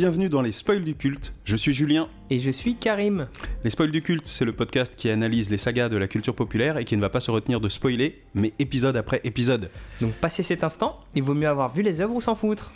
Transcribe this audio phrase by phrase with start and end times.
[0.00, 1.34] bienvenue dans les spoils du culte.
[1.44, 2.08] Je suis Julien.
[2.30, 3.28] Et je suis Karim.
[3.64, 6.78] Les spoils du culte, c'est le podcast qui analyse les sagas de la culture populaire
[6.78, 9.68] et qui ne va pas se retenir de spoiler, mais épisode après épisode.
[10.00, 12.72] Donc passez cet instant, il vaut mieux avoir vu les œuvres ou s'en foutre.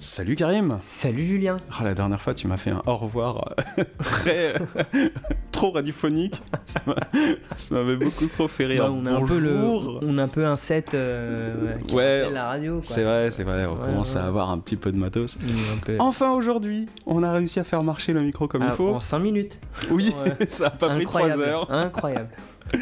[0.00, 3.84] Salut Karim Salut Julien Ah, La dernière fois, tu m'as fait un au revoir euh,
[3.98, 4.52] très.
[5.50, 6.40] trop radiophonique.
[6.66, 6.94] Ça m'a-
[7.56, 8.84] ça m'avait beaucoup trop fait rire.
[8.84, 12.30] Ouais, on, a un peu le, on a un peu un set euh, qui Ouais,
[12.30, 12.78] la radio.
[12.84, 14.20] C'est vrai, c'est vrai, on Ouais, commence ouais.
[14.20, 15.36] à avoir un petit peu de matos.
[15.84, 15.96] Peu.
[15.98, 18.94] Enfin aujourd'hui, on a réussi à faire marcher le micro comme Ah, il faut.
[18.94, 19.58] En 5 minutes.
[19.90, 20.14] Oui,
[20.48, 21.42] ça a pas pris 3 Incroyable.
[21.50, 21.72] heures.
[21.72, 22.28] Incroyable.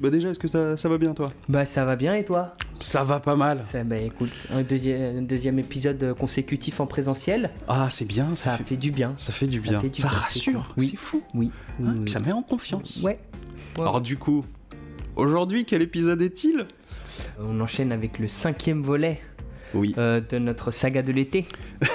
[0.00, 1.32] Bah déjà, est-ce que ça, ça va bien toi?
[1.48, 2.54] Bah ça va bien et toi?
[2.80, 3.62] Ça va pas mal.
[3.64, 8.50] ça, Bah écoute, un deuxième, un deuxième épisode consécutif en présentiel, Ah, c'est bien, ça,
[8.52, 9.12] ça, fait, fait du bien.
[9.16, 9.80] ça fait du bien.
[9.80, 10.74] fait du ça bien, rassure.
[10.76, 10.88] Oui.
[10.88, 11.22] c'est fou.
[11.34, 11.50] Oui.
[11.78, 13.00] oui, Hein, oui, puis ça met en confiance.
[13.04, 13.20] Ouais.
[13.76, 13.82] Ouais.
[13.82, 14.42] Alors du coup,
[15.14, 16.66] aujourd'hui, quel épisode est-il?
[17.38, 19.20] On enchaîne avec le cinquième volet
[19.72, 19.94] Oui.
[19.98, 21.46] euh, de notre saga de l'été.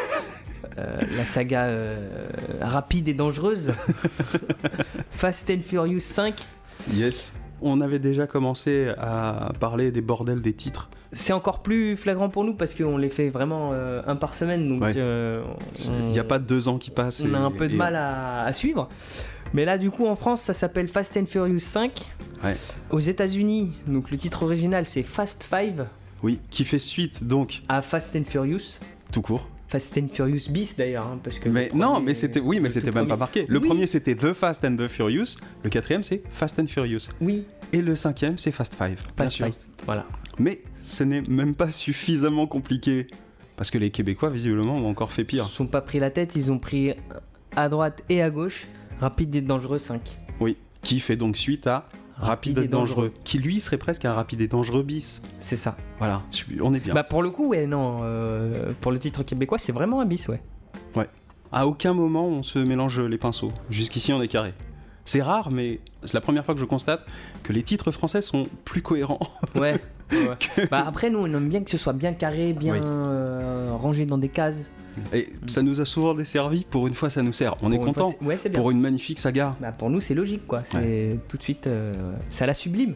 [0.79, 2.27] Euh, la saga euh,
[2.61, 3.71] rapide et dangereuse.
[5.09, 6.35] Fast and Furious 5.
[6.93, 7.33] Yes.
[7.61, 10.89] On avait déjà commencé à parler des bordels des titres.
[11.11, 14.67] C'est encore plus flagrant pour nous parce qu'on les fait vraiment euh, un par semaine.
[14.67, 14.93] Donc Ouais.
[14.95, 15.41] euh,
[15.85, 17.23] Il n'y a pas deux ans qui passent.
[17.25, 18.89] on et- a un peu de et- mal à, à suivre.
[19.53, 22.05] Mais là, du coup, en France, ça s'appelle Fast and Furious 5.
[22.43, 22.55] Ouais.
[22.91, 25.73] Aux États-Unis, donc le titre original, c'est Fast 5
[26.21, 28.77] Oui, qui fait suite donc à Fast and Furious.
[29.11, 29.47] tout court.
[29.67, 31.49] Fast and Furious bis d'ailleurs, hein, parce que.
[31.49, 33.45] Mais non, mais c'était oui, mais c'était même pas marqué.
[33.49, 33.67] Le Oui.
[33.67, 37.43] premier c'était The Fast and the Furious, le quatrième c'est Fast and Furious Oui,
[37.73, 38.95] et le cinquième c'est Fast Five.
[39.03, 39.45] Bien Fast sûr.
[39.47, 39.53] 5.
[39.85, 40.05] Voilà.
[40.39, 43.07] Mais ce n'est même pas suffisamment compliqué
[43.57, 45.45] parce que les Québécois visiblement ont encore fait Ils pire.
[45.47, 46.93] se sont pas pris la tête, ils ont pris
[47.55, 48.67] à droite et à gauche
[49.01, 50.01] Rapide et Dangereux 5.
[50.39, 51.87] Oui, qui fait donc suite à
[52.19, 55.21] Rapide, et dangereux, qui lui serait presque un Rapide et dangereux bis.
[55.41, 55.77] C'est ça.
[55.99, 56.21] Voilà,
[56.61, 56.93] on est bien.
[56.93, 57.99] Bah pour le coup, ouais, non.
[58.03, 60.41] euh, pour le titre québécois, c'est vraiment un bis, ouais.
[61.53, 63.53] À aucun moment on se mélange les pinceaux.
[63.69, 64.53] Jusqu'ici on est carré.
[65.05, 67.05] C'est rare, mais c'est la première fois que je constate
[67.43, 69.19] que les titres français sont plus cohérents.
[69.55, 69.79] Ouais.
[70.11, 70.67] ouais.
[70.71, 72.79] Bah après, nous, on aime bien que ce soit bien carré, bien Oui.
[72.83, 74.71] euh, rangé dans des cases.
[75.13, 77.55] Et ça nous a souvent desservi, pour une fois ça nous sert.
[77.61, 79.55] On est Pour content Ouais, pour une magnifique saga.
[79.61, 80.63] Bah pour nous, c'est logique, quoi.
[80.65, 81.67] C'est tout de suite.
[81.67, 81.93] euh,
[82.29, 82.95] ça la sublime.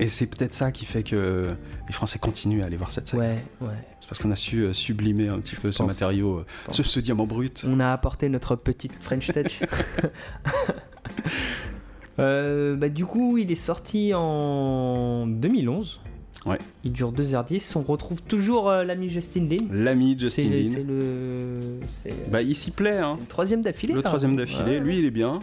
[0.00, 1.46] Et c'est peut-être ça qui fait que
[1.86, 3.22] les Français continuent à aller voir cette saga.
[3.22, 3.74] Ouais, ouais.
[4.00, 6.98] C'est parce qu'on a su euh, sublimer un petit peu ce matériau, euh, ce, ce
[6.98, 7.64] diamant brut.
[7.68, 9.60] On a apporté notre petite French touch.
[12.20, 16.00] Euh, bah, du coup, il est sorti en 2011.
[16.46, 16.58] Ouais.
[16.84, 17.72] Il dure 2h10.
[17.76, 19.56] On retrouve toujours euh, l'ami Justin Lin.
[19.72, 20.70] L'ami Justin Lin.
[20.72, 21.60] c'est le.
[21.88, 23.14] C'est Bah, il s'y plaît, hein.
[23.16, 23.94] c'est le troisième d'affilée.
[23.94, 24.80] Le troisième d'affilée, Ouais.
[24.80, 25.40] lui il est bien.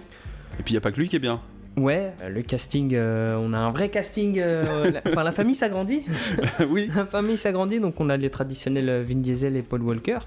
[0.59, 1.41] Et puis il n'y a pas que lui qui est bien.
[1.77, 4.39] Ouais, euh, le casting, euh, on a un vrai casting.
[4.39, 6.03] euh, la- Enfin, la famille s'agrandit.
[6.69, 6.89] oui.
[6.95, 10.19] La famille s'agrandit, donc on a les traditionnels euh, Vin Diesel et Paul Walker.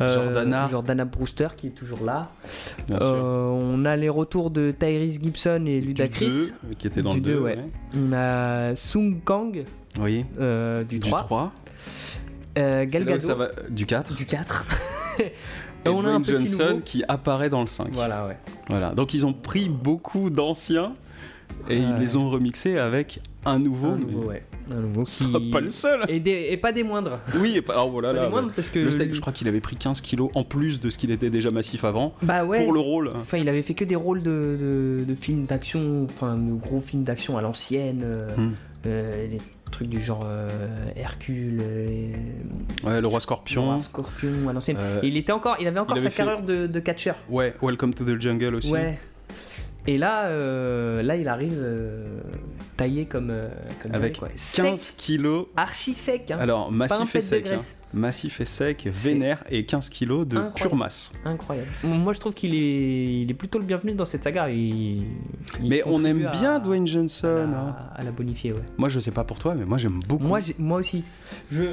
[0.00, 0.68] Euh, Jordana.
[0.70, 2.30] Jordana Brewster qui est toujours là.
[2.90, 6.52] Euh, on a les retours de Tyrese Gibson et Du Ludacris.
[6.68, 7.58] 2, qui était dans Du le 2, deux, ouais.
[7.94, 9.64] On a Sung Kang
[10.00, 10.24] Oui.
[10.88, 11.18] du, Du 3.
[11.20, 11.52] 3.
[12.58, 13.48] Euh, Gal Gadot ça va...
[13.70, 14.14] Du 4.
[14.14, 14.66] du 4.
[15.20, 15.32] Et,
[15.88, 16.80] on a un Johnson nouveau.
[16.80, 17.88] qui apparaît dans le 5.
[17.92, 18.38] Voilà, ouais.
[18.68, 18.90] Voilà.
[18.94, 20.94] Donc ils ont pris beaucoup d'anciens
[21.68, 23.88] et ils les ont remixés avec un nouveau.
[23.88, 24.42] un mais nouveau, ouais.
[24.70, 25.10] Nouveau qui...
[25.10, 26.00] sera pas le seul.
[26.08, 27.18] Et, des- et pas des moindres.
[27.40, 27.74] Oui, et pas...
[27.74, 28.24] alors voilà Pas là.
[28.26, 28.78] des moindres parce que...
[28.78, 31.30] Le steak, je crois qu'il avait pris 15 kilos en plus de ce qu'il était
[31.30, 32.62] déjà massif avant Bah ouais.
[32.64, 33.10] pour le rôle.
[33.14, 36.80] Enfin, il avait fait que des rôles de, de, de films d'action, enfin de gros
[36.80, 38.52] films d'action à l'ancienne, euh, Hmm.
[38.86, 39.38] euh, les
[39.70, 40.48] trucs du genre euh,
[40.96, 42.12] Hercule, euh,
[42.84, 43.64] Ouais, le roi scorpion.
[43.66, 44.76] Noir Scorpion à l'ancienne.
[44.78, 47.16] Euh, il était encore, il avait encore il avait sa fait- carrière de, de catcheur.
[47.28, 48.70] Ouais, Welcome to the Jungle aussi.
[48.72, 48.98] Ouais.
[49.88, 52.20] Et là, euh, là, il arrive euh,
[52.76, 53.48] taillé comme, euh,
[53.82, 54.28] comme Avec dirait, quoi.
[54.28, 55.46] 15 Sec, kilos.
[55.56, 56.30] archi sec.
[56.30, 56.38] Hein.
[56.40, 57.46] Alors, un massif et sec.
[57.50, 57.56] hein.
[57.92, 60.54] Massif et sec, vénère et 15 kilos de Incroyable.
[60.70, 61.12] pure masse.
[61.24, 61.68] Incroyable.
[61.82, 64.48] Moi, je trouve qu'il est, il est plutôt le bienvenu dans cette saga.
[64.50, 65.02] Il,
[65.60, 67.26] il Mais on aime à- bien Dwayne Johnson.
[67.48, 67.76] à la, hein.
[67.96, 68.62] à la bonifier, ouais.
[68.78, 70.24] Moi, je sais pas pour toi, mais moi, j'aime beaucoup.
[70.24, 70.38] Moi,
[70.78, 71.02] aussi.
[71.50, 71.64] Je,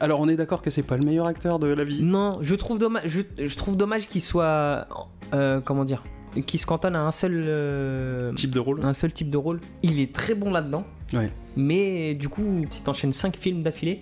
[0.00, 2.02] Alors, on est d'accord que c'est pas le meilleur acteur de la vie?
[2.02, 4.86] non, je trouve dommage, je, je trouve dommage qu'il soit,
[5.34, 6.02] euh, comment dire,
[6.40, 8.80] qu'il se cantonne à un seul, euh, Type de rôle.
[8.82, 9.60] un seul type de rôle.
[9.82, 10.84] Il est très bon là-dedans.
[11.12, 11.30] Ouais.
[11.56, 14.00] Mais du coup, si t'enchaînes 5 films d'affilée,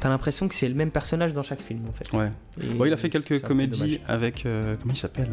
[0.00, 2.10] t'as l'impression que c'est le même personnage dans chaque film en fait.
[2.16, 2.30] Ouais.
[2.76, 4.46] Bon, il a fait quelques comédies avec.
[4.46, 5.28] euh, comment il s'appelle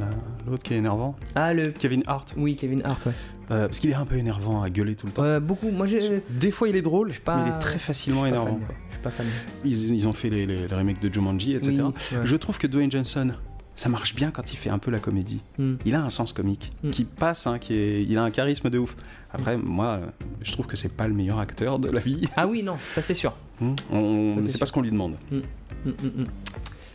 [0.46, 1.16] L'autre qui est énervant?
[1.36, 2.34] Ah le, Kevin Hart.
[2.38, 3.14] oui Kevin Hart ouais.
[3.52, 5.24] Euh, parce qu'il est un peu énervant à gueuler tout le temps.
[5.24, 6.24] Euh, beaucoup, moi j'ai.
[6.32, 8.48] Des fois, il est drôle, pas- mais il est très facilement je énervant.
[8.58, 8.76] fan, quoi.
[8.90, 9.26] Je suis pas fan.
[9.64, 11.76] Ils, ils ont fait les, les- les remakes de Jumanji, etc.
[11.78, 11.82] Oui,
[12.18, 12.26] ouais.
[12.26, 13.34] Je trouve que Dwayne Johnson,
[13.75, 15.42] ça marche bien quand il fait un peu la comédie.
[15.57, 15.75] Hmm.
[15.86, 16.89] Il a un sens comique Mm.
[16.92, 18.95] qui passe, hein, qui est, il a un charisme de ouf.
[19.33, 20.00] Après, moi,
[20.42, 22.22] je trouve que c'est pas le meilleur acteur de la vie.
[22.38, 23.33] Ah oui non, ça c'est sûr.
[23.62, 23.74] Hmm.
[23.89, 25.16] On- c'est pas ce qu'on lui demande.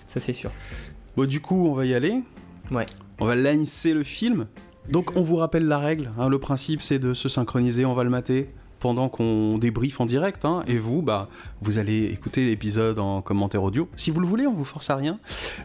[0.06, 0.50] Ça, c'est sûr.
[1.16, 2.22] Bon, du coup, on va y aller.
[2.70, 2.84] Ouais.
[3.18, 4.46] On va lancer le film.
[4.90, 6.10] Donc, on vous rappelle la règle.
[6.18, 6.28] hein.
[6.28, 7.84] le principe, c'est de se synchroniser.
[7.84, 8.48] On va le mater
[8.80, 10.44] pendant qu'on débriefe en direct.
[10.44, 10.62] hein.
[10.66, 11.28] et vous, bah,
[11.60, 13.88] vous allez écouter l'épisode en commentaire audio.
[13.96, 15.18] Si vous le voulez, on vous force à rien.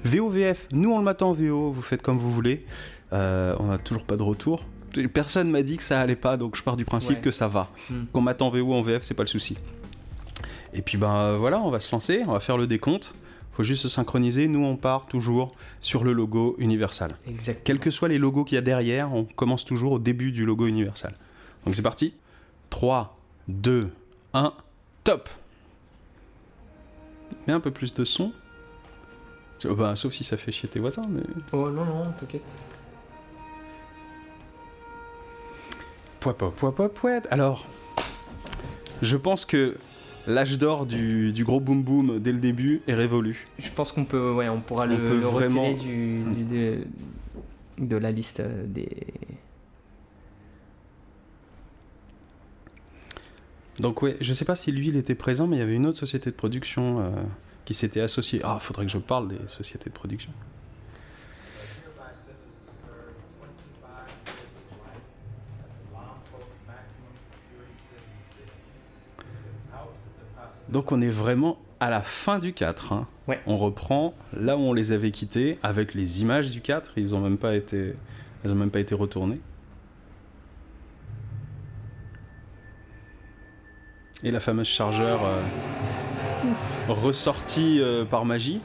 [0.04, 1.72] VOVF, nous, on le mate en VO.
[1.72, 2.66] Vous faites comme vous voulez.
[3.14, 4.64] Euh, on n'a toujours pas de retour.
[5.14, 7.22] Personne m'a dit que ça allait pas, donc je pars du principe Ouais.
[7.22, 7.68] que ça va.
[7.90, 8.06] Hmm.
[8.14, 9.58] Qu'on mate en VO ou en VF, c'est pas le souci.
[10.74, 13.14] Et puis ben voilà, on va se lancer, on va faire le décompte.
[13.54, 14.48] Faut juste se synchroniser.
[14.50, 17.16] Nous, on part toujours sur le logo Universal.
[17.28, 17.62] Exact.
[17.64, 20.46] Quels que soient les logos qu'il y a derrière, on commence toujours au début du
[20.46, 21.14] logo Universal.
[21.66, 22.14] Donc c'est parti.
[22.80, 23.16] 3,
[23.48, 23.90] 2,
[24.34, 24.54] 1,
[25.06, 25.30] top
[27.48, 28.34] Mets un peu plus de son.
[29.66, 31.22] Oh, bah, sauf si ça fait chier tes voisins, mais...
[31.54, 32.42] Oh non, non, t'inquiète.
[37.32, 37.66] Alors,
[39.02, 39.78] je pense que
[40.28, 43.48] l'âge d'or du, du gros boom boom dès le début est révolu.
[43.58, 46.44] Je pense qu'on peut, ouais, on pourra On le, peut le retirer vraiment- du, du-
[46.44, 46.78] de,
[47.78, 48.90] de la liste euh, des.
[53.80, 55.86] Donc ouais, je sais pas si lui il était présent, mais il y avait une
[55.86, 57.10] autre société de production euh,
[57.66, 58.40] qui s'était associée.
[58.44, 60.32] Ah, faudrait que je parle des sociétés de production.
[60.32, 63.12] hereby sentenced to serve
[63.42, 65.04] 25 years to life
[65.60, 68.58] at the Lompoc Maximum Security Prison System
[69.18, 72.94] without the possibility Donc on est vraiment à la fin du 4.
[72.94, 73.08] hein.
[73.28, 73.42] Ouais.
[73.46, 76.94] On reprend là où on les avait quittés avec les images du 4.
[76.98, 77.94] Ils ont même pas été,
[78.44, 79.42] elles ont même pas été retournées.
[84.26, 88.60] Et la fameuse chargeur euh, ressortie euh, par magie.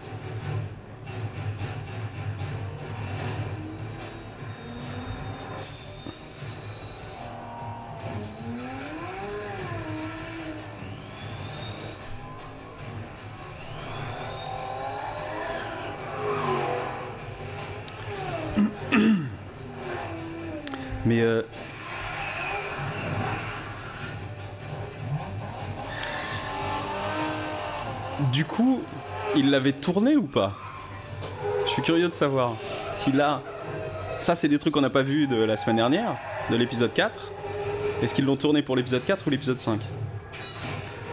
[29.51, 30.53] Il l'avait tourné ou pas?
[31.67, 32.55] Je suis curieux de savoir.
[32.95, 33.43] Si là,
[34.21, 36.15] ça c'est des trucs qu'on n'a pas vu de la semaine dernière,
[36.53, 37.19] de l'épisode 4.
[38.01, 39.81] Est-ce qu'ils l'ont tourné pour l'épisode 4 ou l'épisode 5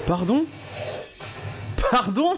[0.06, 0.46] Pardon?
[1.90, 2.38] Pardon?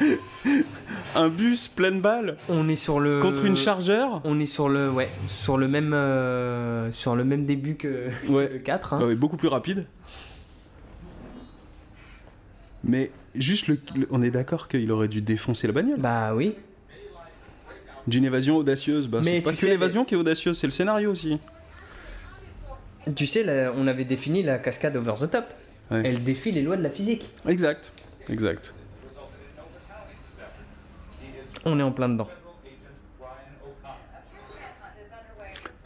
[1.14, 3.20] Un bus plein de balles On est sur le.
[3.20, 4.20] contre une chargeur?
[4.24, 8.50] On est sur le, ouais, sur le même, euh, sur le même début que Ouais.
[8.54, 8.94] le 4.
[8.94, 9.00] hein.
[9.04, 9.86] Ouais, beaucoup plus rapide.
[12.84, 15.98] Mais juste le, le- on est d'accord qu'il aurait dû défoncer la bagnole.
[15.98, 16.54] Bah oui.
[18.06, 20.66] D'une évasion audacieuse, bah, Mais c'est pas tu que sais, l'évasion qui est audacieuse, c'est
[20.66, 21.38] le scénario aussi.
[23.16, 25.44] Tu sais, là, on avait défini la cascade over the top.
[25.90, 26.02] Ouais.
[26.04, 27.30] Elle défie les lois de la physique.
[27.46, 27.92] Exact,
[28.28, 28.74] exact.
[31.64, 32.28] On est en plein dedans.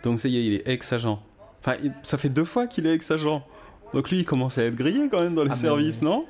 [0.02, 1.22] Donc ça y est, il est ex-agent.
[1.60, 3.44] Enfin, il- ça fait deux fois qu'il est ex-agent.
[3.94, 6.24] Donc lui, il commence à être grillé quand même dans les Ah, mais- services, non?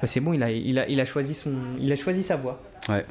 [0.00, 2.36] Bah, c'est bon, il a, il a, il a choisi son, il a choisi sa
[2.36, 2.60] voie.
[2.88, 3.04] Ouais.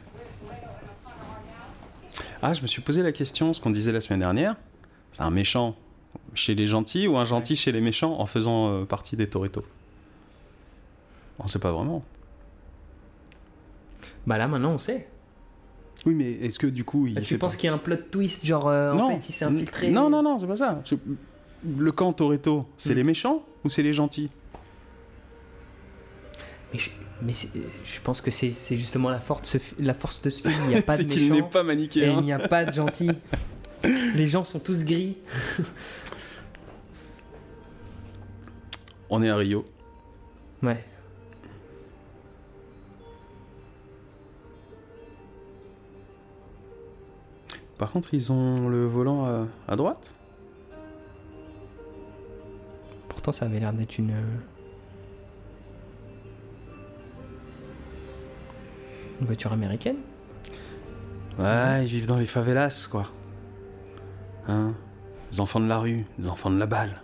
[2.41, 4.55] Ah, je me suis posé la question, ce qu'on disait la semaine dernière.
[5.11, 5.75] C'est un méchant
[6.33, 9.63] chez les gentils ou un gentil chez les méchants en faisant euh, partie des Toretto?
[11.39, 12.03] On sait pas vraiment.
[14.27, 15.07] Bah là, maintenant, on sait.
[16.05, 17.77] Oui, mais est-ce que du coup, il Bah, tu penses pas- qu'il y a un
[17.79, 19.89] plot twist, genre euh, en fait, il s'est infiltré.
[19.89, 20.81] Non, non, non, c'est pas ça.
[21.77, 22.97] Le camp Toretto, c'est Hmm.
[22.97, 24.29] les méchants ou c'est les gentils?
[26.75, 26.89] Mais je,
[27.21, 27.49] mais c'est-
[27.85, 30.61] je pense que c'est justement la force, de ce fi- la force de ce film.
[30.65, 32.17] Il n'y a pas de qu'il n'est pas et manichéen.
[32.19, 33.11] il n'y a pas de gentils.
[34.15, 35.15] Les gens sont tous gris.
[39.09, 39.63] On est à Rio.
[40.63, 40.83] Ouais.
[47.77, 50.09] Par contre, ils ont le volant à, à droite?
[53.09, 54.13] Pourtant, ça avait l'air d'être une.
[59.19, 59.97] Une voiture américaine
[61.37, 63.11] Ouais, ils vivent dans les favelas, quoi.
[64.47, 64.73] Hein?
[65.31, 67.01] Les enfants de la rue, les enfants de la balle.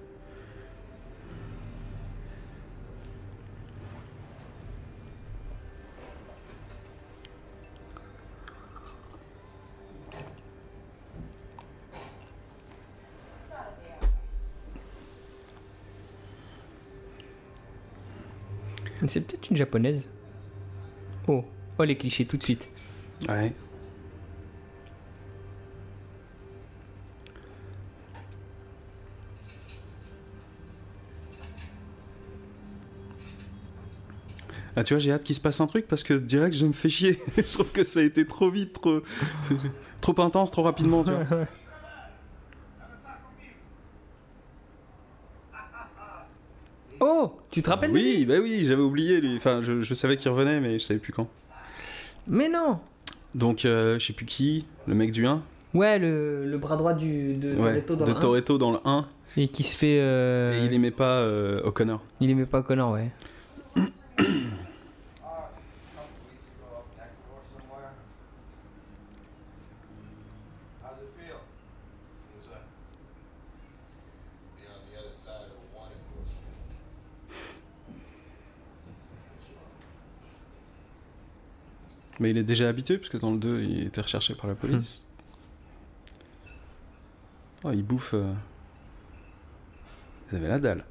[19.08, 20.08] C'est peut-être une japonaise.
[21.86, 22.68] Les clichés tout de suite.
[23.28, 23.54] Ouais.
[34.76, 36.72] Ah, tu vois, j'ai hâte qu'il se passe un truc parce que direct, je me
[36.72, 37.20] fais chier.
[37.38, 39.02] je trouve que ça a été trop vite, trop,
[40.00, 41.26] trop intense, trop rapidement, tu vois.
[47.00, 48.26] Oh Tu te rappelles de Oui, lui?
[48.26, 49.36] bah oui, j'avais oublié lui.
[49.36, 51.28] Enfin, je, je savais qu'il revenait, mais je savais plus quand.
[52.28, 52.80] Mais non
[53.36, 55.42] Donc, euh, je sais plus qui, le mec du 1.
[55.74, 58.20] Ouais, le, le bras droit du, de Ouais, Toretto dans de le un.
[58.20, 59.06] Toretto dans le 1.
[59.38, 59.98] Et qui se fait.
[60.00, 62.02] euh, Et il aimait pas euh, O'Connor.
[62.20, 63.10] il aimait pas Connor, ouais.
[82.22, 85.08] Mais il est déjà habitué, puisque dans le 2, il était recherché par la police.
[87.64, 88.14] Oh, il bouffe.
[88.14, 88.32] euh,
[90.32, 90.84] Ils avaient la dalle.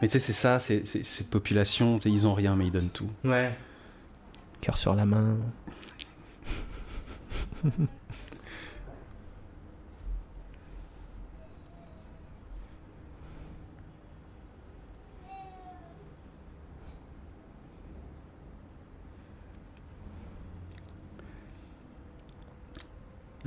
[0.00, 3.10] Mais tu sais, c'est ça, c'est ces populations, ils ont rien, mais ils donnent tout.
[3.24, 3.52] Ouais.
[4.60, 5.36] Cœur sur la main.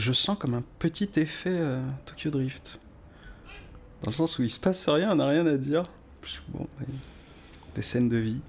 [0.02, 2.80] Je sens comme un petit effet euh, Tokyo Drift.
[4.02, 5.84] Dans le sens où il se passe rien, on n'a rien à dire.
[6.48, 6.68] Bon.
[7.76, 8.40] Des scènes de vie.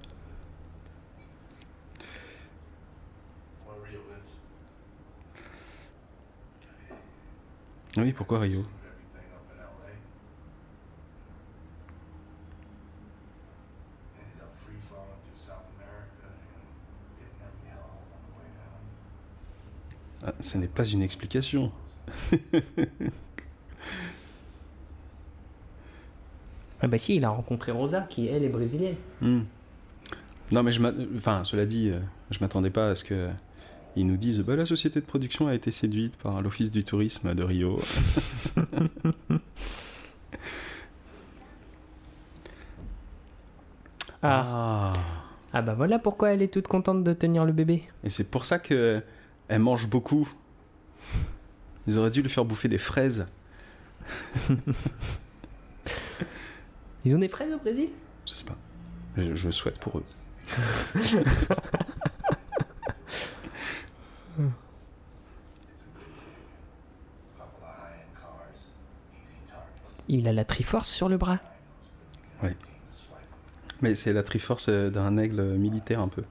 [7.97, 8.63] Oui, pourquoi Rio?
[20.25, 21.71] Ah, Ce n'est pas une explication.
[26.83, 28.97] Ah bah si, il a rencontré Rosa, qui elle est brésilienne.
[29.21, 29.43] Hmm.
[30.51, 30.81] Non, mais je
[31.15, 31.99] enfin, cela dit, euh,
[32.29, 33.29] je m'attendais pas à ce que
[33.95, 37.33] ils nous disent bah, la société de production a été séduite par l'office du tourisme
[37.33, 37.79] de Rio.
[44.25, 44.93] Ah.
[45.51, 47.83] Ah bah voilà pourquoi elle est toute contente de tenir le bébé.
[48.05, 49.01] Et c'est pour ça que
[49.47, 50.29] elle mange beaucoup.
[51.87, 53.25] Ils auraient dû lui faire bouffer des fraises.
[57.05, 57.89] Ils ont des fraises au Brésil?
[58.25, 58.55] Je sais pas.
[59.17, 60.05] Je, je souhaite pour eux.
[70.09, 71.39] Il a la Triforce sur le bras.
[72.39, 72.57] Swipe.
[73.81, 76.23] Mais c'est la triforce euh, d'un aigle militaire un peu.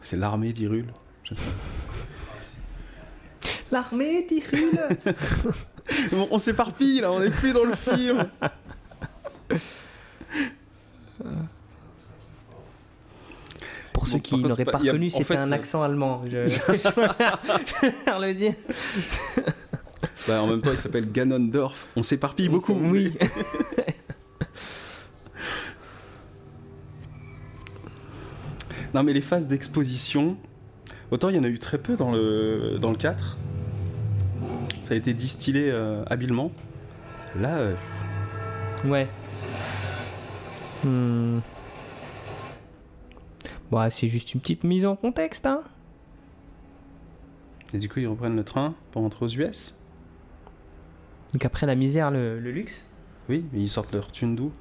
[0.00, 0.92] C'est l'armée d'Irul.
[3.72, 4.26] L'armée
[6.12, 8.28] Bon, on s'éparpille là, on est plus dans le film.
[13.92, 16.22] Pour Bon, ceux qui n'auraient pas reconnu, c'était un euh, accent allemand.
[16.30, 18.54] Je, je préfère le dire.
[20.28, 21.86] Bah, en même temps, il s'appelle Ganondorf.
[21.96, 22.74] On s'éparpille beaucoup.
[22.74, 23.12] Oui.
[28.96, 30.38] Non, mais les phases d'exposition,
[31.10, 33.36] autant il y en a eu très peu dans le, dans le 4.
[34.82, 36.52] Ça a été distillé euh, habilement.
[37.38, 37.74] Là, euh,
[38.84, 39.08] Ouais.
[40.84, 41.38] Hmm.
[43.70, 45.62] Bon, c'est juste une petite mise en contexte, hein.
[47.74, 49.74] et du coup, ils reprennent le train pour rentrer aux US.
[51.32, 52.88] Donc après la misère, le, le luxe
[53.28, 54.52] Oui, mais ils sortent leur thune d'où?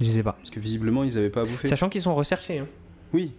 [0.00, 0.32] Je sais pas.
[0.32, 1.66] Parce que visiblement, ils avaient pas à bouffer.
[1.68, 2.60] Sachant qu'ils sont recherchés.
[2.60, 2.68] Hein.
[3.12, 3.32] Oui,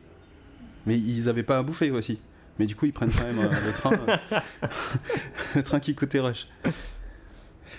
[0.86, 2.18] mais ils avaient pas à bouffer aussi.
[2.60, 3.92] Mais du coup, ils prennent quand même euh, le train.
[3.94, 4.40] euh,
[5.56, 6.48] le train qui coûtait rush.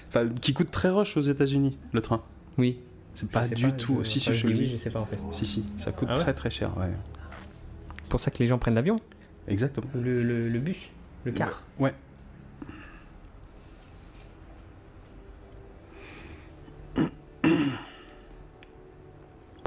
[0.09, 2.23] Enfin, qui coûte très rush aux États-Unis, le train.
[2.59, 2.79] Oui.
[3.15, 3.99] C'est pas du pas, tout.
[4.03, 4.71] je- Si, si, enfin, je dis.
[4.73, 5.19] Je sais pas en fait.
[5.31, 6.91] Si, si, ça coûte Ah ouais très très cher, ouais.
[8.03, 9.01] C'est pour ça que les gens prennent l'avion?
[9.49, 9.87] Exactement.
[9.95, 10.77] Le, le, le bus.
[11.25, 11.63] Le car.
[11.79, 11.95] Ouais.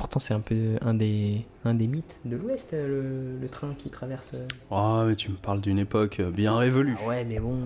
[0.09, 3.75] Pourtant, c'est un peu un des, un des mythes de l'Ouest, euh, le, le train
[3.77, 4.31] qui traverse.
[4.33, 4.47] euh.
[4.71, 6.97] Oh, mais tu me parles d'une époque euh, bien révolue.
[6.99, 7.59] Ah ouais, mais bon.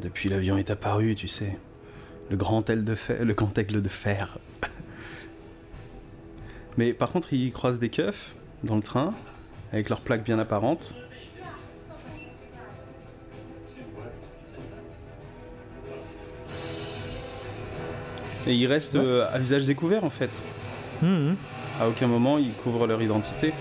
[0.00, 1.56] Depuis l'avion est apparu, tu sais.
[2.30, 3.24] Le grand aigle de fer.
[3.24, 4.38] Le grand aigle de fer.
[6.76, 9.14] mais par contre, ils croisent des keufs dans le train,
[9.72, 10.94] avec leurs plaques bien apparentes.
[18.46, 20.30] Et ils restent euh, à visage découvert en fait.
[21.00, 21.36] Mhm.
[21.80, 23.52] À aucun moment ils couvrent leur identité.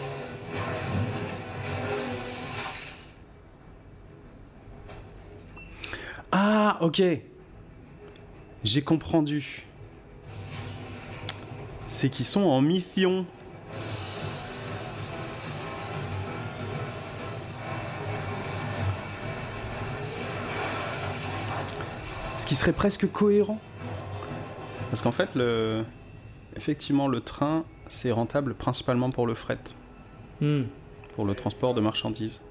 [6.32, 7.02] Ah, ok.
[8.64, 9.66] J'ai comprendu.
[11.88, 13.26] c'est qu'ils sont en mission.
[22.40, 23.60] Ce qui serait presque cohérent.
[24.92, 25.84] Parce qu'en fait, le...
[26.56, 29.58] effectivement, le train, c'est rentable principalement pour le fret,
[30.42, 30.64] Hmm.
[31.16, 32.42] pour le transport de marchandises.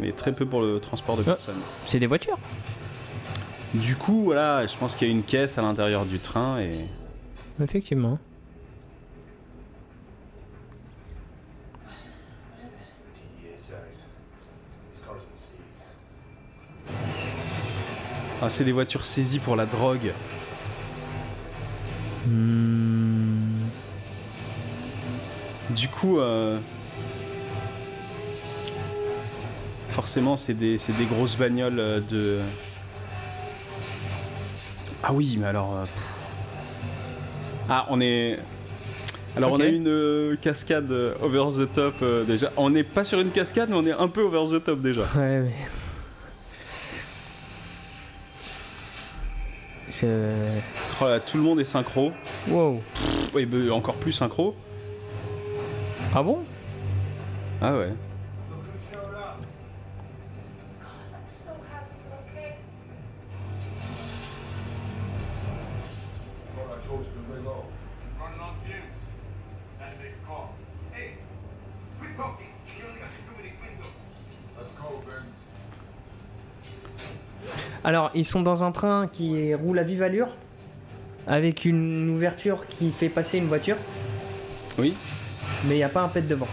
[0.00, 1.32] Mais très peu pour le transport de Ah.
[1.32, 1.60] personnes.
[1.86, 2.38] C'est des voitures.
[3.74, 6.70] Du coup, voilà, je pense qu'il y a une caisse à l'intérieur du train et.
[7.62, 8.18] Effectivement.
[18.40, 20.12] Ah, c'est des voitures saisies pour la drogue.
[22.26, 23.36] Hmm.
[25.70, 26.58] Du coup, euh,
[29.90, 32.38] forcément, c'est des, des grosses bagnoles euh, de.
[35.02, 35.76] Ah oui, mais alors.
[35.78, 35.84] euh.
[37.68, 38.38] Ah, on est.
[39.36, 42.52] Alors, on a une euh, cascade over the top déjà.
[42.58, 45.02] On n'est pas sur une cascade, mais on est un peu over the top déjà.
[45.16, 45.54] Ouais, mais.
[50.02, 50.58] Je...
[51.00, 52.12] Oh là, tout le monde est synchro.
[52.48, 52.82] Wow.
[53.32, 53.40] Bah,
[53.72, 54.54] encore plus synchro.
[56.14, 56.38] Ah bon?
[57.60, 57.92] Ah ouais.
[77.84, 80.28] Alors, ils sont dans un train qui roule à vive allure,
[81.26, 83.76] avec une ouverture qui fait passer une voiture,
[84.78, 84.94] Oui.
[85.64, 86.46] mais il n'y a pas un pet devant.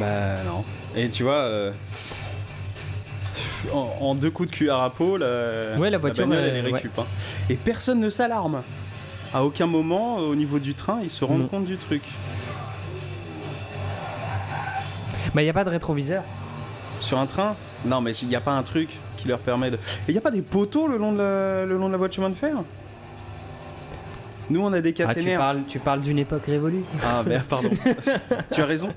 [0.00, 0.64] Bah non.
[0.96, 1.70] Et tu vois, euh,
[3.72, 6.68] en, en deux coups de cuillère à peau, la, Ouais, la voiture, bagnole, elle euh,
[6.68, 6.98] est récup.
[6.98, 7.04] hein.
[7.48, 8.62] Et personne ne s'alarme.
[9.32, 11.46] À aucun moment, euh, au niveau du train, ils se rendent Non.
[11.48, 12.02] compte du truc.
[15.34, 16.24] Bah, il n'y a pas de rétroviseur.
[17.00, 17.54] Sur un train?
[17.84, 18.88] Non, mais il n'y a pas un truc
[19.20, 19.76] qui leur permet de.
[19.76, 19.78] Et
[20.08, 22.08] il n'y a pas des poteaux le long de la, le long de la voie
[22.08, 22.56] de chemin de fer?
[24.48, 25.38] Nous, on a des Ah, tu caténaires.
[25.38, 26.82] parles, tu parles d'une époque révolue.
[27.04, 27.70] Ah, merde, pardon.
[28.50, 28.92] tu as raison.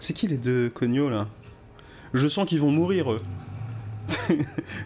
[0.00, 1.26] C'est qui les deux cognos là?
[2.14, 3.20] Je sens qu'ils vont mourir eux.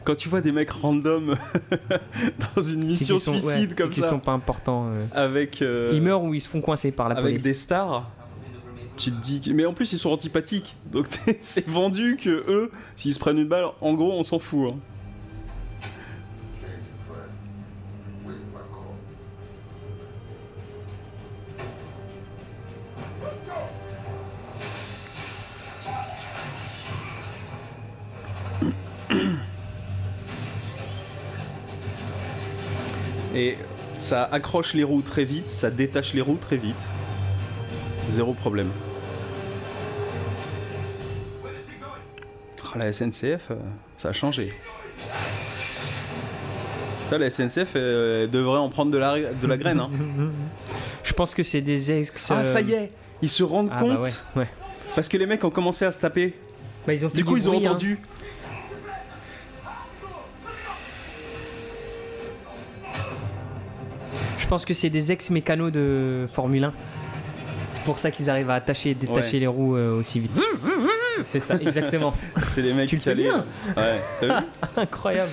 [0.05, 1.37] Quand tu vois des mecs random
[2.57, 4.89] dans une mission sont- suicide ouais, comme qui ça, sont pas importants.
[4.93, 5.05] euh.
[5.15, 7.43] avec euh, Ils meurent ou ils se font coincer par la avec police.
[7.45, 8.11] des stars,
[8.97, 9.41] tu te dis.
[9.41, 11.07] que- Mais en plus ils sont antipathiques, donc
[11.41, 14.71] c'est vendu que eux, s'ils se prennent une balle, en gros on s'en fout.
[14.73, 14.77] hein.
[33.43, 33.57] Et
[33.99, 36.77] ça accroche les roues très vite, ça détache les roues très vite.
[38.09, 38.69] Zéro problème.
[42.65, 43.57] Oh, la SNCF, euh,
[43.97, 44.53] ça a changé.
[47.09, 49.81] Ça, la SNCF euh, devrait en prendre de la, de la graine.
[49.81, 49.91] hein.
[51.03, 52.13] Je pense que c'est des ex.
[52.31, 54.49] Ah, euh, ça y est Ils se rendent Ah compte bah ouais, ouais.
[54.95, 56.35] Parce que les mecs ont commencé à se taper.
[56.87, 57.77] Bah, ils ont fait Du coup, ils ont hein.
[64.53, 66.75] Pense que c'est des ex-mécanos de Formule 1.
[67.71, 69.39] C'est pour ça qu'ils arrivent à attacher et détacher Ouais.
[69.39, 70.39] les roues euh, aussi vite.
[71.25, 72.13] c'est ça, exactement.
[72.43, 73.23] C'est les mecs Tu fais calés.
[73.23, 73.47] bien.
[73.75, 75.31] Ouais, t'as vu Incroyable.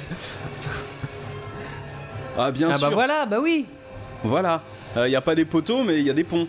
[2.37, 2.87] Ah, bien ah sûr.
[2.87, 3.65] bah voilà, bah oui.
[4.23, 4.61] Voilà.
[4.95, 6.47] Il n'y a pas des poteaux, mais il y a des ponts.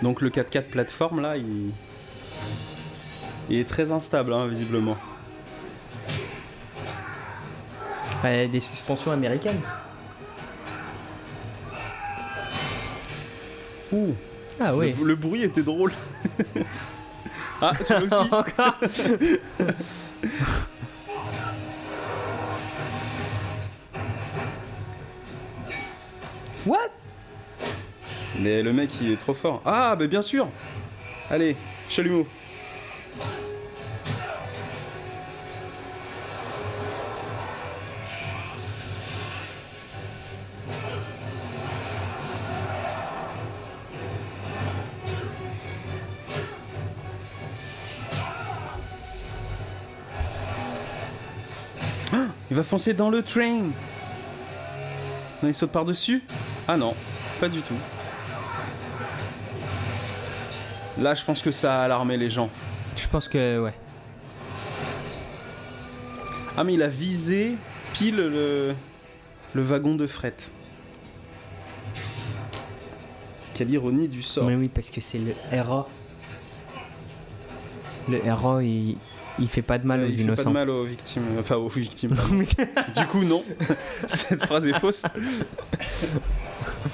[0.00, 1.72] Donc le 4x4 plateforme là, il,
[3.50, 4.96] il est très instable hein, visiblement.
[8.22, 9.60] Bah, des suspensions américaines.
[13.92, 14.14] Ouh,
[14.60, 14.94] Ah oui.
[15.00, 15.92] le, le bruit était drôle.
[17.62, 18.76] ah, veux aussi Encore.
[26.66, 26.90] What?
[28.40, 29.62] Mais le mec il est trop fort.
[29.64, 30.48] Ah, bah bien sûr
[31.30, 31.56] Allez,
[31.88, 32.26] chalumeau.
[52.64, 53.58] Foncer dans le train.
[55.42, 56.22] Non, il saute par-dessus
[56.66, 56.94] Ah non,
[57.40, 57.74] pas du tout.
[61.00, 62.48] Là, je pense que ça a alarmé les gens.
[62.96, 63.74] Je pense que, ouais.
[66.56, 67.56] Ah, mais il a visé
[67.94, 68.74] pile le,
[69.54, 70.36] le wagon de fret.
[73.54, 74.46] Quelle ironie du sort.
[74.46, 75.86] Mais oui, parce que c'est le RA.
[78.08, 78.96] Le RA, il,
[79.38, 80.50] il fait pas de mal aux il fait pas de innocents.
[80.50, 81.22] mal aux victimes.
[81.38, 82.14] Enfin, aux victimes.
[82.96, 83.42] du coup, non.
[84.06, 85.02] Cette phrase est fausse.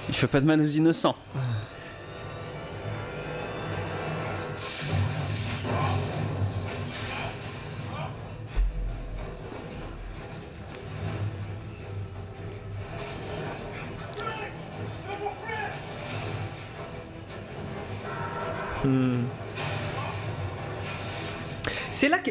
[0.09, 1.16] Il fait pas de mal aux innocents.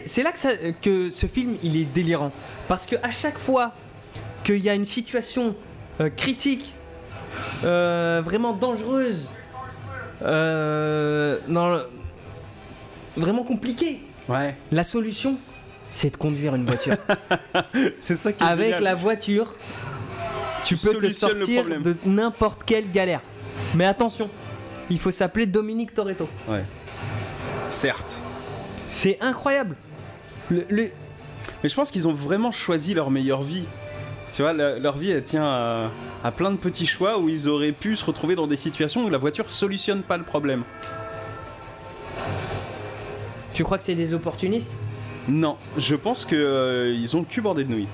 [0.02, 2.32] Que, c'est là que, ça- que ce film il est délirant.
[2.68, 3.72] Parce que à chaque fois
[4.44, 5.56] qu'il y a une situation
[6.02, 6.74] euh, critique,
[7.66, 9.30] euh, vraiment dangereuse,
[10.24, 11.86] euh, dans le-
[13.18, 14.56] vraiment compliquée, Ouais.
[14.72, 15.38] la solution
[15.92, 16.96] c'est de conduire une voiture.
[18.00, 18.84] C'est ça qui est Avec génial.
[18.84, 19.56] la voiture,
[20.64, 23.22] tu Tu peux te sortir de n'importe quelle galère.
[23.76, 24.30] Mais attention,
[24.92, 26.30] il faut s'appeler Dominique Toretto.
[26.48, 26.64] Ouais.
[27.72, 28.18] Certes.
[28.88, 29.76] C'est incroyable.
[30.50, 30.90] Le- le-
[31.64, 33.64] Mais je pense qu'ils ont vraiment choisi leur meilleure vie.
[34.32, 35.90] Tu vois, leur vie, elle tient à,
[36.24, 39.10] à plein de petits choix où ils auraient pu se retrouver dans des situations où
[39.10, 40.64] la voiture solutionne pas le problème.
[43.54, 44.72] Tu crois que c'est des opportunistes?
[45.28, 47.88] Non, je pense que euh, ils ont le cul bordé de nouilles.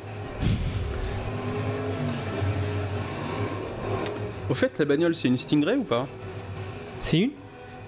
[4.49, 6.07] Au fait, la bagnole, c'est une Stingray ou pas?
[7.01, 7.31] C'est une?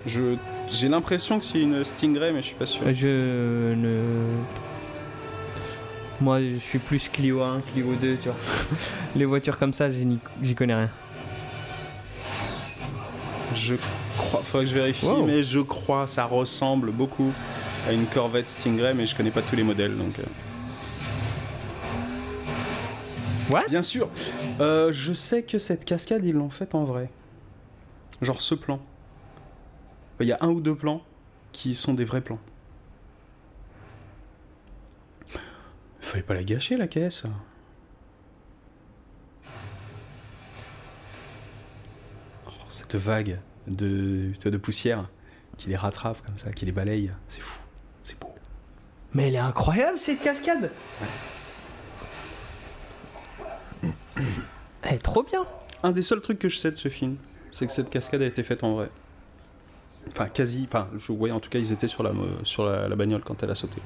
[0.08, 0.36] Je
[0.72, 2.82] j'ai l'impression que c'est une Stingray, mais je suis pas sûr.
[2.86, 4.02] Euh, Je ne.
[6.20, 8.38] Moi, je suis plus Clio 1, Clio 2, tu vois.
[9.16, 10.90] Les voitures comme ça, j'y connais rien.
[13.56, 13.76] Je
[14.18, 15.26] crois, faudrait que je vérifie, Wow.
[15.26, 17.32] mais je crois, ça ressemble beaucoup
[17.88, 20.18] à une Corvette Stingray, mais je connais pas tous les modèles, donc.
[20.20, 20.24] euh.
[23.50, 23.64] What?
[23.70, 24.10] Bien sûr.
[24.60, 27.10] Euh, je sais que cette cascade, ils l'ont faite en vrai.
[28.22, 28.80] Genre ce plan.
[30.20, 31.04] Il y a un ou deux plans
[31.52, 32.40] qui sont des vrais plans.
[36.00, 37.26] Fallait pas la gâcher la caisse.
[42.48, 45.10] Oh, cette vague de, de poussière
[45.58, 47.60] qui les rattrape comme ça, qui les balaye, c'est fou,
[48.04, 48.34] c'est beau.
[49.14, 50.72] Mais elle est incroyable cette cascade
[54.84, 55.46] Elle est trop bien
[55.84, 57.18] Un des seuls trucs que je sais de ce film,
[57.52, 58.90] c'est que cette cascade a été faite en vrai.
[60.12, 60.65] Enfin, quasi.
[60.67, 63.22] Enfin, je voyais en tout cas, ils étaient sur la, mo- sur la, la bagnole
[63.24, 63.82] quand elle a sauté.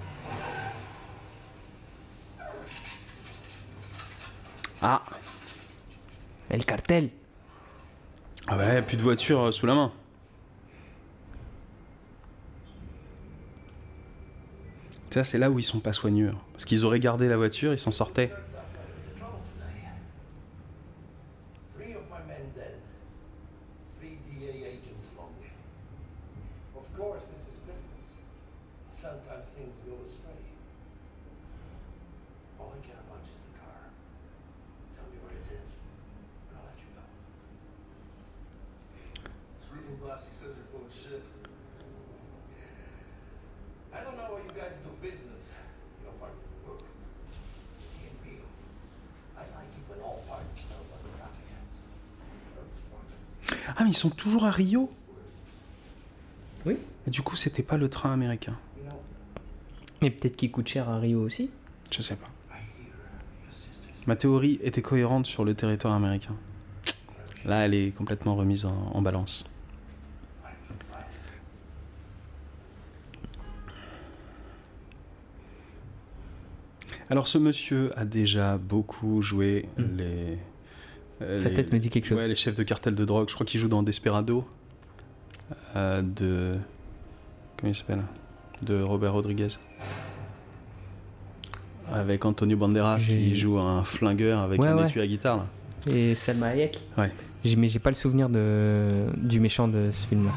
[4.82, 5.02] Ah
[6.50, 7.10] Et le cartel
[8.48, 9.92] Ah ouais, plus de voiture euh, sous la main.
[15.10, 16.30] Tu vois, c'est là où ils sont pas soigneux.
[16.34, 16.38] hein.
[16.54, 18.32] Parce qu'ils auraient gardé la voiture, ils s'en sortaient.
[54.02, 54.90] Sont toujours à Rio?
[56.66, 56.76] Oui.
[57.06, 58.58] Et du coup, c'était pas le train américain?
[60.02, 61.52] Mais peut-être qu'il coûte cher à Rio aussi.
[61.92, 62.28] Je sais pas.
[64.08, 66.36] Ma théorie était cohérente sur le territoire américain.
[67.46, 69.46] Là, elle est complètement remise en, en balance.
[77.10, 79.98] Alors, ce monsieur a déjà beaucoup joué Hmm.
[79.98, 80.38] les.
[81.22, 82.18] Euh, Sa les- tête me dit quelque chose.
[82.18, 83.30] Ouais, les chefs de cartel de drogue.
[83.30, 84.46] Je crois qu'il joue dans Desperado.
[85.76, 86.56] euh, de.
[87.58, 88.04] Comment il s'appelle?
[88.64, 89.48] De Robert Rodriguez.
[91.92, 94.88] Avec Antonio Banderas qui joue un flingueur avec Ouais, un ouais.
[94.88, 95.38] étui à guitare.
[95.38, 95.46] Là.
[95.94, 97.12] Et Salma Hayek Ouais.
[97.44, 100.32] J'ai- Mais j'ai pas le souvenir de, du méchant de ce film-là.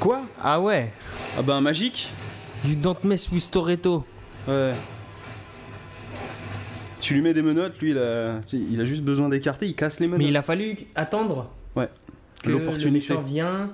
[0.00, 0.20] Quoi?
[0.42, 0.92] Ah ouais
[1.38, 2.10] Ah ben magique?
[2.64, 4.04] You don't mess with Toretto.
[4.46, 4.72] Ouais.
[7.08, 9.98] Tu lui mets des menottes, lui il a, il a juste besoin d'écarter, il casse
[9.98, 10.18] les menottes.
[10.18, 11.88] Mais il a fallu attendre Ouais.
[12.42, 13.14] que L'opportunité.
[13.26, 13.70] vient.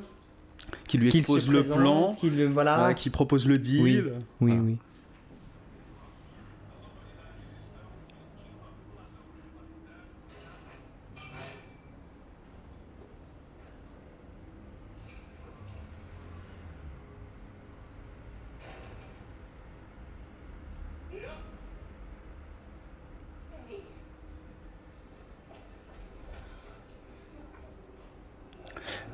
[0.87, 2.95] qui lui expose se le présente, plan, qu'il voilà.
[2.95, 3.83] qui propose le deal.
[3.83, 4.03] Oui,
[4.41, 4.77] oui, oui.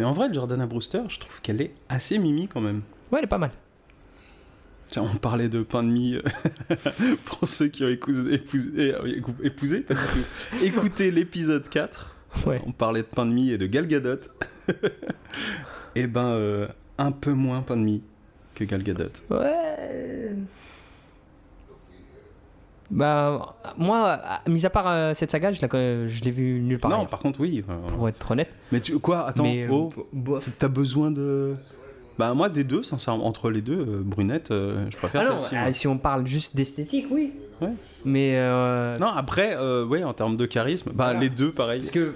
[0.01, 2.81] Mais en vrai, Jordana Brewster, je trouve qu'elle est assez mimi quand même.
[3.13, 3.51] Ouais, elle est pas mal.
[4.89, 6.77] Tiens, on parlait de pain de mie euh,
[7.27, 10.57] pour ceux qui ont écousé- épousé, euh, épousé, pas du tout.
[10.65, 12.17] Écoutez l'épisode 4.
[12.47, 12.63] Ouais.
[12.67, 14.17] On parlait de pain de mie et de Gal Gadot.
[15.95, 18.03] et ben, euh, un peu moins pain de mie
[18.55, 19.05] que Gal Gadot.
[19.29, 20.35] Ouais.
[22.91, 26.79] Bah, moi, mis à part euh, cette saga, je la connais- je l'ai vue nulle
[26.81, 26.91] part.
[26.91, 27.65] non, ailleurs, par contre, oui.
[27.69, 28.51] euh, Pour être honnête.
[28.73, 30.49] Mais tu, quoi Attends, Mais, euh, oh, bof.
[30.59, 31.55] t'as besoin de.
[32.19, 35.41] Bah, moi, des deux, sincèrement, entre les deux, euh, brunette, euh, je préfère Ah non,
[35.41, 35.57] celle-ci.
[35.57, 37.33] ah, si on parle juste d'esthétique, oui.
[37.63, 37.71] Ouais.
[38.05, 41.21] Mais euh, Non, après, euh, ouais, en termes de charisme, bah, Voilà.
[41.21, 41.81] les deux, pareil.
[41.81, 42.15] parce que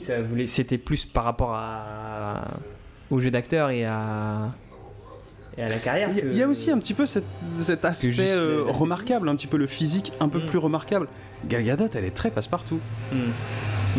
[0.00, 2.44] ça voulait, c'était plus par rapport à,
[3.10, 4.48] au jeu d'acteur et à
[5.56, 6.08] et à la carrière.
[6.10, 7.24] Il y, a- que- il y a aussi un petit peu cet,
[7.58, 10.46] cet aspect euh, le- remarquable, un petit peu le physique un peu Mm.
[10.46, 11.08] plus remarquable.
[11.46, 12.80] Gal Gadot, elle est très passe-partout.
[13.12, 13.16] Hmm.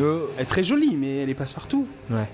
[0.02, 1.88] Euh, Elle est très jolie, mais elle est passe-partout.
[2.10, 2.28] ouais.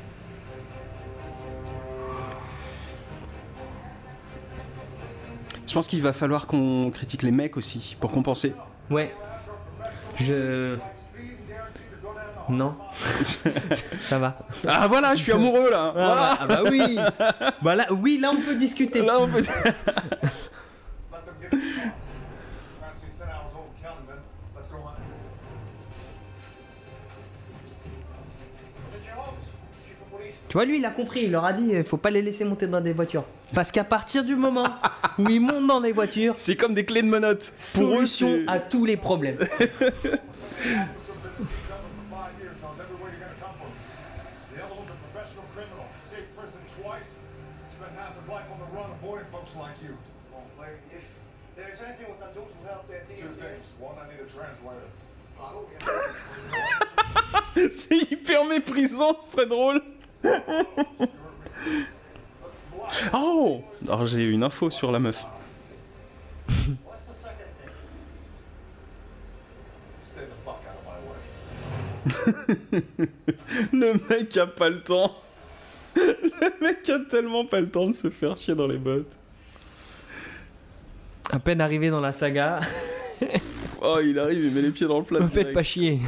[5.68, 8.54] Je pense qu'il va falloir qu'on critique les mecs aussi, pour compenser.
[8.90, 9.12] Ouais.
[10.20, 10.76] Je.
[12.52, 12.76] Non.
[14.02, 14.38] ça va.
[14.68, 16.98] Ah voilà, je suis amoureux là Ah, Voilà bah, ah bah oui.
[17.62, 19.02] bah là, oui, là on peut discuter.
[19.02, 19.44] Là, on peut-?
[30.50, 31.22] Tu vois, lui, il a compris.
[31.24, 33.24] Il leur a dit, il faut pas les laisser monter dans des voitures.
[33.56, 34.66] Parce qu'à partir du moment
[35.18, 37.52] où ils montent dans des voitures, C'est comme des clés de menottes.
[37.76, 39.38] Pour eux, solution c'est- à tous les problèmes.
[57.92, 59.82] C'est hyper méprisant, ce serait drôle.
[63.14, 65.26] oh Alors j'ai une info sur la meuf.
[66.86, 67.72] What's the second thing?
[70.00, 71.00] Stay the fuck out of my
[72.72, 72.80] way.
[73.74, 75.14] Le mec a pas le temps.
[75.96, 79.12] Le mec a tellement pas le temps de se faire chier dans les bottes.
[81.30, 82.62] À peine arrivé dans la saga,
[83.82, 85.20] Oh, il arrive, il met les pieds dans le plat.
[85.24, 86.00] me faites pas chier.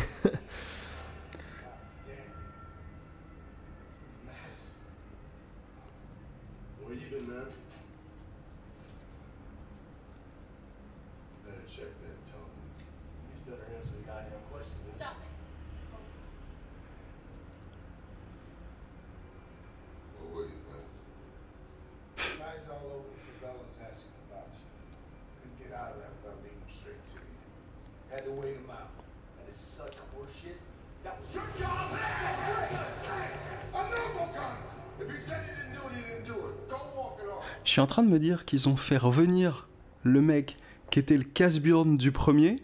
[37.74, 39.68] Suis en train de me dire qu'ils ont fait revenir
[40.04, 40.58] le mec
[40.92, 42.62] qui était le casse-burn du premier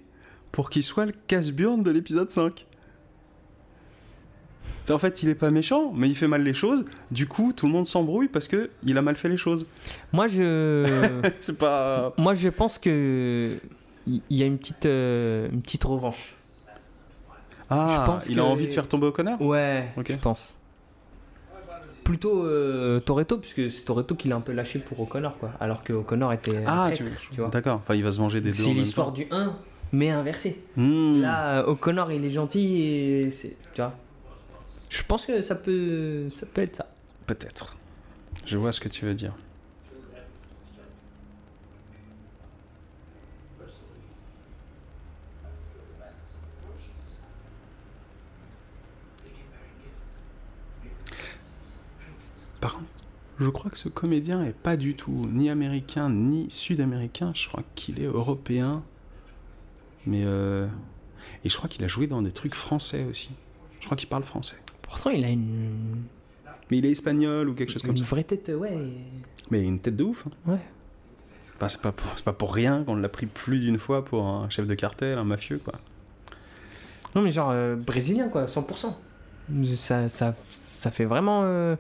[0.52, 2.66] pour qu'il soit le casse-burn de l'épisode 5.
[4.86, 6.86] C'est- En fait, il est pas méchant, mais il fait mal les choses.
[7.12, 9.68] Du coup, tout le monde s'embrouille parce que il a mal fait les choses.
[10.12, 11.22] Moi, je.
[11.42, 12.14] C'est pas.
[12.18, 13.58] Moi, je pense que.
[14.08, 16.36] Il y a une petite, euh, une petite revanche.
[17.70, 19.40] Ah, Je pense il que- a envie de faire tomber O'Connor?
[19.40, 20.08] Ouais, Ok.
[20.12, 20.56] je pense.
[22.10, 25.52] Plutôt euh, Toretto, puisque c'est Toretto qui l'a un peu lâché pour O'Connor, quoi.
[25.60, 26.64] Alors que O'Connor était.
[26.66, 27.50] Ah, traître, tu, tu vois.
[27.50, 27.82] D'accord.
[27.84, 28.64] Enfin, il va se venger des deux.
[28.64, 29.56] C'est l'histoire du 1,
[29.92, 30.60] mais inversé.
[30.76, 31.22] Hmm.
[31.22, 33.56] Là, O'Connor, il est gentil et c'est.
[33.74, 33.94] Tu vois.
[34.90, 36.88] Je pense que ça peut, ça peut être ça.
[37.28, 37.78] Peut-être.
[38.44, 39.34] Je vois ce que tu veux dire.
[53.40, 57.32] Je crois que ce comédien est pas du tout ni américain ni sud-américain.
[57.36, 58.84] Je crois qu'il est européen.
[60.06, 60.68] Mais euh...
[61.46, 63.30] Et je crois qu'il a joué dans des trucs français aussi.
[63.80, 64.58] Je crois qu'il parle français.
[64.82, 66.04] Pourtant, il a une,
[66.70, 68.06] Mais il est espagnol ou quelque chose comme une ça.
[68.06, 68.78] vraie tête, ouais.
[69.52, 70.26] Mais une tête de ouf.
[70.28, 70.52] hein.
[70.52, 70.60] Ouais.
[71.56, 74.26] Enfin, c'est pas, pour- c'est pas pour rien qu'on l'a pris plus d'une fois pour
[74.26, 75.74] un chef de cartel, un mafieux, quoi.
[77.16, 78.94] Non, mais genre euh, brésilien, quoi, 100%.
[79.76, 81.42] Ça, ça, ça fait vraiment.
[81.44, 81.76] euh,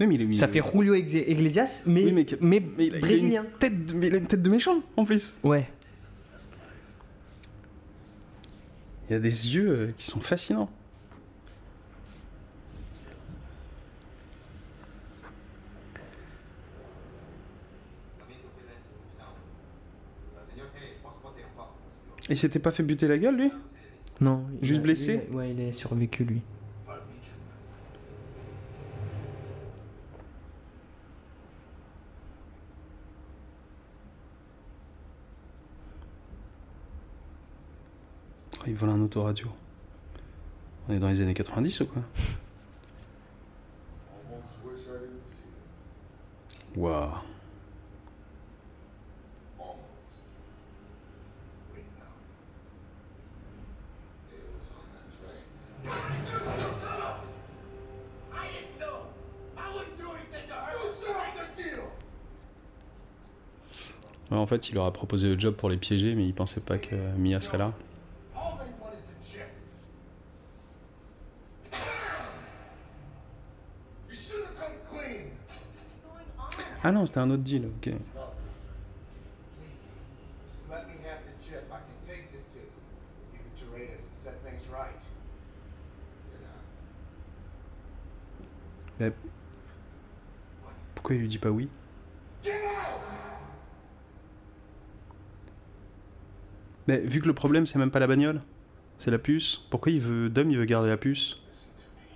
[0.00, 2.82] Oui, mais il est- Ça fait Julio Iglesias, mais, Oui, mais mais, que- mais il
[2.82, 3.46] a- il a brésilien.
[3.58, 5.34] tête de- mais il a une tête de méchant en plus.
[5.44, 5.68] Ouais.
[9.08, 10.70] Il y a des yeux euh, qui sont fascinants.
[22.30, 23.50] Il s'était pas fait buter la gueule lui?
[24.20, 24.44] Non.
[24.60, 25.24] il Juste a- blessé?
[25.28, 26.42] il a- Ouais, il est survécu lui.
[38.82, 39.46] Oh, Il vole un autoradio.
[40.88, 42.02] On est dans les années 90 ou quoi?
[46.76, 47.10] Waouh.
[64.30, 66.78] En fait, il leur a proposé le job pour les piéger, mais il pensait pas
[66.78, 67.72] que Mia serait là.
[76.84, 77.92] Ah non, c'était un autre deal, ok.
[90.94, 91.68] Pourquoi il lui dit pas oui!
[96.88, 98.40] Mais vu que le problème c'est même pas la bagnole,
[98.98, 102.06] c'est la puce, pourquoi il veut Dom il veut garder la puce Listen to me.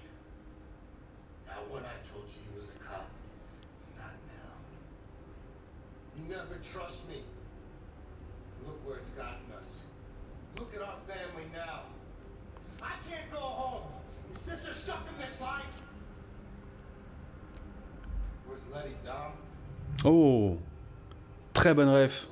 [1.49, 3.07] Not when I told you he was a cop.
[3.97, 4.55] Not now.
[6.17, 7.23] You never trust me.
[8.67, 9.85] Look where it's gotten us.
[10.57, 11.83] Look at our family now.
[12.83, 13.83] I can't go home.
[14.31, 15.83] Your sister's stuck in this life.
[18.47, 19.33] Where's Letty, Dom?
[20.07, 20.57] Oh
[21.53, 22.29] Très bonne ref.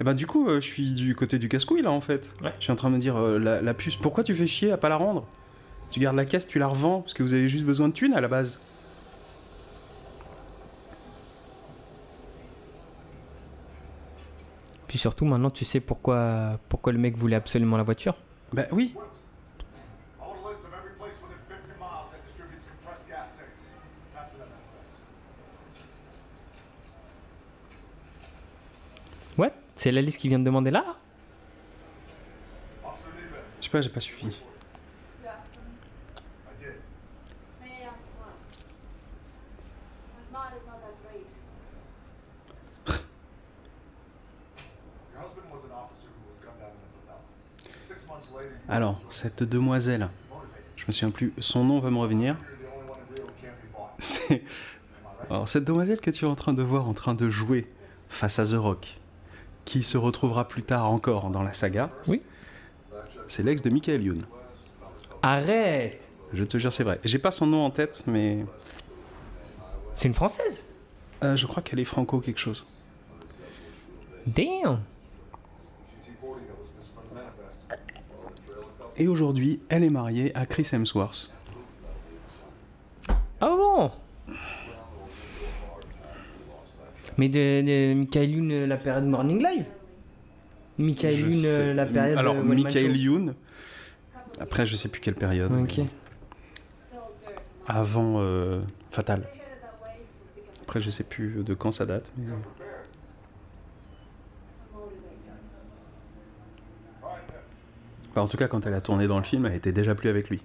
[0.00, 2.30] Et ben du coup, euh, je suis du côté du casse-couille là en fait.
[2.42, 2.52] Ouais.
[2.58, 4.70] Je suis en train de me dire, euh, la, la puce, pourquoi tu fais chier
[4.70, 5.26] à pas la rendre?
[5.90, 8.14] Tu gardes la caisse, tu la revends, parce que vous avez juste besoin de thunes
[8.14, 8.60] à la base.
[14.86, 18.16] Puis surtout, maintenant, tu sais pourquoi, pourquoi le mec voulait absolument la voiture?
[18.52, 18.94] Bah oui,
[29.78, 30.84] c'est la liste qui vient de demander là.
[33.60, 34.34] je sais pas, j'ai pas suivi.
[48.68, 50.08] Alors, cette demoiselle,
[50.74, 52.36] je me souviens plus, son nom va me revenir.
[54.00, 54.42] C'est.
[55.30, 57.68] Alors, cette demoiselle que tu es en train de voir en train de jouer
[58.08, 58.98] face à The Rock,
[59.68, 62.22] qui se retrouvera plus tard encore dans la saga, Oui.
[63.26, 64.22] c'est l'ex de Michael Youn.
[65.20, 66.00] Arrête
[66.32, 66.98] Je te jure, c'est vrai.
[67.04, 68.46] J'ai pas son nom en tête, mais
[69.96, 70.64] C'est une française
[71.24, 72.64] euh, je crois qu'elle est franco quelque chose.
[74.26, 74.78] Damn GT40
[76.46, 77.64] that was missing from the manifest.
[78.96, 81.30] Et aujourd'hui, elle est mariée à Chris Hemsworth.
[83.40, 83.90] Ah bon
[87.18, 89.64] Mais de, de Michael Youn, euh, la période Morning Live
[90.78, 92.96] Michael Youn, euh, la période Alors, euh, One Man Michael.
[92.96, 93.34] Youn,
[94.40, 95.52] après, je sais plus quelle période.
[95.52, 95.80] Ok.
[97.66, 98.60] Avant euh,
[98.92, 99.24] Fatal.
[100.62, 102.10] Après, je sais plus de quand ça date.
[102.16, 102.26] mais-.
[108.10, 110.08] Enfin, en tout cas, quand elle a tourné dans le film, elle était déjà plus
[110.08, 110.40] avec lui.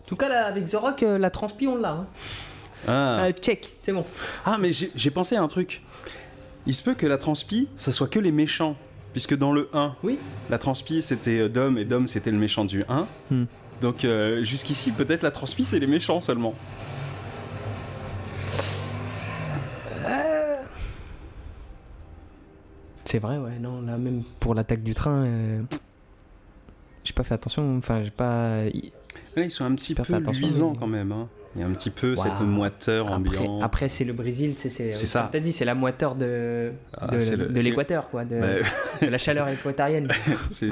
[0.00, 1.92] En tout cas, là, avec The Rock, euh, la transpi, on l'a.
[1.92, 2.06] hein.
[2.86, 4.04] Ah, Euh, check, c'est bon.
[4.44, 5.82] Ah, mais j'ai pensé à un truc.
[6.66, 8.76] Il se peut que la transpi, ça soit que les méchants.
[9.12, 10.18] Puisque dans le 1, Oui.
[10.50, 13.06] la transpi c'était euh, Dom et Dom c'était le méchant du 1.
[13.30, 13.44] Hmm.
[13.80, 16.54] Donc euh, jusqu'ici, peut-être la transpi c'est les méchants seulement.
[23.04, 25.62] C'est vrai, ouais, non, là, même pour l'attaque du train, euh,
[27.04, 28.64] j'ai pas fait attention, enfin, j'ai pas.
[28.64, 30.02] Là, ils sont un petit peu
[30.32, 31.12] luisants mais- quand même.
[31.12, 31.28] hein.
[31.58, 33.62] Il y a un petit peu cette moiteur Après, ambiante.
[33.64, 34.92] après c'est le Brésil, c'est.
[34.92, 35.28] Ça.
[35.32, 38.46] T'as dit, c'est la moiteur de, Ah, de, l'équateur, quoi, de, Bah,
[39.02, 40.06] de la chaleur équatorienne.
[40.52, 40.70] c'est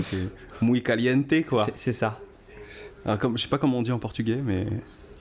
[0.63, 1.67] muy caliente quoi.
[1.75, 2.21] C'est- ça.
[3.05, 4.67] Alors, comme, je sais pas comment on dit en portugais, mais.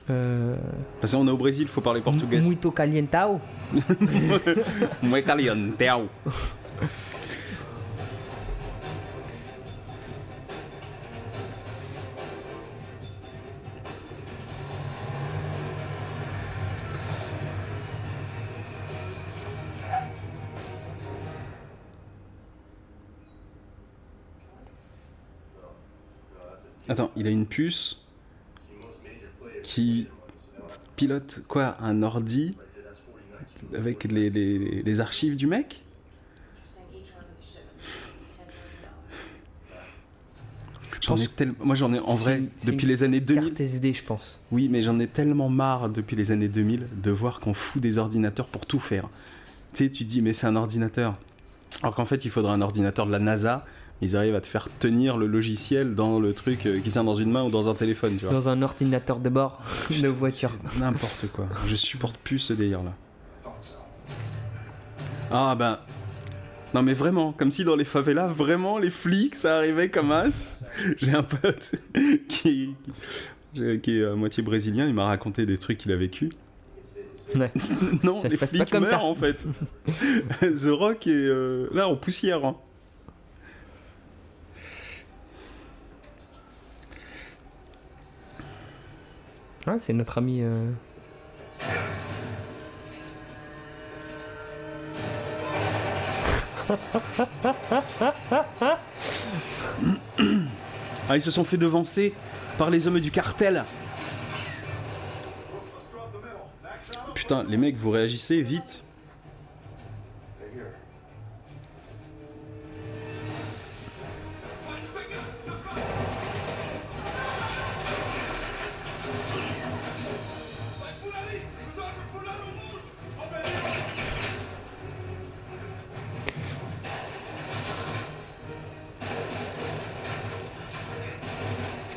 [0.08, 0.54] Euh,
[1.00, 2.40] Parce qu'on est au Brésil, faut parler portugais.
[2.40, 3.40] muito calientao.
[5.02, 5.74] Muy caliente.
[26.88, 28.06] Attends, il a une puce
[29.62, 30.06] qui
[30.96, 32.52] pilote quoi Un ordi
[33.74, 35.82] avec les, les- les archives du mec?
[41.02, 41.54] J'en ai tellement.
[41.62, 43.44] Moi, j'en ai en vrai depuis les années 2000.
[43.44, 44.40] Carte SD, je pense.
[44.50, 47.98] Oui, mais j'en ai tellement marre depuis les années 2000 de voir qu'on fout des
[47.98, 49.08] ordinateurs pour tout faire.
[49.72, 51.16] Tu sais, tu dis, mais c'est un ordinateur.
[51.82, 53.64] Alors qu'en fait, il faudrait un ordinateur de la NASA.
[54.02, 57.14] Ils arrivent à te faire tenir le logiciel dans le truc euh, qui tient dans
[57.14, 58.34] une main ou dans un téléphone, tu vois.
[58.34, 60.50] Dans un ordinateur de bord de voiture.
[60.78, 61.46] N'importe quoi.
[61.66, 62.92] Je supporte plus ce délire-là.
[65.30, 65.78] Ah ben.
[66.74, 70.60] Non mais vraiment, comme si dans les favelas, vraiment, les flics, ça arrivait comme as.
[70.98, 71.74] J'ai un pote
[72.28, 72.74] qui,
[73.82, 76.30] qui, est à moitié brésilien, il m'a raconté des trucs qu'il a vécu.
[77.34, 77.50] Ouais.
[78.04, 79.00] Non, Ça les flics meurent ça.
[79.02, 79.38] en fait.
[80.42, 82.44] The Rock est euh, là en poussière.
[82.44, 82.56] hein.
[89.66, 90.42] Ouais, c'est notre ami.
[90.42, 90.70] euh,
[101.08, 102.12] Ah, ils se sont fait devancer
[102.58, 103.64] par les hommes du cartel.
[107.14, 108.82] Putain, les mecs, vous réagissez vite.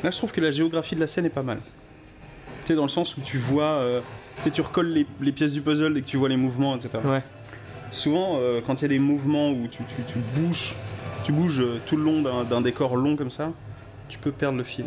[0.04, 1.58] Là, je trouve que la géographie de la scène est pas mal.
[2.62, 3.64] Tu sais, dans le sens où tu vois.
[3.64, 4.00] euh,
[4.38, 6.74] tu sais, tu recolles les, les pièces du puzzle et que tu vois les mouvements,
[6.76, 6.98] etc.
[7.04, 7.22] Ouais.
[7.90, 10.74] Souvent, euh, quand il y a des mouvements où tu, tu- tu bouges,
[11.24, 13.52] tu bouges euh, tout le long d'un d'un décor long comme ça,
[14.08, 14.86] tu peux perdre le fil.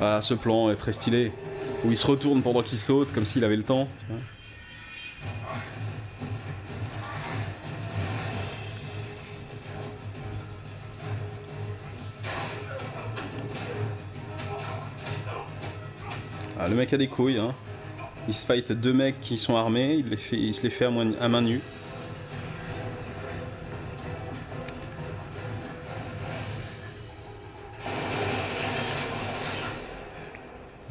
[0.00, 1.30] Ah, ce plan est très stylé.
[1.84, 3.86] Où il se retourne pendant qu'il saute, comme s'il avait le temps.
[4.00, 4.20] tu vois.
[16.64, 17.52] Ah, le mec a des couilles, hein.
[18.26, 20.02] Il se fight deux mecs qui sont armés,
[20.32, 20.90] il, se les fait à,
[21.28, 21.60] main- nue.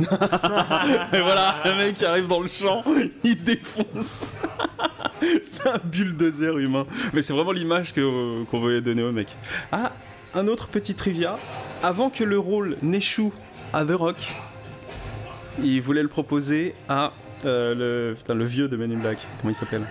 [0.00, 2.82] Voilà, le mec arrive dans le champ,
[3.24, 4.30] il défonce.
[5.42, 6.86] c'est un bulldozer humain.
[7.12, 9.28] Mais c'est vraiment l'image que- qu'on voulait donner au mec.
[9.72, 9.92] Ah,
[10.34, 11.36] un autre petit trivia.
[11.82, 13.32] Avant que le rôle n'échoue
[13.72, 14.16] à The Rock,
[15.62, 17.12] il voulait le proposer à
[17.44, 17.74] euh,
[18.10, 19.18] le, putain, le vieux de Men in Black.
[19.40, 19.82] Comment il s'appelle?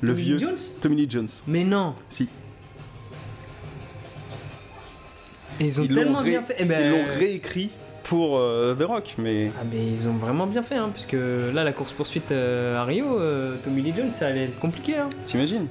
[0.00, 0.38] Le Tommy vieux.
[0.38, 0.58] Jones?
[0.80, 1.28] Tommy Lee Jones.
[1.46, 2.28] Mais non Si.
[5.60, 6.56] Ils ont Ils tellement ré- bien fait.
[6.58, 7.70] Eh ben, Ils l'ont réécrit
[8.04, 11.12] pour euh, The Rock, mais Ah mais ils ont vraiment bien fait, hein, puisque
[11.54, 14.96] là la course poursuite à Rio, euh, Tommy Lee Jones, ça allait être compliqué.
[14.96, 15.08] Hein.
[15.24, 15.66] t'imagines?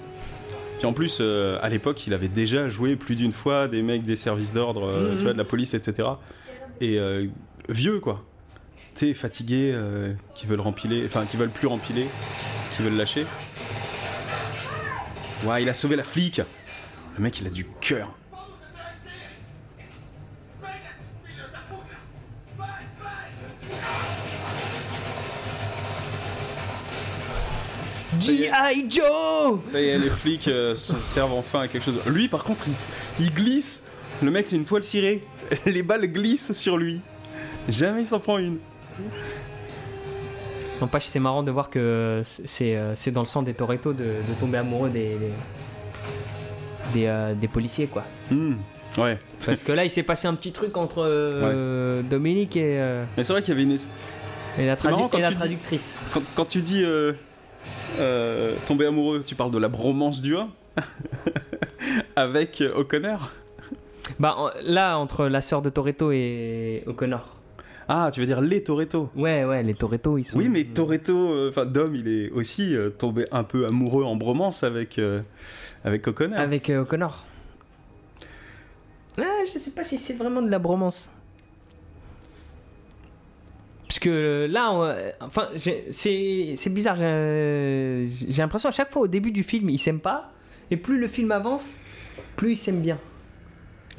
[0.81, 4.01] Puis en plus, euh, à l'époque, il avait déjà joué plus d'une fois des mecs
[4.01, 5.25] des services d'ordre, euh, Mhm.
[5.33, 6.07] de la police, etc.
[6.79, 7.27] Et euh,
[7.69, 8.23] vieux, quoi.
[8.95, 12.07] Tu sais, fatigués, euh, qui veulent rempiler, enfin, qui veulent plus rempiler,
[12.75, 13.27] qui veulent lâcher.
[15.45, 16.41] Ouais, il a sauvé la flic.
[17.15, 18.11] Le mec, il a du cœur.
[28.21, 28.85] G.I.
[28.89, 31.99] Joe Ça y est, les flics euh, se servent enfin à quelque chose.
[32.07, 32.65] Lui, par contre,
[33.19, 33.87] il, il glisse.
[34.21, 35.23] Le mec, c'est une toile cirée.
[35.65, 37.01] Les balles glissent sur lui.
[37.67, 38.57] Jamais il s'en prend une.
[40.79, 44.03] N'empêche, c'est marrant de voir que c'est euh, c'est dans le sang des Toretto de,
[44.03, 45.29] de tomber amoureux des, des,
[46.93, 48.03] des, euh, des policiers, quoi.
[48.31, 48.53] Hmm,
[48.97, 49.17] Ouais.
[49.45, 53.23] Parce que là, il s'est passé un petit truc entre euh, Dominique et, euh, Mais
[53.23, 53.71] c'est vrai qu'il y avait une.
[53.73, 55.95] es- et la, C'est marrant tradu- quand et la tu dis- traductrice.
[56.13, 56.83] Quand, quand tu dis
[57.99, 60.49] euh, tomber amoureux, tu parles de la bromance du 1
[62.15, 63.31] avec O'Connor.
[64.19, 67.37] Bah en- là, entre la sœur de Toretto et O'Connor.
[67.87, 70.37] Ah, tu veux dire les Toretto Ouais, ouais, les Toretto, ils sont.
[70.37, 74.15] Oui, mais Toretto, euh, enfin Dom, il est aussi euh, tombé un peu amoureux en
[74.15, 75.21] bromance avec euh,
[75.83, 76.39] avec O'Connor.
[76.39, 77.25] Avec O'Connor.
[79.19, 81.11] Ah, je sais pas si c'est vraiment de la bromance.
[83.91, 86.95] Parce que là, euh, enfin, c'est bizarre.
[86.95, 90.31] J'ai j'ai l'impression à chaque fois au début du film, ils s'aiment pas.
[90.71, 91.75] Et plus le film avance,
[92.37, 92.97] plus ils s'aiment bien.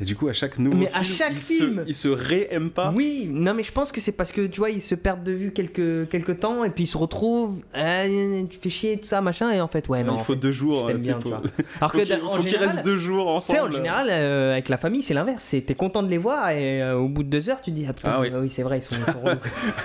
[0.00, 1.82] Et du coup, à chaque nouveau Mais film, à chaque il, film.
[1.84, 2.92] Se, il se réaime pas.
[2.94, 5.32] Oui, non mais je pense que c'est parce que tu vois, ils se perdent de
[5.32, 9.20] vue quelques, quelques temps et puis ils se retrouvent, Ah, tu fais chier, tout ça,
[9.20, 10.14] machin, et en fait, ouais, non.
[10.14, 10.88] il faut fait, deux jours.
[10.88, 11.42] je hein, bien, tu vois.
[11.80, 13.72] Alors que faut en qu'il général, reste deux jours tu sais, ensemble.
[13.72, 15.44] en général, euh, avec la famille, c'est l'inverse.
[15.66, 17.84] T'es content de les voir et euh, au bout de deux heures, tu te dis,
[17.88, 18.30] ah putain, Ah oui.
[18.34, 19.38] oui, c'est vrai, ils sont, ils sont relous.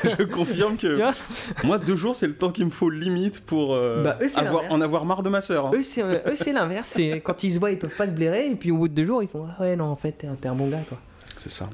[0.17, 1.13] Je confirme tu que vois
[1.63, 4.63] moi, deux jours, c'est le temps qu'il me faut limite pour euh, Bah, eux, avoir,
[4.71, 5.67] en avoir marre de ma sœur.
[5.67, 5.71] hein.
[5.73, 6.19] Eux, c'est euh,
[6.53, 6.97] l'inverse.
[7.23, 9.05] Quand ils se voient, ils peuvent pas se blairer et puis au bout de deux
[9.05, 10.99] jours, ils font, ah ouais, non, fait, t'es un, t'es un bon gars, quoi.
[11.37, 11.69] C'est ça.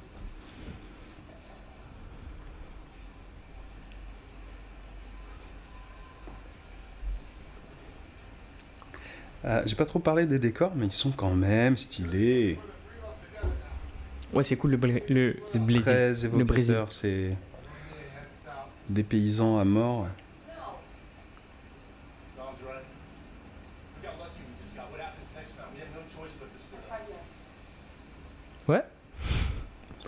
[9.46, 12.58] Euh, J'ai pas trop parlé des décors, mais ils sont quand même stylés.
[14.34, 15.02] Ouais, c'est cool le, le,
[15.54, 15.82] le Brésil.
[15.82, 16.78] Très Le Brésil.
[16.90, 17.36] C'est
[18.90, 20.08] des paysans à mort.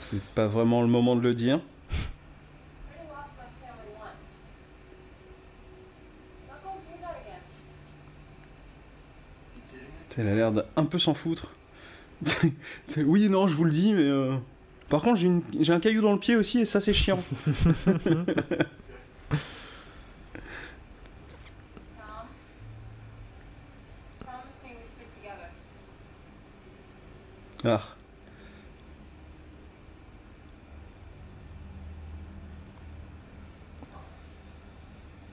[0.10, 1.60] C'est pas vraiment le moment de le dire.
[10.18, 11.52] Elle a l'air d'un peu s'en foutre.
[12.98, 14.02] oui, non, je vous le dis, mais.
[14.04, 14.36] euh,
[14.90, 17.20] Par contre, j'ai une- j'ai un caillou dans le pied aussi, et ça, c'est chiant.
[27.64, 27.95] Ah.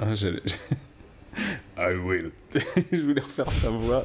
[0.04, 0.14] Ah.
[1.76, 2.32] I will.
[2.92, 4.04] je voulais refaire sa voix.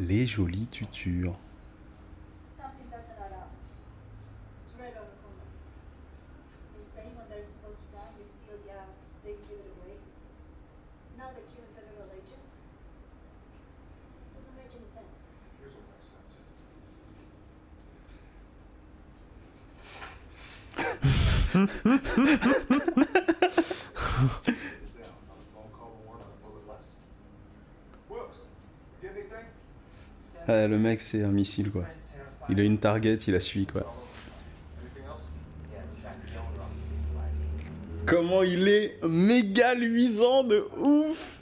[0.00, 1.38] Les jolies tutures.
[30.66, 31.84] Le mec, c'est un missile, quoi.
[32.50, 33.94] Il a une target, il la suit, quoi.
[38.06, 41.40] Comment il est méga luisant de ouf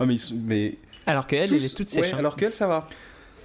[0.00, 0.74] Ah, mais, mais
[1.06, 2.06] Alors qu'elle, elle est toute sèche.
[2.06, 2.18] ouais, hein.
[2.18, 2.88] alors qu'elle, ça va.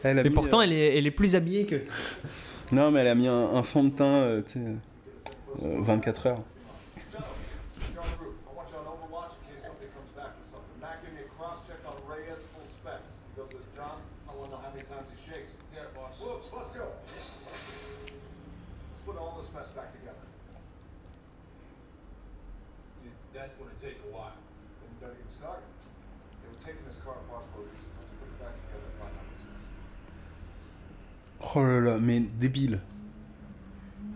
[0.04, 1.82] Elle a Mais mis, pourtant, euh, elle est, elle est plus habillée que.
[2.72, 6.28] Non, mais elle a mis un, un fond de teint, euh, tu sais, euh, 24
[6.28, 6.44] heures.
[31.56, 32.80] Oh là là, mais débile.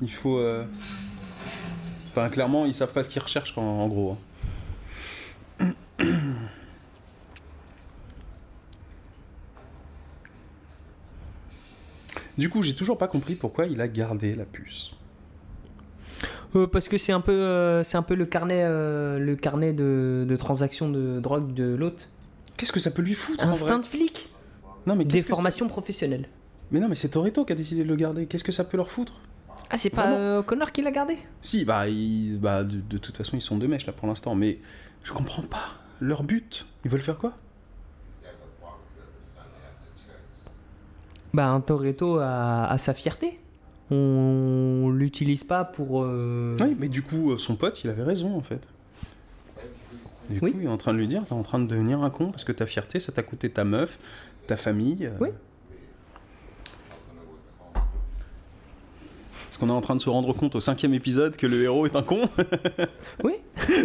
[0.02, 0.38] Il faut.
[0.38, 0.66] euh,
[2.10, 4.18] Enfin, clairement, ils savent pas ce qu'ils recherchent, quand, en gros.
[5.60, 5.72] hein.
[12.38, 14.94] Du coup, j'ai toujours pas compris pourquoi il a gardé la puce.
[16.56, 19.74] Euh, parce que c'est un peu, euh, c'est un peu le carnet, euh, le carnet
[19.74, 22.08] de, de transactions de drogue de l'autre.
[22.58, 24.30] Qu'est-ce que ça peut lui foutre en Instinct vrai de flic,
[24.86, 26.28] Non, mais des formations professionnelles.
[26.74, 28.26] Mais non, mais c'est Toretto qui a décidé de le garder.
[28.26, 29.14] Qu'est-ce que ça peut leur foutre?
[29.70, 31.18] Ah, c'est pas euh, Connor qui l'a gardé?
[31.42, 31.86] Si, bah,
[32.40, 34.60] bah de, de toute façon, ils sont deux mèches là pour l'instant, mais
[35.04, 35.70] je comprends pas
[36.02, 36.66] leur but.
[36.84, 37.34] Ils veulent faire quoi?
[41.34, 43.40] Bah, un Toretto a, a sa fierté.
[43.92, 46.04] On l'utilise pas pour.
[46.04, 48.62] euh, Oui, mais du coup, euh, son pote, il avait raison en fait.
[50.30, 50.52] Du Oui.
[50.52, 52.32] coup, il est en train de lui dire, t'es en train de devenir un con
[52.32, 53.98] parce que ta fierté, ça t'a coûté ta meuf,
[54.48, 55.06] ta famille.
[55.06, 55.12] euh.
[55.20, 55.30] Oui.
[59.54, 61.86] Est-ce qu'on est en train de se rendre compte au cinquième épisode que le héros
[61.86, 62.28] est un con
[63.24, 63.34] Oui.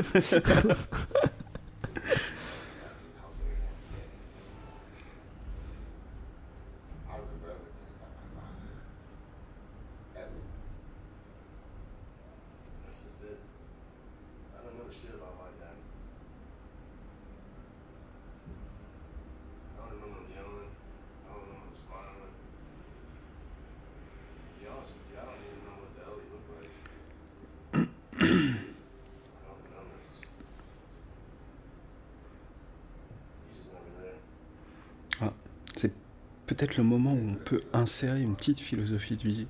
[36.89, 39.47] moment où on peut insérer une petite philosophie de vie.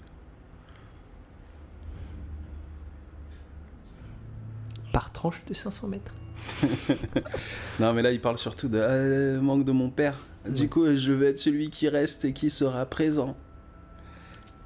[4.92, 6.14] Par tranche de 500 mètres.
[7.80, 10.16] Non, mais là, il parle surtout de le manque de mon père.
[10.48, 10.68] Du Ouais.
[10.68, 13.36] coup, je vais être celui qui reste et qui sera présent.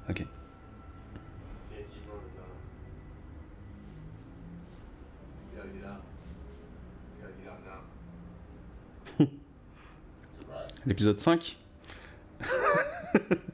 [0.09, 0.25] Ok.
[10.85, 11.57] L'épisode 5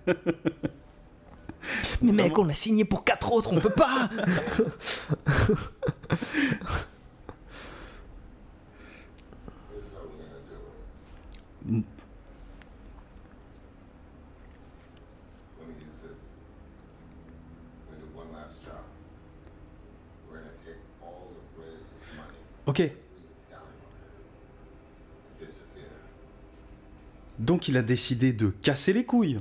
[2.01, 4.10] Mais mec, on a signé pour 4 autres, on peut pas
[22.70, 22.84] Ok.
[27.39, 29.38] Donc, il a décidé de casser les couilles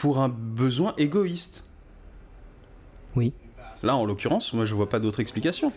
[0.00, 1.64] pour un besoin égoïste.
[3.16, 3.34] Oui.
[3.82, 5.72] Là, en l'occurrence, moi, je vois pas d'autre explication.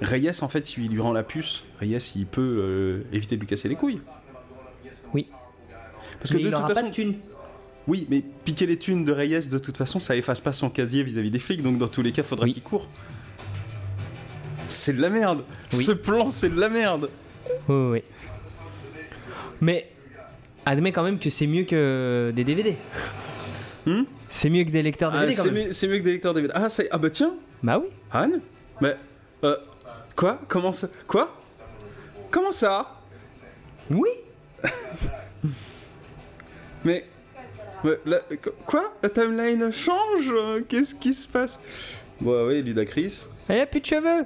[0.00, 3.46] Reyes, en fait, s'il lui rend la puce, Reyes, il peut euh, éviter de lui
[3.46, 4.00] casser les couilles.
[5.12, 5.28] Oui.
[6.18, 7.14] Parce que de il toute aura pas façon, de
[7.86, 11.02] oui, mais piquer les thunes de Reyes, de toute façon, ça efface pas son casier
[11.02, 12.54] vis-à-vis des flics, donc dans tous les cas, faudra Oui.
[12.54, 12.88] qu'il court.
[14.70, 15.44] C'est de la merde.
[15.74, 15.84] Oui.
[15.84, 17.10] Ce plan, c'est de la merde.
[17.68, 18.02] Oui, oui, oui.
[19.60, 19.90] Mais
[20.64, 22.74] admets quand même que c'est mieux que des DVD.
[23.86, 26.52] Hmm c'est mieux que des lecteurs Ah, DVD quand c'est mieux, que des lecteurs DVD.
[26.54, 27.88] Ah, ah bah tiens, Bah oui.
[28.12, 28.40] Anne
[28.80, 28.96] Mais.
[29.44, 29.56] Euh,
[30.14, 30.40] quoi?
[30.48, 31.34] Comment ça Quoi?
[32.30, 32.94] Comment ça?
[33.90, 34.08] Oui.
[36.84, 37.04] Mais.
[37.84, 38.92] mais la- qu- quoi?
[39.02, 41.60] La timeline change euh, Qu'est-ce qui se passe?
[42.20, 43.26] Bon, oui, Ludacris.
[43.48, 44.24] Y a plus de cheveux.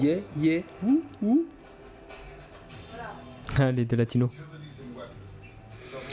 [0.00, 1.46] Yeah, yeah, ouh, ouh.
[3.58, 4.30] Ah, les deux latinos.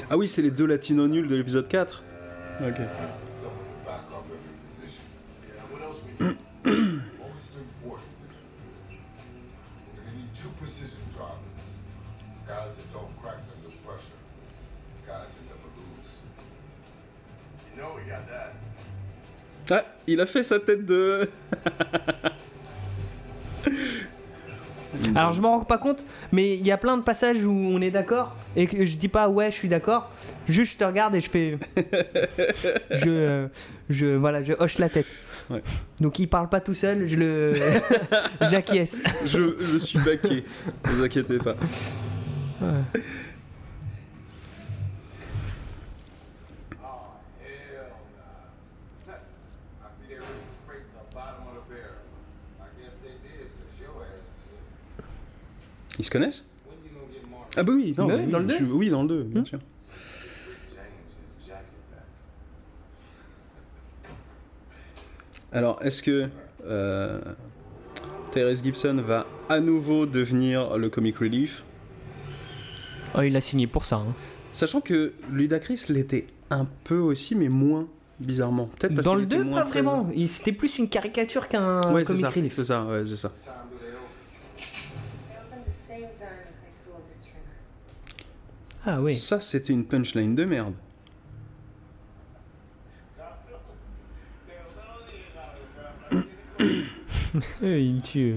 [0.10, 2.04] Ah oui, c'est les deux latinos nuls de l'épisode 4.
[2.62, 2.76] Ok.
[19.70, 21.30] Ah, il a fait sa tête de.
[25.16, 27.82] Alors je m'en rends pas compte, mais il y a plein de passages où on
[27.82, 30.10] est d'accord et que je dis pas ouais je suis d'accord.
[30.48, 31.58] Juste je te regarde et je fais,
[32.92, 33.48] je,
[33.90, 35.08] je voilà, je hoche la tête.
[35.50, 35.62] Ouais.
[36.02, 37.52] Donc il parle pas tout seul, je le,
[38.50, 39.02] j'acquiesce.
[39.26, 40.44] je, je suis baqué.
[40.86, 41.56] Ne vous inquiétez pas.
[56.00, 58.40] Ils se connaissent When you gonna get Martin Ah bah oui, non, bah oui, dans
[58.40, 58.72] le je- deux.
[58.72, 59.60] Oui, dans le 2, bien sûr.
[61.46, 62.04] Jacket back?
[65.52, 66.30] Alors, est-ce que
[66.66, 67.20] euh,
[68.32, 71.64] Therese Gibson va à nouveau devenir le comic relief?
[73.18, 73.96] Oh il a signé pour ça.
[73.98, 74.14] hein.
[74.52, 77.88] Sachant que Ludacris l'était un peu aussi, mais moins,
[78.20, 78.70] bizarrement.
[78.80, 80.10] Peut-être parce Dans le était 2 moins pas vraiment.
[80.16, 81.94] Il- C'était plus une caricature qu'un présent.
[81.94, 82.54] Ouais, comic ça, relief.
[82.56, 83.34] c'est ça, ouais, c'est ça.
[88.88, 89.16] Ah oui.
[89.16, 90.74] Ça, c'était une punchline de merde.
[97.64, 98.36] Euh, il me tue.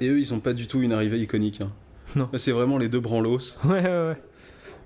[0.00, 1.60] Et eux, ils ont pas du tout une arrivée iconique.
[1.60, 1.68] hein.
[2.16, 2.28] Non.
[2.36, 3.38] C'est vraiment les deux branlos.
[3.64, 4.22] Ouais ouais ouais.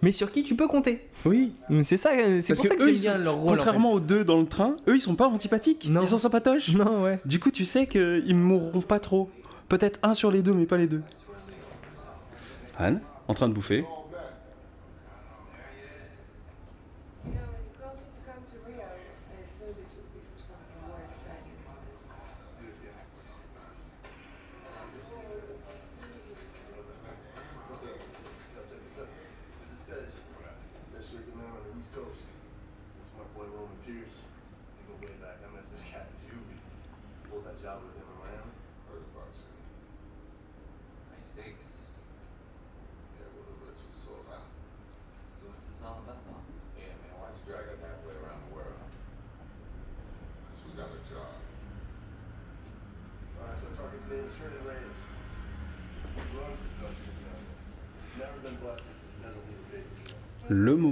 [0.03, 1.09] Mais sur qui tu peux compter?
[1.25, 3.49] Oui, C'est ça, c'est pour ça que j'aime bien sont- leur rôle.
[3.49, 5.89] en contrairement aux deux dans le train, eux, ils sont pas antipathiques.
[5.91, 6.03] Non.
[6.03, 6.73] Ils sont sympatoches.
[6.75, 7.19] Non ouais.
[7.25, 9.29] Du coup, tu sais qu'ils mourront pas trop.
[9.69, 11.03] Peut-être un sur les deux, mais pas les deux.
[12.79, 13.85] Anne, en train de bouffer.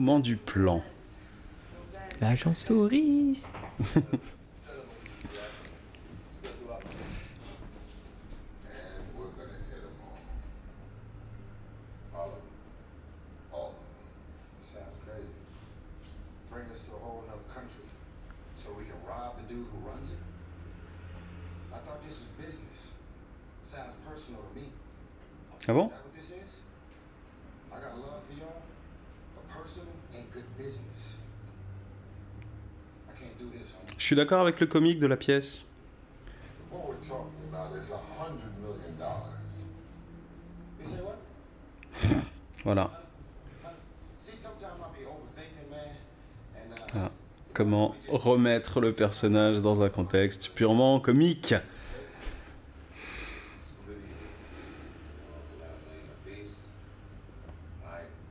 [0.06, 0.84] Moment du plan.
[2.20, 3.48] L'agence touriste.
[6.30, 7.04] Spread throughout the city.
[8.62, 10.16] And we're gonna hit them all.
[25.68, 26.60] Ah bon Is that what this is?
[27.72, 28.62] I got love for y'all,
[29.34, 31.16] but personal and good business.
[33.08, 33.98] I can't do this, homie.
[33.98, 35.68] Je d'accord avec le comique de la pièce.
[42.64, 42.90] Voilà.
[46.94, 47.10] Ah.
[47.54, 51.60] Comment remettre le personnage dans un contexte purement comique Lie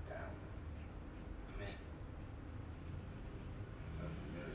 [0.09, 0.17] down.
[1.57, 1.71] man,
[3.95, 4.51] eleven million.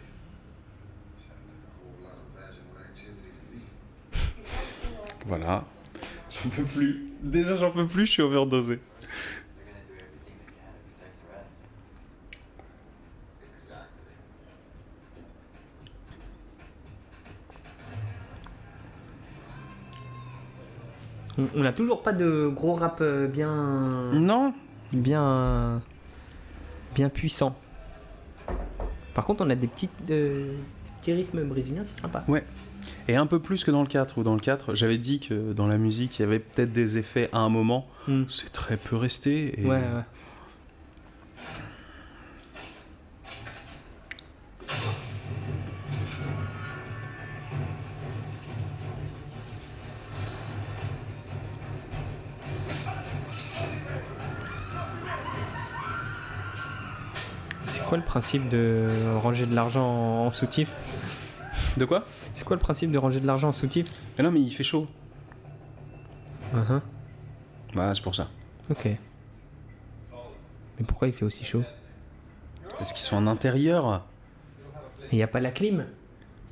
[1.17, 3.61] Sound like a whole lot of vaginal activity to me.
[5.27, 5.65] Voilà.
[6.31, 7.07] J'en peux plus.
[7.23, 8.79] Déjà, j'en peux plus, je suis overdosé.
[21.55, 24.11] On n'a toujours pas de gros rap euh, bien.
[24.13, 24.53] Non
[24.93, 25.83] bien.
[26.95, 27.57] bien puissant.
[29.15, 30.55] Par contre, on a des petites, euh,
[31.01, 32.25] petits rythmes brésiliens, c'est sympa.
[32.29, 32.45] Ouais.
[33.11, 34.19] Et un peu plus que dans le 4.
[34.19, 36.97] Ou dans le 4, j'avais dit que dans la musique, il y avait peut-être des
[36.97, 37.89] effets à un moment.
[38.07, 38.23] Hmm.
[38.29, 39.61] C'est très peu resté.
[39.61, 39.67] Et...
[39.67, 40.05] Ouais, ouais.
[57.67, 58.87] C'est quoi le principe de
[59.21, 59.85] ranger de l'argent
[60.27, 60.69] en soutif?
[61.77, 62.05] De quoi
[62.35, 63.87] C'est quoi le principe de ranger de l'argent en soutif
[64.19, 64.87] Mais non, mais il fait chaud.
[66.55, 66.81] Uh-huh.
[67.75, 68.29] Bah, c'est pour ça.
[68.71, 68.87] Ok.
[68.87, 68.99] Mais
[70.87, 71.63] pourquoi il fait aussi chaud
[72.79, 74.05] Parce qu'ils sont en intérieur.
[75.13, 75.87] Il n'y a pas la clim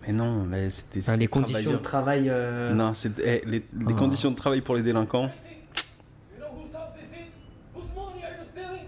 [0.06, 1.00] Mais non, mais c'était.
[1.00, 2.28] Enfin, Les conditions de travail.
[2.28, 3.92] euh, Non, c'est eh, les, les Ah.
[3.94, 5.24] conditions de travail pour les délinquants.
[5.24, 7.40] You know whose house this is?
[7.74, 8.86] Whose money are you stealing?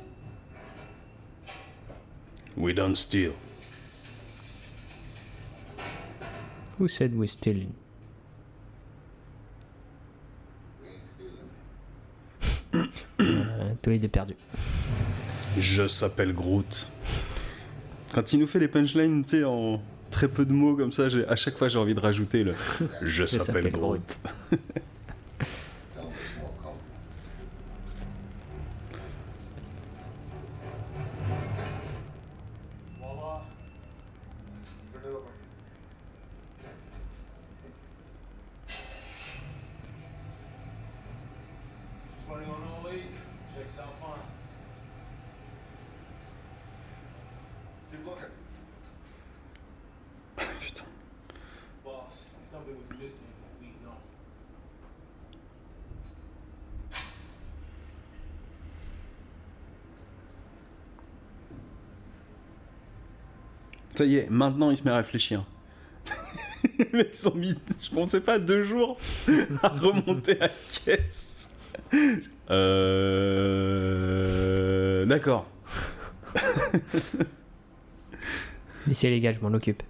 [2.56, 3.32] We don't steal.
[6.80, 7.74] Who said we're stealing?
[12.74, 12.84] Euh,
[13.82, 14.36] Tous les deux perdus.
[15.58, 16.88] Je s'appelle Groot.
[18.14, 21.08] Quand il nous fait des punchlines, tu sais, en très peu de mots comme ça,
[21.08, 22.54] j'ai- à chaque fois j'ai envie de rajouter le
[23.02, 24.18] Je s'appelle s'appelle Groot.
[64.00, 65.42] Ça y est, maintenant il se met à réfléchir.
[66.94, 68.96] Mais ils sont mis, je pensais pas, deux jours
[69.62, 71.50] à remonter la caisse.
[72.50, 72.64] Euh.
[75.04, 75.46] D'accord.
[78.86, 79.82] Laissez les gars, je m'en occupe.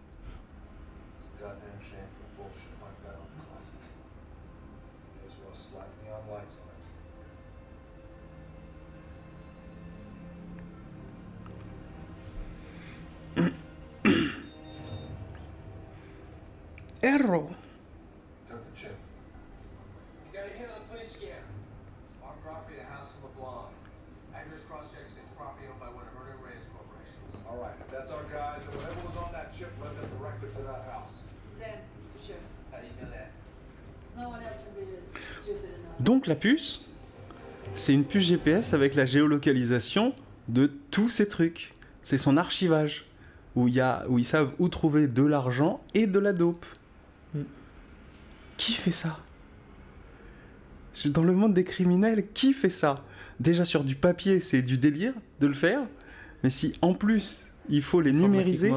[27.90, 31.24] That's our guys, and whatever was on that chip led them directly to that house.
[34.16, 36.01] Enough.
[36.01, 36.86] Donc la puce,
[37.74, 40.14] c'est une puce GPS avec la géolocalisation
[40.48, 41.72] de tous ces trucs.
[42.03, 43.07] C'est son archivage
[43.57, 46.66] où, il y a, où ils savent où trouver de l'argent et de la dope.
[48.61, 49.18] Qui fait ça?
[51.06, 53.02] Dans le monde des criminels, qui fait ça?
[53.40, 55.80] Déjà sur du papier, c'est du délire de le faire.
[56.44, 58.70] Mais si en plus il faut les numériser.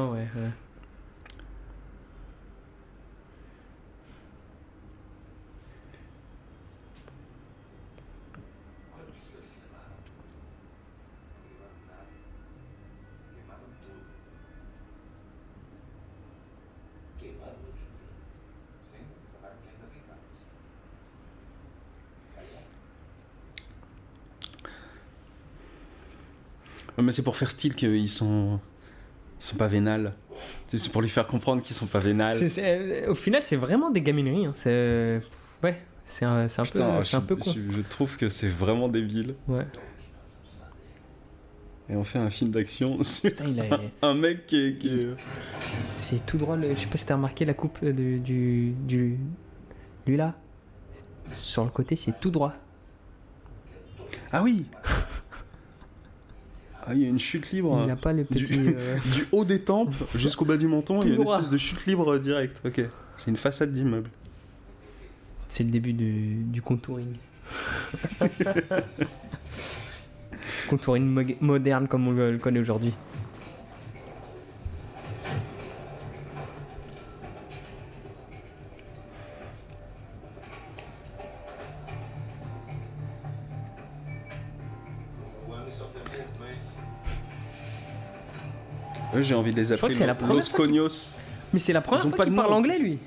[27.04, 28.58] Mais c'est pour faire style qu'ils sont,
[29.40, 30.10] ils sont pas vénales.
[30.66, 32.48] C'est pour lui faire comprendre qu'ils sont pas vénales.
[32.50, 34.46] C'est- au final, c'est vraiment des gamineries.
[34.46, 34.52] hein.
[34.54, 35.20] C'est-
[35.62, 37.52] Ouais, C'est un, c'est un peu, je, un peu je- con.
[37.54, 39.34] je trouve que c'est vraiment débile.
[39.48, 39.66] Ouais.
[41.88, 44.78] Et on fait un film d'action sur Putain, il a- un mec qui est.
[44.78, 45.14] qui est-
[45.88, 46.56] c'est tout droit.
[46.56, 46.70] Le...
[46.70, 49.18] Je sais pas si t'as remarqué la coupe du, du, du.
[50.06, 50.34] Lui là.
[51.32, 52.52] Sur le côté, c'est tout droit.
[54.32, 54.66] Ah oui
[56.86, 57.80] Ah, il y a une chute libre.
[57.82, 58.58] Il n'a pas le Du- petit.
[58.58, 61.38] euh, Du haut des tempes jusqu'au bas du menton, il y a une droit.
[61.38, 62.60] espèce de chute libre directe.
[62.64, 62.82] Ok.
[63.16, 64.10] C'est une façade d'immeuble.
[65.48, 67.14] C'est le début du, du contouring.
[70.68, 72.92] contouring mo- moderne comme on le connaît aujourd'hui.
[89.16, 91.16] Eux, j'ai envie de les crois appeler que c'est la Los Cognos.
[91.52, 92.98] Mais c'est la première Ils ont fois pas qu'il de parle nom, anglais lui.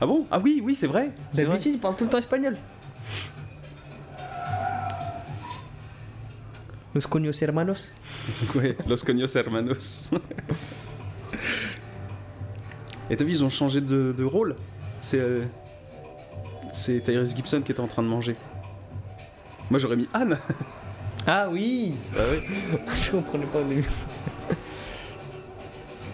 [0.00, 0.26] Ah bon?
[0.30, 1.10] Ah oui, oui, c'est vrai.
[1.32, 1.52] C'est vrai.
[1.54, 2.56] D'habitude il parle tout le temps espagnol.
[6.94, 7.92] Los coños hermanos.
[8.54, 10.12] Ouais, Los Cognos Hermanos.
[13.10, 14.56] Et t'as vu, ils ont changé de, de rôle.
[15.02, 15.18] C'est.
[15.20, 15.42] euh,
[16.72, 18.34] C'est Tyrese Gibson qui était en train de manger.
[19.70, 20.38] Moi j'aurais mis Anne.
[21.26, 22.42] Ah oui Bah ouais.
[23.04, 23.84] Je comprenais pas au début.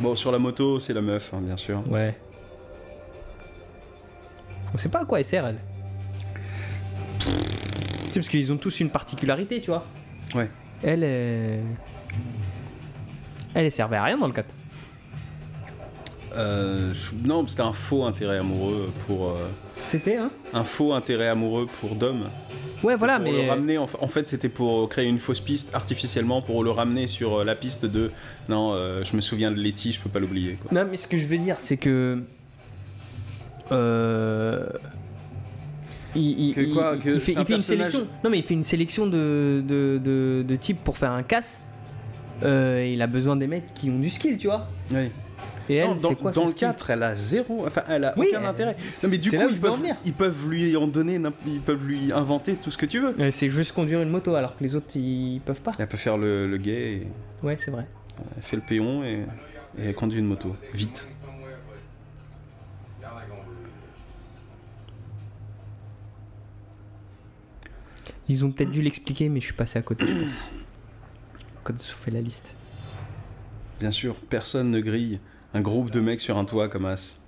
[0.00, 1.82] Bon, sur la moto, c'est la meuf, hein, bien sûr.
[1.90, 2.16] Ouais.
[4.72, 5.58] On sait pas à quoi elle sert elle.
[7.18, 7.26] Tu
[8.14, 9.84] sais, parce qu'ils ont tous une particularité, tu vois.
[10.34, 10.48] Ouais.
[10.82, 11.60] Elle, euh,
[13.54, 14.46] elle, elle servait à rien dans le 4.
[16.36, 19.30] Euh, je- Non, c'était un faux intérêt amoureux pour.
[19.30, 19.34] euh,
[19.82, 22.22] C'était, hein Un faux intérêt amoureux pour Dom.
[22.82, 23.42] Ouais, voilà, pour mais.
[23.44, 27.06] le ramener, en, en fait, c'était pour créer une fausse piste artificiellement pour le ramener
[27.08, 28.10] sur euh, la piste de
[28.48, 30.54] non, euh, je me souviens de Letty, je peux pas l'oublier.
[30.54, 30.70] quoi.
[30.72, 32.18] Non, mais ce que je veux dire, c'est que.
[33.72, 34.66] Euh.
[36.16, 38.06] Il, il- Que quoi, il- que il fait, un il fait une sélection.
[38.24, 41.66] Non, mais il fait une sélection de, de, de, de types pour faire un casse.
[42.42, 44.66] Euh, il a besoin des mecs qui ont du skill, tu vois.
[44.92, 45.08] Oui.
[45.70, 48.26] Et elle, Non, dans quoi le skill 4, elle a zéro, enfin, elle a Oui,
[48.30, 48.76] aucun elle- intérêt.
[49.04, 49.36] Non, mais du coup,
[50.04, 53.14] ils peuvent, ils lui en donner, ils peuvent lui inventer tout ce que tu veux.
[53.20, 55.70] Euh, C'est juste conduire une moto alors que les autres ils peuvent pas.
[55.78, 57.06] Elle peut faire le, le gay, et
[57.46, 57.86] Ouais, c'est vrai.
[58.36, 59.20] elle fait le péon et,
[59.78, 60.56] et elle conduit une moto.
[60.74, 61.06] Vite.
[68.28, 70.32] Ils ont peut-être dû l'expliquer, mais je suis passé à côté, je pense.
[71.64, 72.52] Quand je fais la liste.
[73.80, 75.20] Bien sûr, personne ne grille
[75.54, 77.20] un groupe de mecs sur un toit comme As,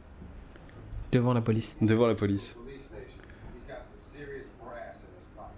[1.10, 1.76] Devant la police.
[1.80, 2.54] devant la police.
[2.54, 3.20] Police station.
[3.54, 5.56] He's got some serious brass in his pocket.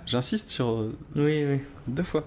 [0.06, 1.60] J'insiste sur euh, Oui, oui.
[1.86, 2.24] deux fois.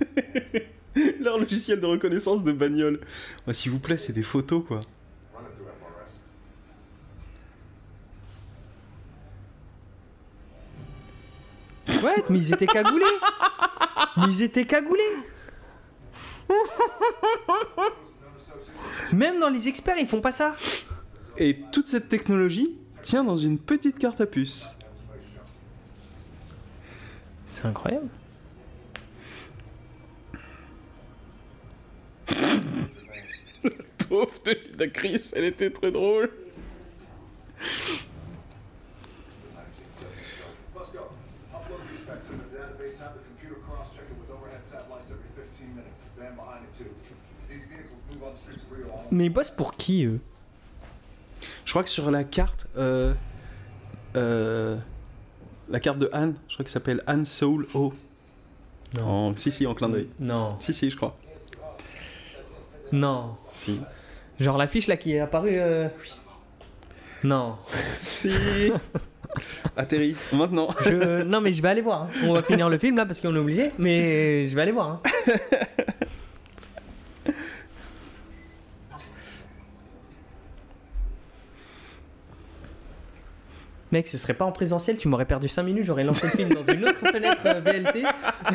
[1.20, 3.00] Leur logiciel de reconnaissance de bagnole.
[3.46, 4.80] Ouais, S'il vous plaît, c'est des photos quoi.
[12.30, 13.04] Mais ils étaient cagoulés
[14.16, 15.02] Mais ils étaient cagoulés
[19.12, 20.56] Même dans les experts, ils font pas ça
[21.36, 24.78] Et toute cette technologie tient dans une petite carte à puce.
[27.46, 28.08] C'est incroyable.
[34.08, 36.30] Pauvre de, de Chris, elle était très drôle.
[49.10, 50.20] Mais ils bossent pour qui, eux?
[51.64, 53.12] Je crois que sur la carte, euh,
[54.16, 54.76] euh,
[55.68, 57.92] la carte de Anne, je crois qu'il s'appelle Anne Soul O.
[59.02, 60.08] En, si, si, en clin d'œil.
[60.18, 60.56] Non.
[60.60, 61.14] Si, si, je crois.
[62.92, 63.36] Non.
[63.52, 63.80] Si.
[64.40, 65.50] Genre l'affiche là qui est apparue.
[65.58, 65.88] euh,
[67.22, 67.56] Non.
[67.74, 68.32] Si.
[69.76, 70.16] Atterri.
[70.32, 70.68] Maintenant.
[70.84, 71.22] Je...
[71.22, 72.04] Non, mais je vais aller voir.
[72.04, 72.08] hein.
[72.24, 74.88] On va finir le film là parce qu'on est obligé, mais je vais aller voir.
[74.88, 75.02] hein.
[83.90, 86.50] Mec, ce serait pas en présentiel, tu m'aurais perdu 5 minutes, j'aurais lancé le film
[86.52, 88.04] dans une autre fenêtre euh, VLC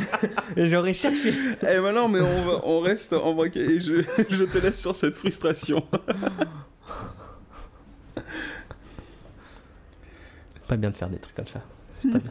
[0.58, 1.34] et j'aurais cherché.
[1.64, 4.80] Eh ben non, mais on, va- on reste en vrai et je, je te laisse
[4.80, 5.84] sur cette frustration.
[10.68, 11.62] Pas bien de faire des trucs comme ça.
[11.96, 12.30] C'est pas bien.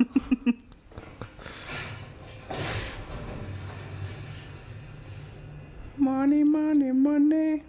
[5.99, 7.63] Money, money, money.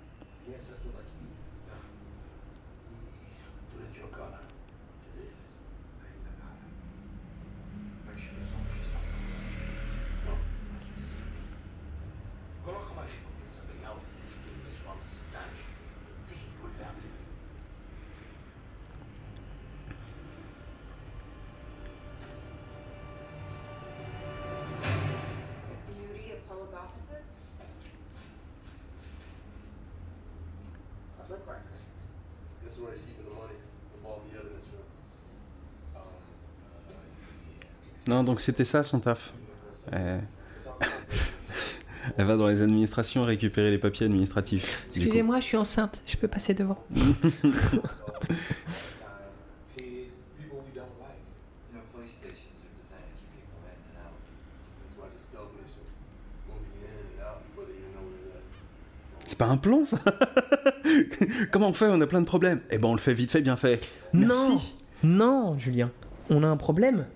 [38.13, 39.33] Non, donc c'était ça son taf.
[39.91, 40.19] Euh,
[42.17, 44.85] Elle va dans les administrations récupérer les papiers administratifs.
[44.89, 46.77] Excusez-moi, je suis enceinte, je peux passer devant.
[59.25, 59.97] C'est pas un plan ça?
[61.51, 61.87] Comment on fait?
[61.87, 62.61] On a plein de problèmes.
[62.69, 63.81] Eh ben on le fait vite fait, bien fait.
[64.13, 64.75] Merci.
[65.01, 65.89] Non, non, Julien,
[66.29, 67.07] on a un problème.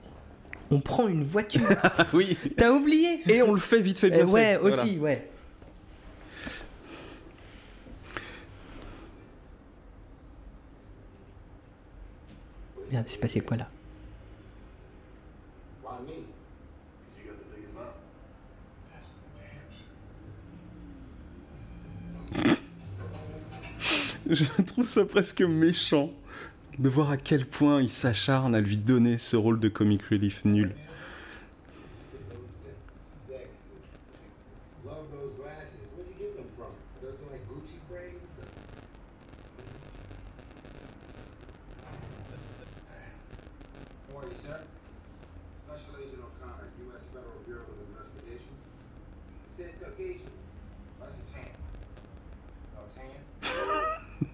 [0.69, 1.61] On prend une voiture.
[2.13, 2.37] Oui.
[2.57, 4.57] T'as oublié Et on le fait vite fait, bien Eh Ouais, fait.
[4.57, 4.83] Voilà.
[4.83, 5.29] aussi, ouais.
[12.91, 13.67] Merde, c'est passé quoi là?
[24.29, 26.11] Je trouve ça presque méchant
[26.79, 30.45] de voir à quel point il s'acharne à lui donner ce rôle de comic relief
[30.45, 30.73] nul.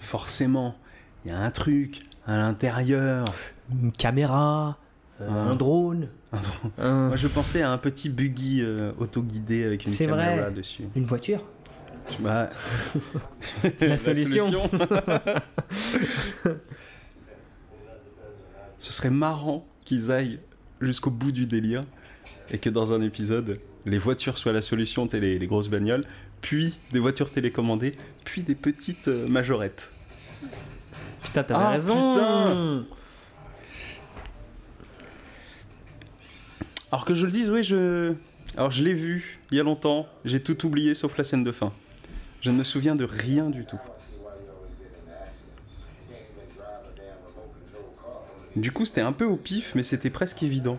[0.00, 0.76] Forcément,
[1.24, 3.34] il y a un truc à l'intérieur.
[3.70, 4.76] Une caméra,
[5.20, 6.70] euh, un drone, Un drone.
[6.78, 10.50] un- Moi je pensais à un petit buggy euh, autoguidé avec une C'est caméra vrai.
[10.52, 10.84] dessus.
[10.96, 11.42] une voiture.
[12.20, 12.50] Bah,
[13.80, 14.50] La solution.
[18.78, 20.40] Ce serait marrant qu'ils aillent
[20.80, 21.82] jusqu'au bout du délire
[22.50, 26.04] et que dans un épisode, les voitures soient la solution, t'es les, les grosses bagnoles,
[26.42, 27.92] puis des voitures télécommandées,
[28.24, 29.90] puis des petites euh, majorettes.
[31.22, 32.12] Putain, t'avais Ah, raison.
[32.12, 32.84] putain.
[36.94, 38.14] Alors que je le dise, oui, je.
[38.56, 41.50] Alors je l'ai vu il y a longtemps, j'ai tout oublié sauf la scène de
[41.50, 41.72] fin.
[42.40, 43.80] Je ne me souviens de rien du tout.
[48.54, 50.78] Du coup, c'était un peu au pif, mais c'était presque évident.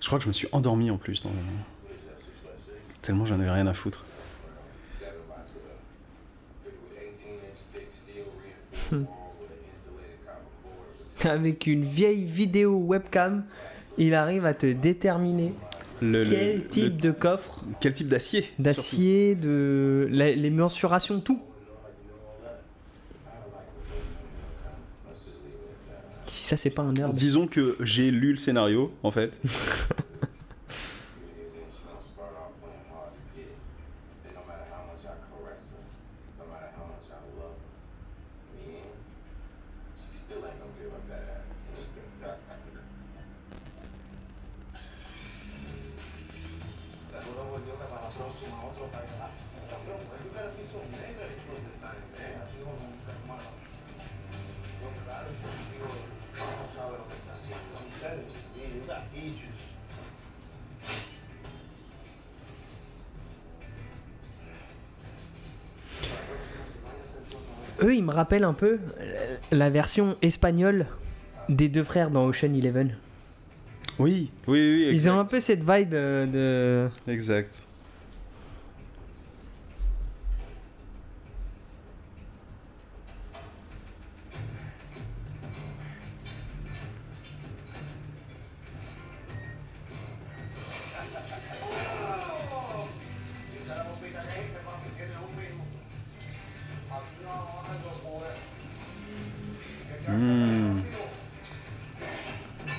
[0.00, 2.97] Je crois que je me suis endormi en plus, dans le- What is that, 6x6?
[3.08, 4.04] Tellement j'en avais rien à foutre.
[4.90, 5.46] 7 by 12.
[6.62, 10.76] Fitted with 18 inch thick steel reinforced walls with an insulated copper core.
[11.16, 13.44] with Avec une vieille vidéo webcam,
[13.96, 15.54] il arrive à te déterminer
[16.02, 21.40] Le, quel le- type de coffre, quel type d'acier d'acier, de la- les mensurations, tout.
[26.26, 27.14] Si ça, c'est pas un nerd.
[27.14, 29.38] Disons que j'ai lu le scénario, en fait.
[68.08, 70.86] me rappellent un peu euh, la version espagnole
[71.48, 72.94] des deux frères dans Ocean Eleven.
[73.98, 74.90] Oui, oui, oui.
[74.92, 77.10] Ils ont un peu cette vibe euh, de.
[77.10, 77.64] Exact.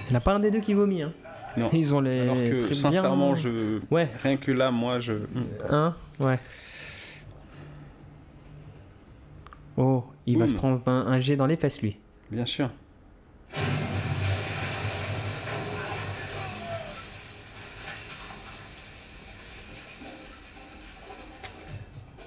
[0.10, 1.04] Il n'y a pas un des deux qui vomit.
[1.04, 1.14] Hein.
[1.58, 1.70] Non.
[1.74, 2.22] Ils ont les.
[2.22, 3.80] Alors que, très sincèrement, bien- je...
[3.92, 5.14] Ouais, rien que là, moi, je.
[5.70, 6.40] hein Ouais.
[9.78, 10.54] Oh, il va Boum.
[10.54, 11.98] se prendre un, un jet dans les fesses, lui.
[12.32, 12.70] Bien sûr.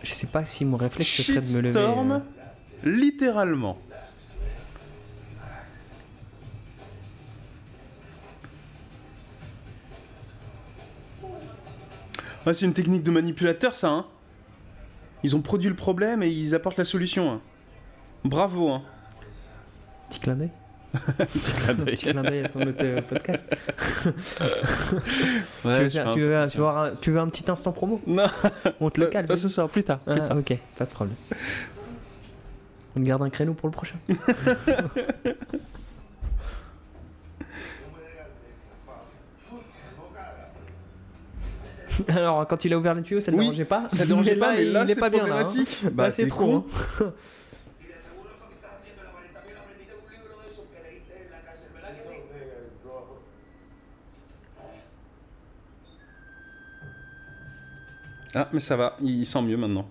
[0.02, 1.72] Je sais pas si mon réflexe serait de me lever.
[1.72, 2.18] Shitstorm, euh.
[2.84, 3.78] littéralement.
[12.46, 13.88] Ouais, c'est une technique de manipulateur, ça.
[13.90, 14.06] Hein.
[15.22, 17.30] Ils ont produit le problème et ils apportent la solution.
[17.30, 17.40] hein.
[18.24, 18.70] Bravo.
[18.70, 18.82] Hein.
[20.10, 20.50] Petit clin d'œil.
[21.18, 21.94] Petit clin d'œil.
[21.96, 23.44] Petit clin d'œil à ton autre podcast.
[25.64, 26.50] Ouais, tu, veux faire- un tu, peu veux, ça.
[26.50, 28.00] tu, veux avoir un, tu veux un petit instant promo?
[28.06, 28.24] Non,
[28.80, 29.26] On te le cale.
[29.26, 30.00] pas ce soir, plus tard.
[30.00, 30.36] plus Ah, tard.
[30.36, 31.16] ok, pas de problème.
[32.96, 33.94] On garde un créneau pour le prochain.
[42.08, 44.52] Alors, quand il a ouvert le tuyau, ça ne Oui, dérangeait pas Ça dérangeait pas,
[44.52, 45.40] mais là, il est c'est pas bien là.
[45.46, 45.64] hein.
[45.84, 46.60] Là, Bah, c'est trop.
[46.60, 46.66] con.
[47.00, 47.12] hein.
[58.34, 59.86] Ah, mais ça va, il sent mieux maintenant.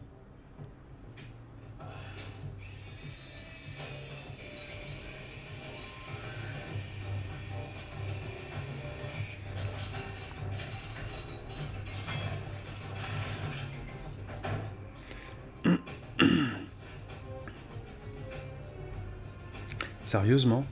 [20.11, 20.65] Sérieusement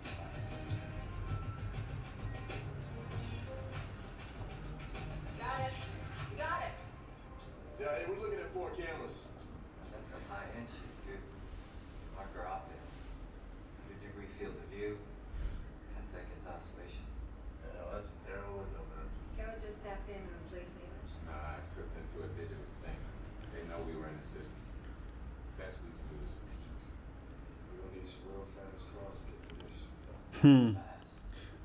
[30.43, 30.71] Hmm.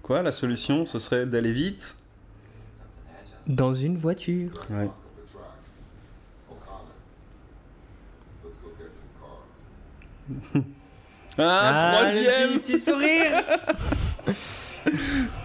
[0.03, 1.97] Quoi, la solution, ce serait d'aller vite?
[3.47, 4.67] Dans une voiture.
[4.71, 4.89] Ouais.
[6.49, 6.85] Cars.
[11.37, 13.43] Ah, troisième le petit sourire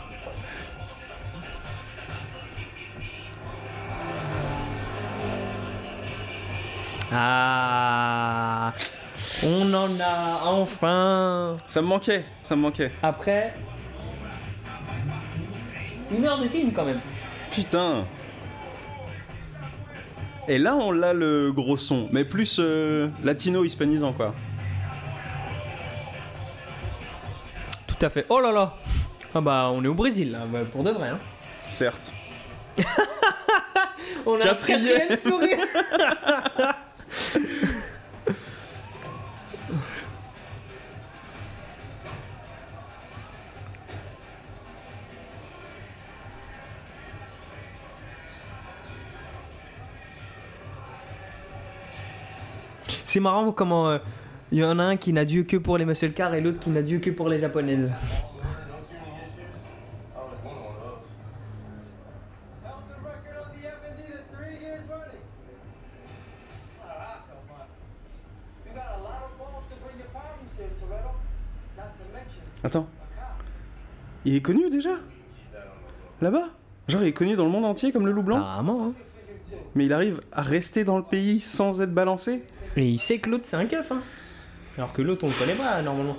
[7.11, 8.71] Ah
[9.43, 12.91] On en a enfin Ça me manquait, ça me manquait.
[13.01, 13.53] Après
[16.11, 16.99] une heure de film quand même.
[17.51, 18.03] Putain
[20.47, 24.33] Et là, on l'a le gros son, mais plus euh, latino-hispanisant, quoi.
[27.85, 28.25] Tout à fait.
[28.29, 28.75] Oh là là
[29.35, 31.09] Ah bah on est au Brésil là, bah, pour de vrai.
[31.09, 31.19] Hein.
[31.69, 32.13] Certes.
[34.25, 34.81] On a un Quatrième.
[35.07, 35.57] quatrième sourire
[53.09, 53.97] C'est marrant comment euh,
[54.51, 56.59] il y en a un qui n'a Dieu que pour les muscle cars et l'autre
[56.59, 57.91] qui n'a Dieu que pour les japonaises.
[72.63, 72.87] Attends.
[74.23, 74.91] Il est connu déjà?
[76.21, 76.49] Là-bas?
[76.87, 78.93] Genre, il est connu dans le monde entier comme le loup blanc, Apparemment, hein.
[79.73, 82.43] mais il arrive à rester dans le pays sans être balancé?
[82.75, 84.01] Et il sait que l'autre c'est un keuf, hein.
[84.77, 86.17] Alors que l'autre on le connaît pas normalement.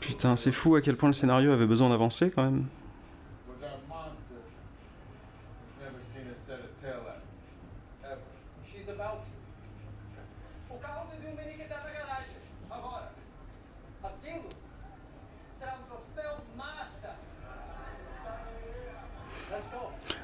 [0.00, 2.66] Putain, c'est fou à quel point le scénario avait besoin d'avancer quand même.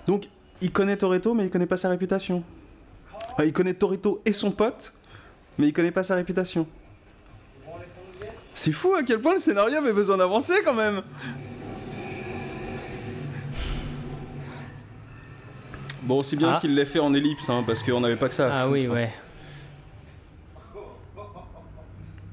[0.07, 0.29] Donc,
[0.61, 2.45] il connaît Toretto, mais il connaît pas sa réputation.
[3.37, 4.95] Enfin, il connaît Toretto et son pote,
[5.59, 6.67] mais il connaît pas sa réputation.
[8.55, 11.03] C'est fou à quel point le scénario avait besoin d'avancer quand même.
[16.05, 16.59] Bon, c'est bien Ah.
[16.61, 18.47] qu'il l'ait fait en ellipse, hein, parce qu'on n'avait pas que ça.
[18.47, 18.91] à Ah foutre, oui, hein.
[18.93, 19.13] ouais.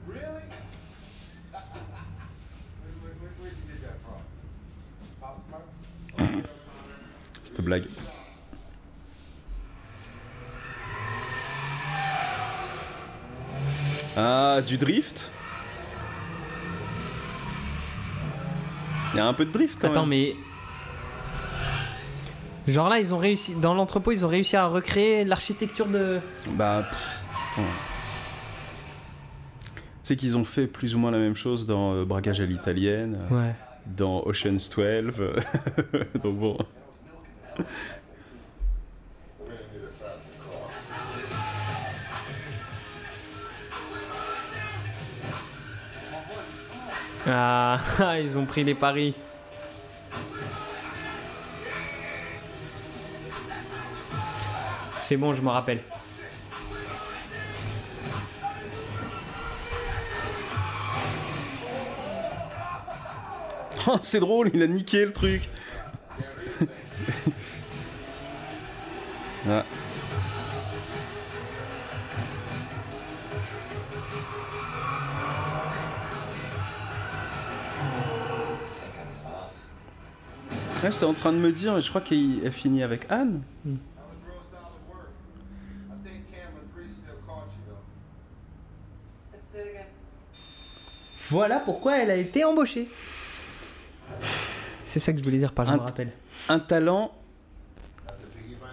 [0.08, 0.22] Really?
[0.22, 0.40] where,
[3.02, 4.22] where, where, where'd you get that from?
[5.20, 6.46] Pop Smoke?
[7.44, 7.86] Cette blague.
[14.18, 15.32] Ah, du drift
[19.14, 20.20] Il y a un peu de drift quand Attends, même.
[20.20, 20.36] mais.
[22.72, 23.56] Genre là, ils ont réussi.
[23.56, 26.20] Dans l'entrepôt, ils ont réussi à recréer l'architecture de.
[26.52, 26.84] Bah.
[26.90, 27.60] pff.
[30.02, 32.46] Tu sais qu'ils ont fait plus ou moins la même chose dans euh, Braquage à
[32.46, 33.54] l'italienne, euh, Ouais.
[33.86, 35.14] dans Ocean's 12.
[35.20, 35.36] euh,
[36.24, 36.58] Donc bon.
[47.28, 47.80] Ah,
[48.22, 49.16] ils ont pris les paris.
[55.00, 55.80] C'est bon, je me rappelle.
[63.86, 65.50] Oh, c'est drôle, il a niqué le truc.
[69.50, 69.64] ah.
[80.84, 83.42] Ouais, j'étais en train de me dire, je crois qu'elle finit avec Anne.
[89.56, 89.86] Again.
[91.30, 92.88] Voilà pourquoi elle a été embauchée.
[94.84, 96.12] C'est ça que je voulais dire par je Un- me rappelle.
[96.50, 97.12] Un talent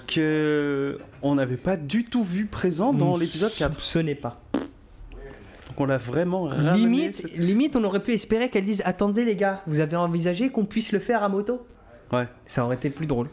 [0.07, 3.73] que on n'avait pas du tout vu présent dans l'épisode 4.
[3.75, 4.41] soupçonnait pas.
[4.53, 6.77] Donc on l'a vraiment ramené.
[6.79, 10.51] Limite, cette- limite, on aurait pu espérer qu'elle dise Attendez, les gars, vous avez envisagé
[10.51, 11.65] qu'on puisse le faire à moto?
[12.13, 12.27] Ouais.
[12.47, 13.29] Ça aurait été plus drôle.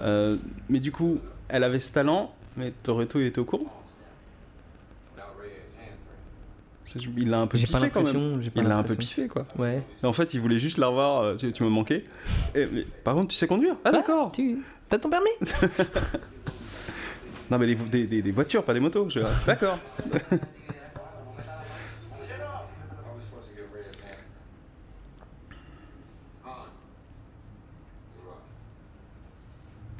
[0.00, 0.36] Euh,
[0.68, 1.18] mais du coup,
[1.48, 3.64] elle avait ce talent, mais Toretto il était au courant?
[7.16, 8.42] Il l'a un peu piffé pas quand même.
[8.54, 9.46] Il l'a un peu piffé quoi.
[9.58, 9.82] Ouais.
[10.02, 11.22] Et en fait, il voulait juste la revoir.
[11.22, 12.04] euh, Tu, tu me manquais.
[12.54, 13.76] Et, mais, par contre, tu sais conduire?
[13.84, 14.30] Ah d'accord.
[14.32, 14.58] Tu.
[14.90, 15.30] T'as ton permis?
[17.50, 19.10] Non mais des, des- des- des voitures, pas des motos.
[19.10, 19.78] Je- D'accord.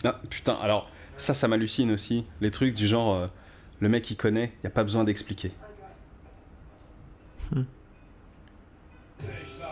[0.04, 0.54] Ah putain.
[0.54, 2.24] Alors ça, ça m'hallucine aussi.
[2.40, 3.26] Les trucs du genre, euh,
[3.80, 5.52] le mec il connaît, y a pas besoin d'expliquer.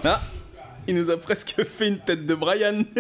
[0.04, 0.20] Ah,
[0.86, 2.84] il nous a presque fait une tête de Brian.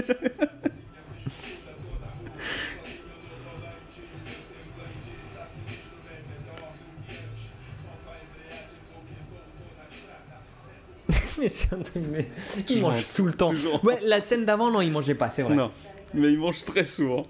[11.38, 12.28] Mais c'est un truc, mais
[12.68, 13.46] il mange tout le temps.
[13.46, 13.82] Toujours.
[13.82, 15.54] Ouais, la scène d'avant, non, il mangeait pas, c'est vrai.
[15.54, 15.70] non,
[16.14, 17.26] mais il mange très souvent.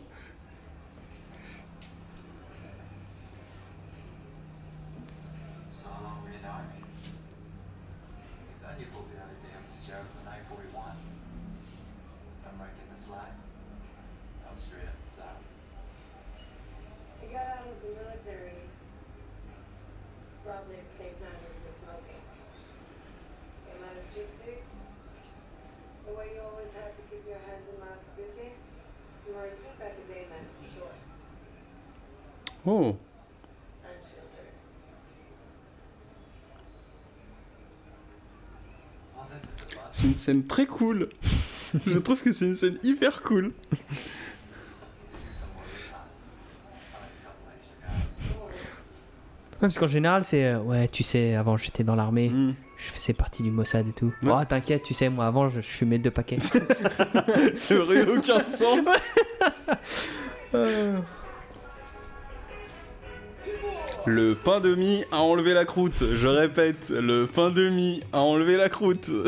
[5.70, 6.80] So how long were you in the army?
[8.48, 10.96] You thought you pulled the other day I was a joke for 941.
[12.46, 13.36] I'm right in the slide.
[14.46, 15.44] I was straight up the south.
[17.20, 18.56] I got out of the military
[20.44, 22.22] probably at the same time you've been smoking.
[23.68, 24.56] Came out of jujitsu.
[26.06, 28.48] The way you always had to keep your hands and mouth busy.
[29.28, 30.94] You were a two-pack a day man for sure.
[32.66, 32.96] Oh.
[33.84, 34.56] Unfiltered.
[39.14, 39.84] Well, this is the bus.
[39.92, 41.08] C'est une scène très cool.
[41.86, 43.52] Je trouve que c'est une scène hyper cool.
[49.52, 52.54] Ouais, parce qu'en général, c'est euh, ouais, tu sais, avant j'étais dans l'armée, Mm.
[52.78, 54.12] je faisais partie du Mossad et tout.
[54.22, 54.32] Ouais.
[54.34, 56.38] Oh, t'inquiète, tu sais, moi avant, je, je fumais deux paquets.
[57.56, 58.86] Ça aurait eu aucun sens.
[64.06, 66.02] Le pain de mie a enlevé la croûte.
[66.14, 69.10] Je répète, le pain de mie a enlevé la croûte.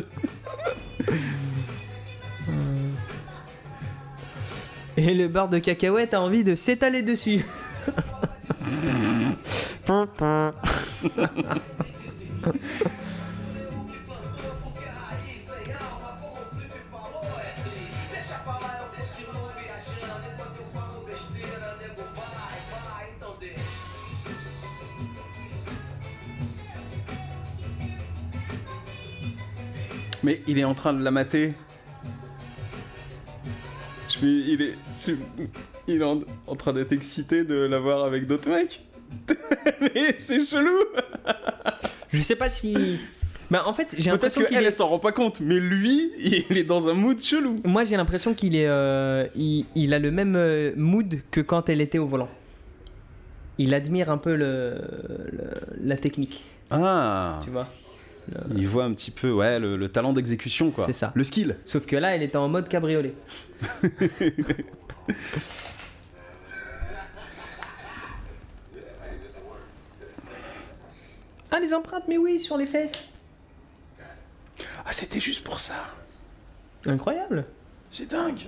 [4.96, 7.44] Et le beurre de cacahuète a envie de s'étaler dessus.
[30.22, 31.52] Mais il est en train de la mater.
[34.22, 34.74] Suis, il est,
[35.06, 35.12] je-
[35.88, 38.80] il est en, en train d'être excité de la voir avec d'autres mecs.
[39.80, 40.78] Mais c'est chelou.
[42.12, 42.98] Je sais pas si.
[43.50, 44.70] Bah, en fait, j'ai Peut-être l'impression qu'il qu'elle, est.
[44.70, 47.60] s'en rend pas compte, mais lui, il est dans un mood chelou.
[47.64, 48.66] Moi, j'ai l'impression qu'il est.
[48.66, 52.30] euh, il, il a le même euh, mood que quand elle était au volant.
[53.58, 54.76] Il admire un peu le,
[55.30, 55.50] le-
[55.82, 57.68] la technique, Ah, tu vois.
[58.54, 60.86] Il voit un petit peu, ouais, le, le talent d'exécution, quoi.
[60.86, 61.12] C'est ça.
[61.14, 61.56] Le skill.
[61.64, 63.14] Sauf que là, elle était en mode cabriolet.
[71.50, 73.08] ah, les empreintes, mais oui, sur les fesses.
[74.84, 75.74] Ah, c'était juste pour ça.
[76.86, 77.44] Incroyable.
[77.90, 78.46] C'est dingue.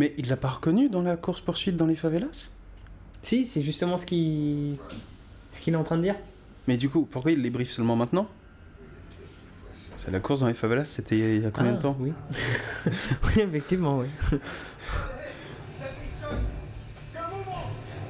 [0.00, 2.52] Mais il l'a pas reconnu dans la course poursuite dans les favelas?
[3.22, 4.78] Si, c'est justement ce qu'il
[5.52, 6.14] ce qu'il est en train de dire.
[6.66, 8.26] Mais du coup, pourquoi il les briefe seulement maintenant?
[10.10, 11.96] La course dans les favelas, c'était il y a combien Ah, de temps?
[12.00, 12.14] Oui.
[12.86, 14.06] oui, effectivement, oui.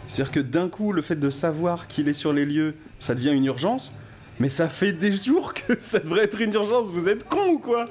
[0.06, 3.32] C'est-à-dire que d'un coup, le fait de savoir qu'il est sur les lieux, ça devient
[3.32, 3.96] une urgence.
[4.38, 6.92] Mais ça fait des jours que ça devrait être une urgence.
[6.92, 7.88] Vous êtes con ou quoi?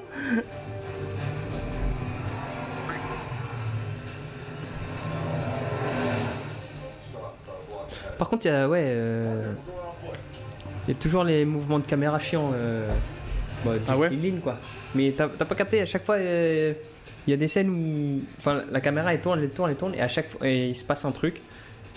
[8.20, 9.54] Par contre, il y a, ouais, euh,
[10.86, 12.52] il y a toujours les mouvements de caméra chiants.
[12.54, 12.86] Euh,
[13.88, 14.58] Ah ouais ligne, quoi.
[14.94, 16.74] Mais t'as pas capté, à chaque fois, euh,
[17.26, 19.94] il y a des scènes où enfin, la caméra elle tourne, elle tourne, elle tourne,
[19.94, 21.40] et à chaque fois, et il se passe un truc.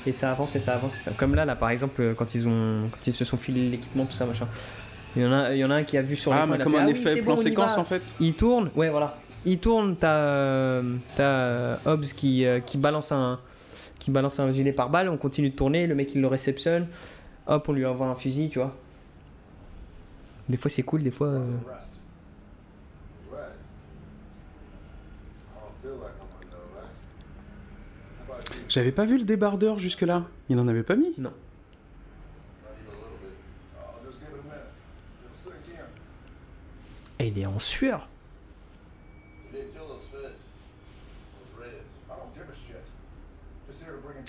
[0.08, 1.12] Et ça avance et ça avance et ça.
[1.18, 4.06] Comme là, là, par exemple, euh, quand ils ont, quand ils se sont filés l'équipement,
[4.06, 4.48] tout ça, machin.
[5.18, 6.58] Il y en a, il y en a un qui a vu sur Ah, mais
[6.58, 8.02] comme un Ah oui, effet bon, plan séquence en fait.
[8.22, 9.18] Il tourne, ouais, voilà.
[9.46, 10.82] Il tourne, t'as
[11.18, 13.40] t'as, euh, Hobbs qui, qui balance un
[14.04, 16.88] qui balance un gilet par balle, on continue de tourner, le mec il le réceptionne,
[17.48, 18.76] hop, on lui envoie un fusil, tu vois.
[20.50, 21.28] Des fois c'est cool, des fois.
[21.28, 21.58] euh?
[28.68, 30.26] J'avais pas vu le débardeur jusque-là.
[30.50, 31.14] Il en avait pas mis.
[31.18, 31.32] Non.
[37.20, 38.10] Et il est en sueur.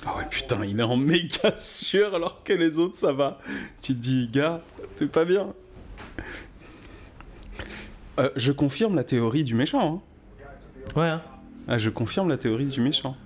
[0.06, 3.38] Ah ouais, putain, il est en méga sûr alors que les autres ça va.
[3.80, 4.62] Tu te dis, gars,
[4.96, 5.54] t'es pas bien.
[8.20, 10.02] Euh, je confirme la théorie du méchant.
[10.38, 10.50] hein.
[11.00, 11.20] Ouais, hein.
[11.66, 13.16] Ah, je confirme la théorie du méchant.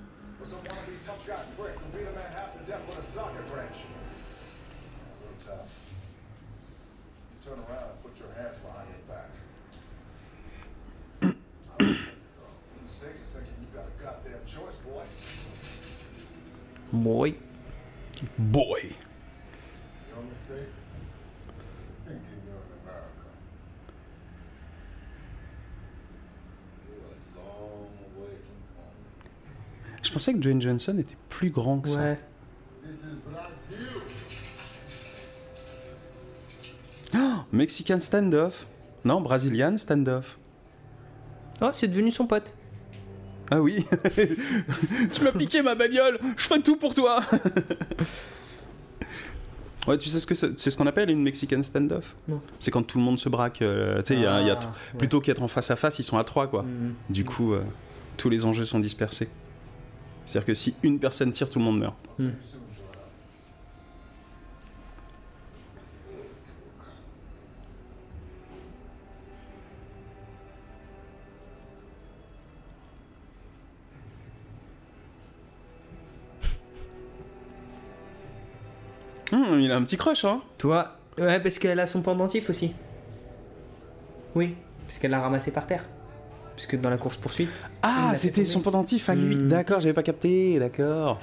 [16.99, 17.35] Boy.
[18.37, 18.91] Boy.
[20.11, 20.67] Your mistake?
[22.05, 23.29] Thinking you're in America.
[26.89, 28.97] You're a long way from home.
[30.03, 32.17] Je pensais que Dwayne Johnson était plus grand que ça.
[32.83, 34.03] This is Brazil.
[37.15, 38.67] Oh, Mexican standoff.
[39.05, 40.37] Non, Brazilian standoff.
[41.61, 42.55] Oh, c'est devenu son pote.
[43.51, 43.85] Ah oui.
[45.13, 46.19] tu m'as piqué ma bagnole.
[46.37, 47.23] Je ferai tout pour toi.
[49.87, 52.15] ouais, tu sais ce que c'est c'est ce qu'on appelle une Mexican standoff?
[52.59, 53.63] C'est quand tout le monde se braque.
[53.63, 54.55] euh, tu sais, Ah, ouais.
[54.99, 56.63] plutôt qu'être en face à face, ils sont à trois quoi.
[56.63, 56.95] Mm.
[57.11, 57.63] Du coup, euh,
[58.17, 59.29] tous les enjeux sont dispersés.
[60.25, 61.97] C'est-à-dire que si une personne tire, tout le monde meurt.
[79.59, 82.73] Il a un petit crush, hein Toi, ouais, parce qu'elle a son pendentif aussi.
[84.35, 84.55] Oui,
[84.87, 85.85] parce qu'elle l'a ramassé par terre.
[86.57, 87.51] Puisque dans la course poursuite.
[87.83, 89.37] Ah, c'était son pendentif à lui.
[89.37, 89.49] Hmm.
[89.49, 91.19] D'accord, j'avais pas capté, d'accord.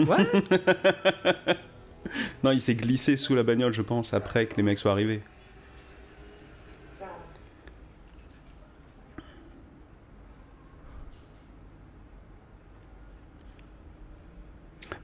[0.00, 0.26] Ouais.
[2.44, 5.22] Non, il s'est glissé sous la bagnole, je pense, après que les mecs soient arrivés.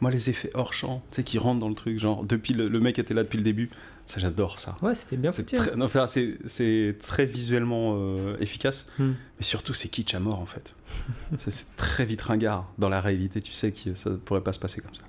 [0.01, 2.68] Moi, les effets hors champ, tu sais, qui rentrent dans le truc, genre, depuis le,
[2.68, 3.68] le mec était là depuis le début,
[4.06, 4.77] ça j'adore ça.
[4.81, 5.56] ouais, c'était bien C'est foutu.
[5.82, 9.12] enfin, c'est- très visuellement euh, efficace, Hmm.
[9.39, 10.74] mais surtout c'est kitsch à mort en fait.
[11.39, 12.72] Ça, c'est très vite ringard.
[12.78, 15.02] Dans la réalité, tu sais que ça pourrait pas se passer comme ça.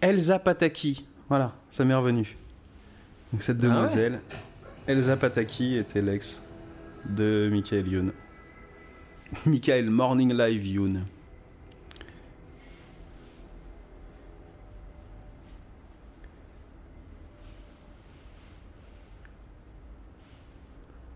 [0.00, 2.36] Elsa Pataki, voilà, ça m'est revenu.
[3.32, 4.18] Donc cette Ah ouais.
[4.90, 6.42] Elsa Pataki était l'ex
[7.06, 8.12] de Michael Youn.
[9.46, 11.06] Michael Morning Live Youn.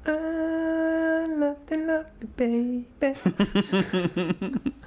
[0.06, 2.06] I love the love,
[2.36, 2.84] baby.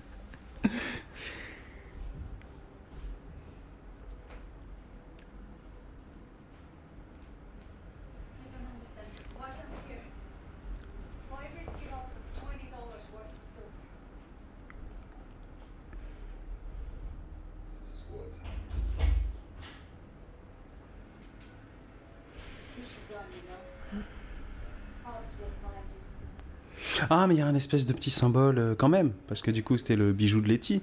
[27.09, 29.51] Ah, mais il y a un espèce de petit symbole euh, quand même, parce que
[29.51, 30.81] du coup c'était le bijou de Letty?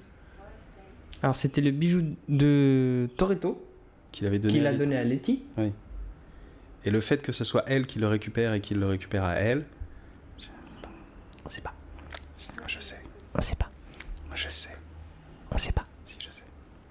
[1.22, 3.66] Alors, c'était le bijou de Toretto
[4.12, 4.52] qu'il avait donné.
[4.54, 4.78] qu'il à a Letty.
[4.84, 5.42] donné à Letty.
[6.84, 9.34] Et le fait que ce soit elle qui le récupère et qu'il le récupère à
[9.36, 9.64] elle.
[11.46, 11.72] On sait pas.
[12.36, 13.02] Si, moi je sais.
[13.34, 13.70] On sait pas.
[14.26, 14.76] Moi je sais.
[15.50, 15.86] On sait pas.
[16.04, 16.42] Si, je sais.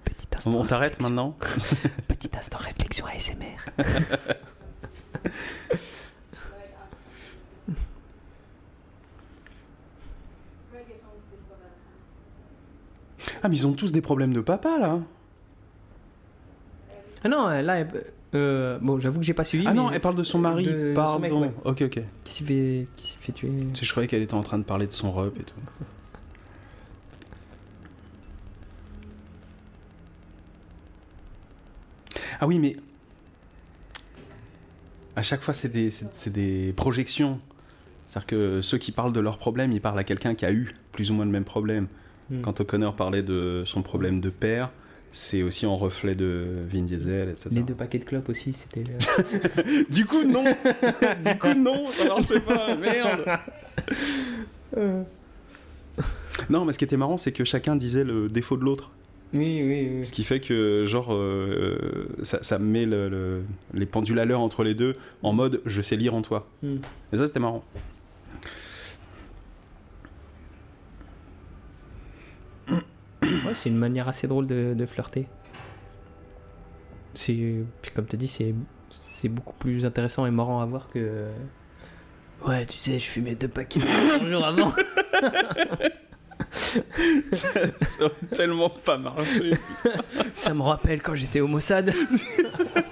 [0.03, 0.51] Petit instant.
[0.51, 1.37] On, on t'arrête maintenant
[2.07, 3.59] Petit instant réflexion ASMR.
[13.43, 14.99] Ah, mais ils ont tous des problèmes de papa là.
[17.25, 18.03] Ah non, là, elle-
[18.35, 19.65] euh, bon, j'avoue que j'ai pas suivi.
[19.67, 21.39] Ah mais non, je- elle parle de son mari, de son pardon.
[21.41, 21.71] mec, ouais.
[21.71, 22.01] Ok, ok.
[22.23, 23.51] Qui s'est fait, qui s'est fait tuer.
[23.79, 25.53] Je croyais qu'elle était en train de parler de son rep et tout.
[32.39, 32.75] Ah oui, mais.
[35.15, 35.91] À chaque fois, c'est des,
[36.31, 37.39] des projections.
[38.07, 40.71] C'est-à-dire que ceux qui parlent de leurs problèmes, ils parlent à quelqu'un qui a eu
[40.91, 41.87] plus ou moins le même problème.
[42.29, 42.41] Hmm.
[42.41, 44.69] Quand O'Connor parlait de son problème de père,
[45.11, 47.49] c'est aussi en reflet de Vin Diesel, etc.
[47.51, 48.83] Les deux paquets de clopes aussi, c'était.
[48.83, 50.43] le- Du coup, non
[51.25, 53.25] Du coup, non, ça marchait pas, merde
[56.49, 58.91] Non, mais ce qui était marrant, c'est que chacun disait le défaut de l'autre.
[59.33, 60.05] Oui, oui, oui.
[60.05, 63.41] Ce qui fait que, genre, euh, ça, ça met le- le-
[63.73, 64.93] les pendules à l'heure entre les deux
[65.23, 66.43] en mode je sais lire en toi.
[66.61, 66.77] Hmm.
[67.11, 67.63] Et ça, c'était marrant.
[73.45, 75.27] Ouais, c'est une manière assez drôle de, de flirter.
[77.13, 77.33] C'est,
[77.81, 78.53] puis comme tu as dit, c'est,
[79.29, 81.27] beaucoup plus intéressant et marrant à voir que.
[82.45, 83.79] Ouais, tu sais, je fumais deux paquets
[84.21, 84.73] un jour avant.
[87.31, 87.49] ça,
[87.81, 89.57] ça aurait tellement pas marché.
[90.33, 91.93] Ça me rappelle quand j'étais au Mossad.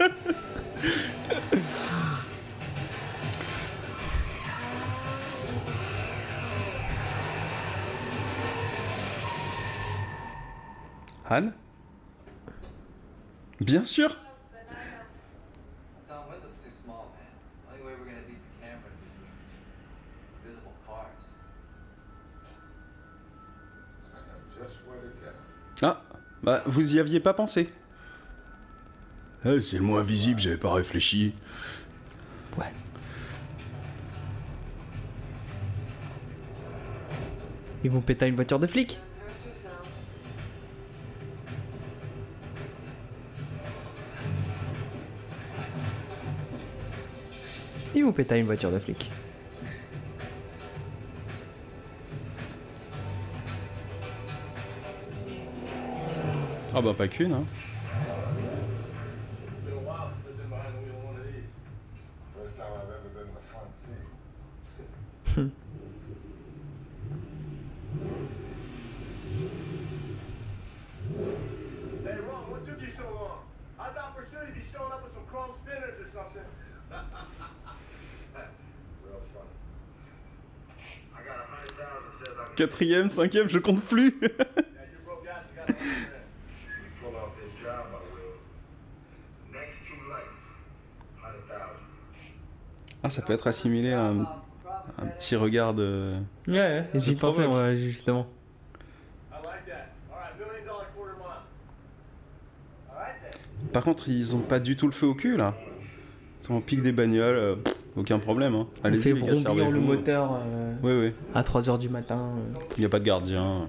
[11.32, 11.54] get 'em.
[25.84, 26.04] Ah,
[26.44, 27.68] bah, vous y aviez pas pensé.
[29.44, 31.34] Ah, c'est le moins visible, j'avais pas réfléchi.
[32.58, 32.72] Ouais.
[37.84, 39.00] Ils vont péter une voiture de flic.
[48.02, 49.12] Vous péta une voiture de flic?
[56.74, 57.44] Ah bah pas qu'une, hein.
[59.66, 61.52] Been a while since I've been behind the wheel of one of these.
[62.36, 63.94] First time I've ever been in the front seat.
[72.04, 73.40] Hey, Ron, what took you so long?
[73.80, 76.42] I thought for sure you'd be showing up with some chrome spinners or something.
[79.04, 79.56] Real funny.
[81.16, 82.32] I got a hundred thousand says I can Quatrième, cinquième, je compte plus.
[82.32, 82.32] Yeah, you broke guys, you got a hundred grand.
[82.32, 82.41] pull off this job I will.
[89.52, 90.42] Next two lights.
[91.22, 91.82] Hundred thousand.
[93.04, 96.16] ah, ça peut être assimilé à un, un petit regard de.
[96.48, 98.28] Ouais, ouais, j'y pensais, moi, justement.
[103.74, 105.56] Par contre, ils ont pas du tout le feu au cul là.
[106.42, 107.56] Ils sont en pique des bagnoles, euh,
[107.98, 108.56] aucun problème.
[108.56, 108.68] Hein.
[108.84, 111.14] On fait les gars, vrombir le moteur euh, Oui, oui.
[111.36, 112.18] à 3h du matin.
[112.20, 112.60] euh.
[112.78, 113.68] Il n'y a pas de gardien.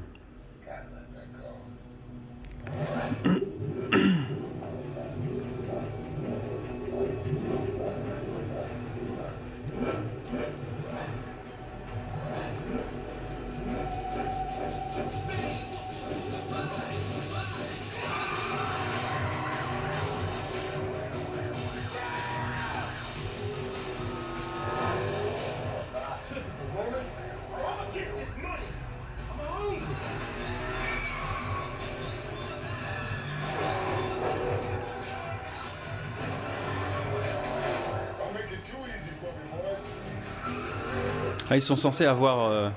[41.53, 42.71] Ah, ils sont censés avoir euh,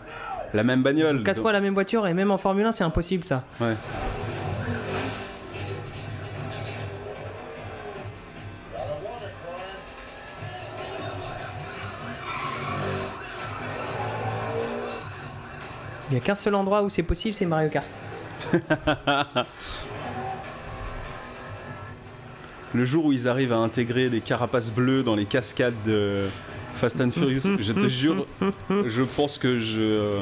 [0.53, 1.23] la même bagnole.
[1.23, 3.41] Quatre donc- fois la même voiture et même en Formule 1, c'est impossible ça.
[3.61, 3.73] Ouais.
[16.09, 17.87] Il n'y a qu'un seul endroit où c'est possible, c'est Mario Kart.
[22.73, 26.25] Le jour où ils arrivent à intégrer des carapaces bleues dans les cascades de
[26.75, 28.27] Fast and Furious, je te jure,
[28.69, 30.21] je pense que je, euh,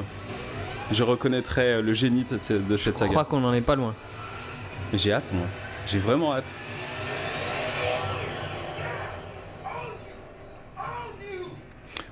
[0.91, 3.11] je reconnaîtrai le génie de cette, de cette Je saga.
[3.11, 3.93] crois qu'on en est pas loin.
[4.93, 5.45] J'ai hâte, moi.
[5.87, 6.45] J'ai vraiment hâte.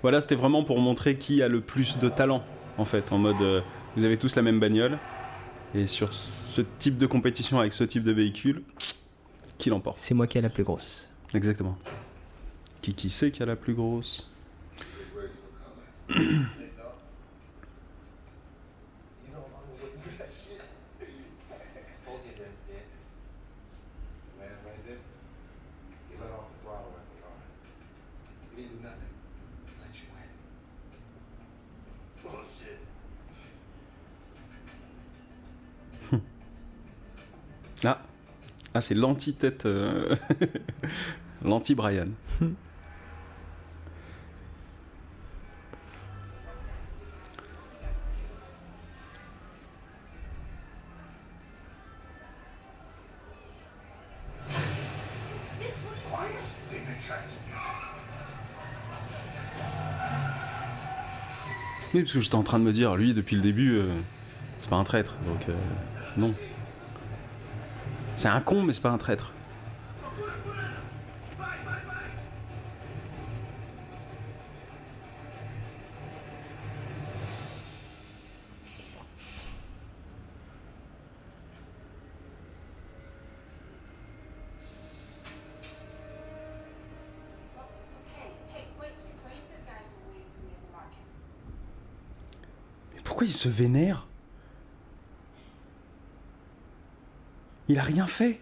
[0.01, 2.43] Voilà, c'était vraiment pour montrer qui a le plus de talent,
[2.77, 3.61] en fait, en mode euh,
[3.95, 4.97] vous avez tous la même bagnole.
[5.75, 8.63] Et sur ce type de compétition avec ce type de véhicule,
[9.57, 9.97] qui l'emporte?
[9.99, 11.09] C'est moi qui ai la plus grosse.
[11.33, 11.77] Exactement.
[12.81, 14.30] Qui qui sait qui a la plus grosse?
[37.83, 37.99] Ah,
[38.75, 39.65] ah c'est l'anti-tête.
[39.65, 40.15] euh,
[41.43, 42.05] L'anti-Brian.
[62.03, 63.93] Parce que j'étais en train de me dire, lui, depuis le début, euh,
[64.59, 65.15] c'est pas un traître.
[65.25, 65.53] Donc, euh,
[66.17, 66.33] non.
[68.15, 69.31] C'est un con, mais c'est pas un traître.
[93.31, 94.07] Il se vénère
[97.69, 98.41] Il a rien fait.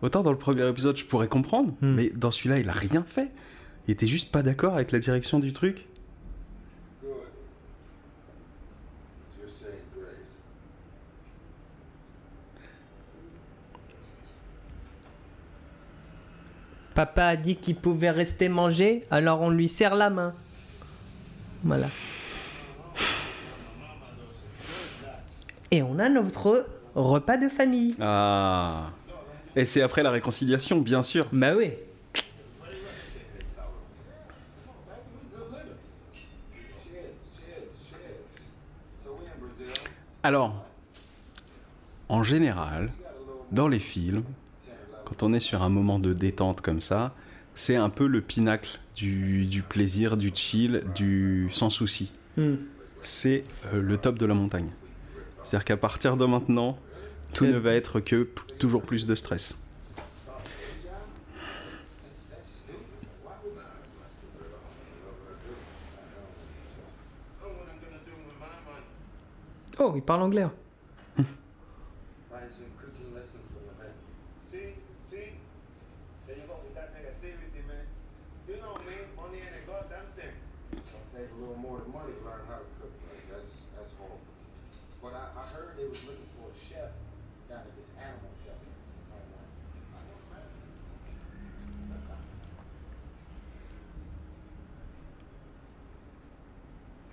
[0.00, 1.94] Autant dans le premier épisode, je pourrais comprendre, Hmm.
[1.94, 3.28] mais dans celui-là, il a rien fait.
[3.86, 5.86] Il était juste pas d'accord avec la direction du truc.
[16.94, 20.32] Papa a dit qu'il pouvait rester manger, alors on lui serre la main.
[21.62, 21.88] Voilà.
[25.76, 27.94] Et on a notre repas de famille.
[28.00, 28.92] Ah.
[29.54, 31.26] Et c'est après la réconciliation, bien sûr.
[31.34, 31.72] Bah oui.
[40.22, 40.64] Alors,
[42.08, 42.90] en général,
[43.52, 44.24] dans les films,
[45.04, 47.14] quand on est sur un moment de détente comme ça,
[47.54, 52.12] c'est un peu le pinacle du, du plaisir, du chill, du sans souci.
[52.38, 52.54] Hmm.
[53.02, 53.44] C'est
[53.74, 54.70] euh, le top de la montagne.
[55.46, 56.76] C'est-à-dire qu'à partir de maintenant,
[57.32, 58.28] tout ne va être que
[58.58, 59.64] toujours plus de stress.
[59.96, 60.02] Oh?
[69.78, 70.48] Oh, il parle anglais.
[71.16, 71.24] Buy
[72.48, 73.92] some cooking lessons for the men.
[74.42, 74.74] See,
[75.04, 75.30] see?
[76.26, 77.86] There you go with that negativity, man.
[78.48, 80.34] You know me, money ain't a goddamn thing.
[80.72, 83.22] It'll take a little more than money to learn how to cook, man.
[83.30, 84.18] That's that's horrible.
[85.02, 86.90] But I, I heard they was looking for a chef
[87.48, 88.66] down at this animal shelter.
[89.14, 89.44] I know,
[89.94, 90.50] I know, man.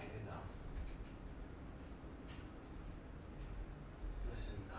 [0.01, 0.41] You know.
[4.29, 4.75] Listen, uh,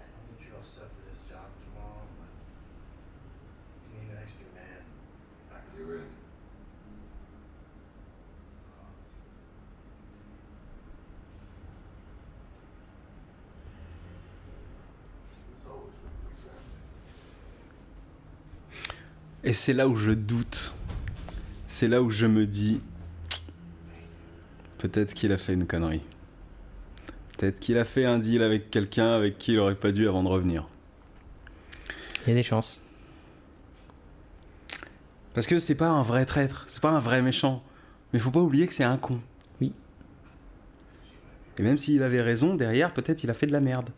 [0.00, 2.32] I know that you're all set for this job tomorrow, but
[3.86, 4.82] you need an extra man.
[5.52, 6.10] back You ready?
[15.48, 16.80] There's always room for family.
[19.46, 20.74] Et c'est là où je doute.
[21.68, 22.80] C'est là où je me dis,
[24.78, 26.00] peut-être qu'il a fait une connerie.
[27.38, 30.24] Peut-être qu'il a fait un deal avec quelqu'un avec qui il aurait pas dû avant
[30.24, 30.66] de revenir.
[32.26, 32.82] Il y a des chances.
[35.32, 37.62] Parce que c'est pas un vrai traître, c'est pas un vrai méchant.
[38.12, 39.20] Mais faut pas oublier que c'est un con.
[39.60, 39.72] Oui.
[41.58, 43.90] Et même s'il avait raison, derrière, peut-être il a fait de la merde.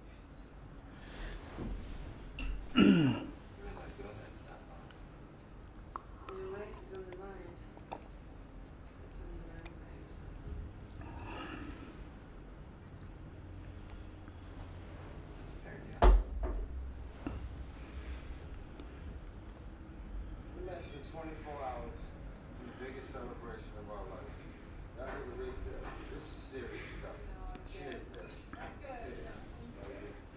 [6.28, 7.50] Your life is on the line.
[7.90, 10.30] That's when you learn about yourself.
[15.40, 16.14] It's a fair deal.
[20.66, 22.00] Less than 24 hours
[22.54, 24.32] from the biggest celebration of our life.
[24.98, 25.82] Now that we reached there,
[26.14, 27.18] this is serious stuff.
[27.66, 28.22] Cheers, bro.
[28.22, 29.08] Yeah.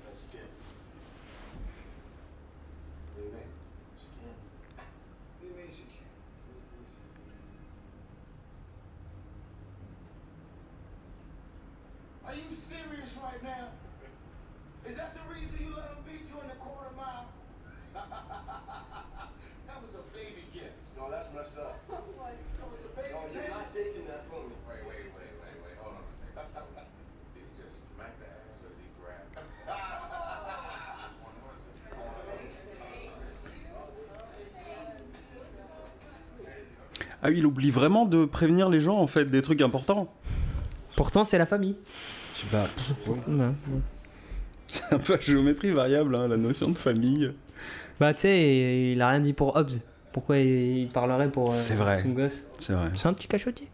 [0.05, 0.47] That's Kim.
[3.13, 3.51] What do you mean?
[3.99, 4.39] She can't.
[4.77, 6.15] What do you mean she can't?
[12.27, 13.69] Are you serious right now?
[14.85, 17.27] Is that the reason you let him beat you in the quarter mile?
[17.93, 20.73] that was a baby gift.
[20.97, 21.79] No, that's messed up.
[21.89, 22.01] That
[22.69, 23.49] was a baby No, you're gift.
[23.53, 24.55] not taking that from me.
[24.69, 25.75] Wait, wait, wait, wait, wait.
[25.81, 26.47] Hold on a second.
[26.53, 26.61] So,
[27.35, 29.25] did he just smack the ass or did he grab?
[29.27, 29.43] it?
[29.43, 31.75] Which one was it?
[37.20, 40.13] Ah oui, il oublie vraiment de prévenir les gens en fait des trucs importants.
[40.95, 41.75] Pourtant, c'est la famille.
[42.35, 42.67] Je sais pas.
[44.67, 47.31] C'est un peu à géométrie variable, hein, la notion de famille.
[47.99, 49.79] Bah, tu sais, il a rien dit pour Hobbs.
[50.13, 52.01] Pourquoi il parlerait pour euh, C'est vrai.
[52.03, 52.89] son gosse C'est vrai.
[52.95, 53.69] C'est un petit cachotier.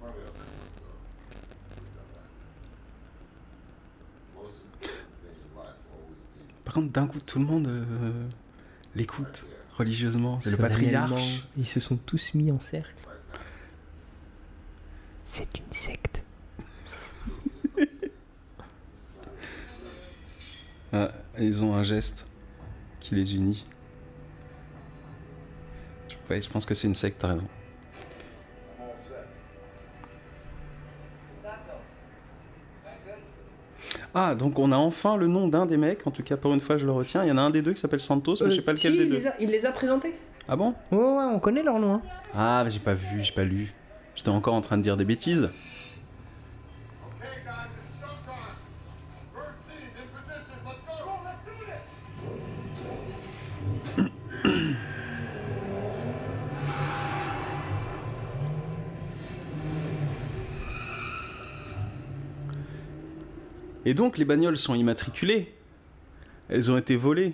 [0.00, 0.98] Where we okay, we're good.
[1.80, 2.28] We done that.
[4.34, 8.28] Most important thing in life always be Par contre, d'un coup, tout le monde euh,
[8.94, 9.46] l'écoute
[9.78, 10.38] religieusement.
[10.40, 11.46] C'est le patriarche.
[11.56, 12.94] Ils se sont tous mis en cercle.
[15.24, 16.22] C'est une secte.
[20.96, 21.10] Ah,
[21.40, 22.24] ils ont un geste
[23.00, 23.64] qui les unit.
[26.30, 27.48] Ouais, je pense que c'est une secte, t'as raison.
[34.34, 36.60] Ah, donc on a enfin le nom d'un des mecs, en tout cas pour une
[36.60, 37.22] fois je le retiens.
[37.24, 38.92] Il y en a un des deux qui s'appelle Santos, mais je sais pas lequel
[38.92, 39.18] Euh, si, des il deux.
[39.18, 40.14] les, a, il les a présentés.
[40.48, 40.74] Ah bon?
[40.92, 41.94] Ouais, ouais, on connaît leur nom.
[41.94, 42.02] hein.
[42.34, 43.72] Ah, mais j'ai pas vu, j'ai pas lu.
[44.14, 45.50] J'étais encore en train de dire des bêtises.
[63.94, 65.54] Et donc les bagnoles sont immatriculées.
[66.48, 67.32] Elles ont été volées.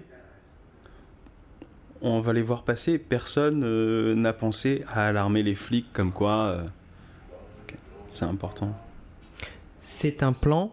[2.02, 2.98] On va les voir passer.
[2.98, 6.48] Personne euh, n'a pensé à alarmer les flics comme quoi.
[6.48, 6.66] euh,
[8.12, 8.76] C'est important.
[9.80, 10.70] C'est un plan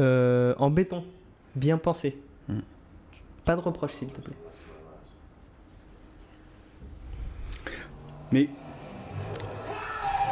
[0.00, 1.04] euh, en béton.
[1.54, 2.18] Bien pensé.
[2.48, 2.58] Hmm.
[3.44, 4.34] Pas de reproche, s'il te plaît.
[8.32, 8.48] Mais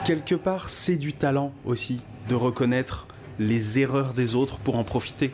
[0.05, 3.07] quelque part, c'est du talent aussi de reconnaître
[3.39, 5.31] les erreurs des autres pour en profiter.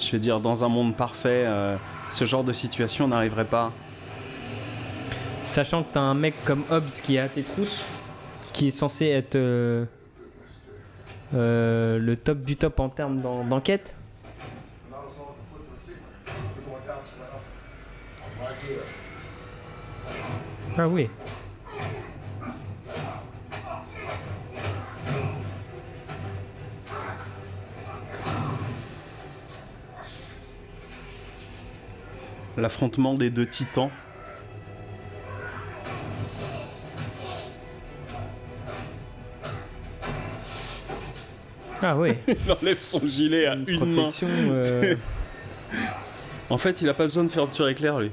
[0.00, 1.76] Je veux dire, dans un monde parfait, euh,
[2.12, 3.72] ce genre de situation n'arriverait pas.
[5.44, 7.84] Sachant que t'as un mec comme Hobbs qui est à tes trousses,
[8.52, 9.84] qui est censé être euh,
[11.34, 13.94] euh, le top du top en termes d'en- d'enquête.
[20.78, 21.08] As long
[32.56, 33.90] L'affrontement des deux titans.
[41.82, 42.14] Ah oui.
[42.28, 43.94] Il enlève son gilet à une, main.
[43.94, 44.28] Protection.
[44.30, 44.96] euh,
[46.50, 48.10] En fait, il a pas besoin de fermeture éclair, lui.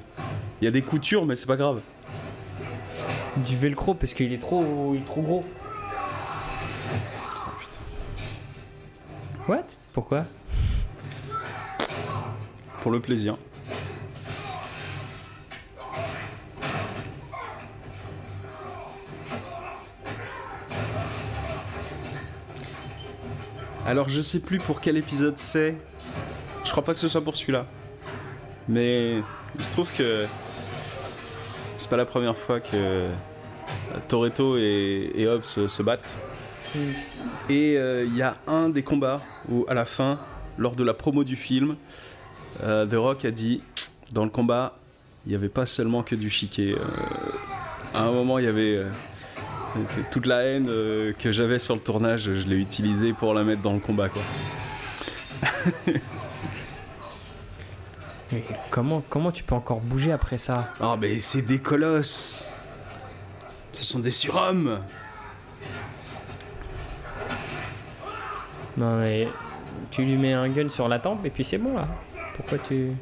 [0.59, 1.81] Il y a des coutures, mais c'est pas grave.
[3.37, 5.45] du velcro parce qu'il est trop, il est trop gros.
[9.47, 9.65] What?
[9.93, 10.25] Pourquoi?
[12.81, 13.37] Pour le plaisir.
[23.85, 25.75] Alors je sais plus pour quel épisode c'est.
[26.63, 27.65] Je crois pas que ce soit pour celui-là.
[28.69, 29.17] Mais
[29.57, 30.25] il se trouve que
[31.77, 33.07] c'est pas la première fois que
[34.07, 36.17] Toretto et, et Hobbs se battent.
[37.49, 40.17] Et euh, il y a un des combats où à la fin,
[40.57, 41.75] lors de la promo du film,
[42.63, 43.61] euh, The Rock a dit
[44.11, 44.77] dans le combat,
[45.25, 46.73] il n'y avait pas seulement que du chiquet.
[46.73, 46.79] Euh,
[47.93, 48.81] à un moment, il y avait
[50.11, 53.61] toute la haine euh, que j'avais sur le tournage, je l'ai utilisée pour la mettre
[53.61, 54.09] dans le combat.
[54.09, 54.21] Quoi.
[58.31, 60.73] Mais comment, comment tu peux encore bouger après ça?
[60.79, 62.43] Ah, mais c'est des colosses
[63.73, 64.79] Ce sont des surhommes
[68.75, 69.27] Non mais
[69.91, 71.87] tu lui mets un gun sur la tempe et puis c'est bon là.
[72.35, 72.93] Pourquoi tu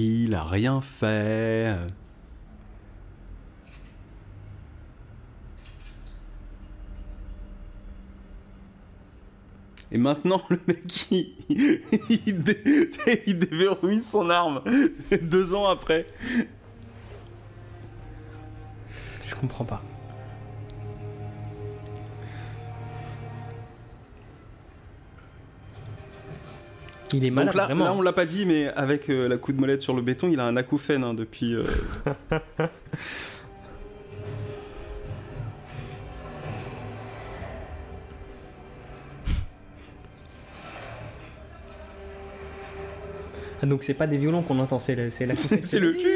[0.00, 1.76] Il a rien fait.
[9.90, 11.34] Et maintenant, le mec, il,
[12.26, 12.90] il, dé-
[13.26, 14.62] il déverrouille son arme
[15.20, 16.06] deux ans après.
[19.28, 19.82] Je comprends pas.
[27.12, 27.84] Il est malade là, vraiment.
[27.86, 30.28] là, on l'a pas dit, mais avec euh, la coup de molette sur le béton,
[30.28, 31.54] il a un acouphène hein, depuis.
[31.54, 31.64] euh,
[43.62, 45.26] Ah, donc c'est pas des violons qu'on entend, c'est le, c'est
[45.80, 45.96] le.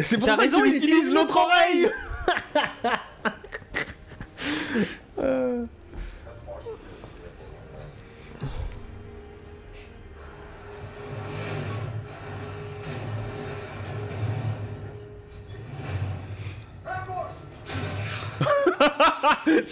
[0.00, 1.90] C'est pour ça raison, qu'il il utilise utilise l'autre oreille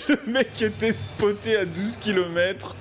[0.08, 2.74] Le mec était spoté à 12 km.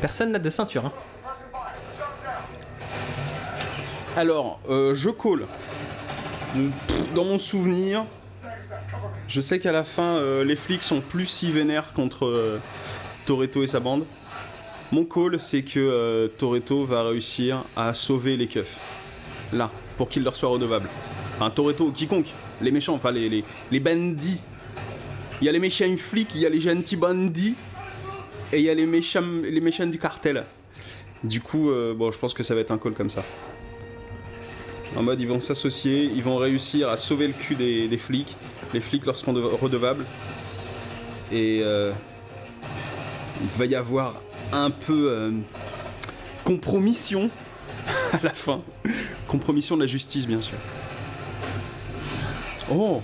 [0.00, 0.86] Personne n'a de ceinture.
[0.86, 0.92] Hein.
[4.16, 5.46] Alors, euh, je colle.
[7.14, 8.04] Dans mon souvenir,
[9.28, 12.60] je sais qu'à la fin, euh, les flics sont plus si vénères contre euh,
[13.24, 14.04] Toretto et sa bande.
[14.94, 18.78] Mon call, c'est que euh, Toretto va réussir à sauver les keufs.
[19.52, 19.68] Là,
[19.98, 20.88] pour qu'il leur soit redevable.
[21.34, 22.28] Enfin, Toretto, quiconque.
[22.62, 23.42] Les méchants, enfin les,
[23.72, 24.38] les, bandits.
[25.40, 27.56] Il y a les méchants flics, il y a les gentils bandits.
[28.52, 30.44] Et il y a les méchants, les méchants du cartel.
[31.24, 33.24] Du coup, euh, bon, je pense que ça va être un call comme ça.
[34.94, 38.36] En mode, ils vont s'associer, ils vont réussir à sauver le cul des, des flics.
[38.72, 40.06] Les flics leur seront de- redevables.
[41.32, 41.90] Et euh,
[43.42, 44.22] il va y avoir
[44.54, 45.32] un peu euh,
[46.44, 47.28] compromission
[48.12, 48.62] à la fin.
[49.28, 50.58] Compromission de la justice, bien sûr.
[52.70, 53.02] Oh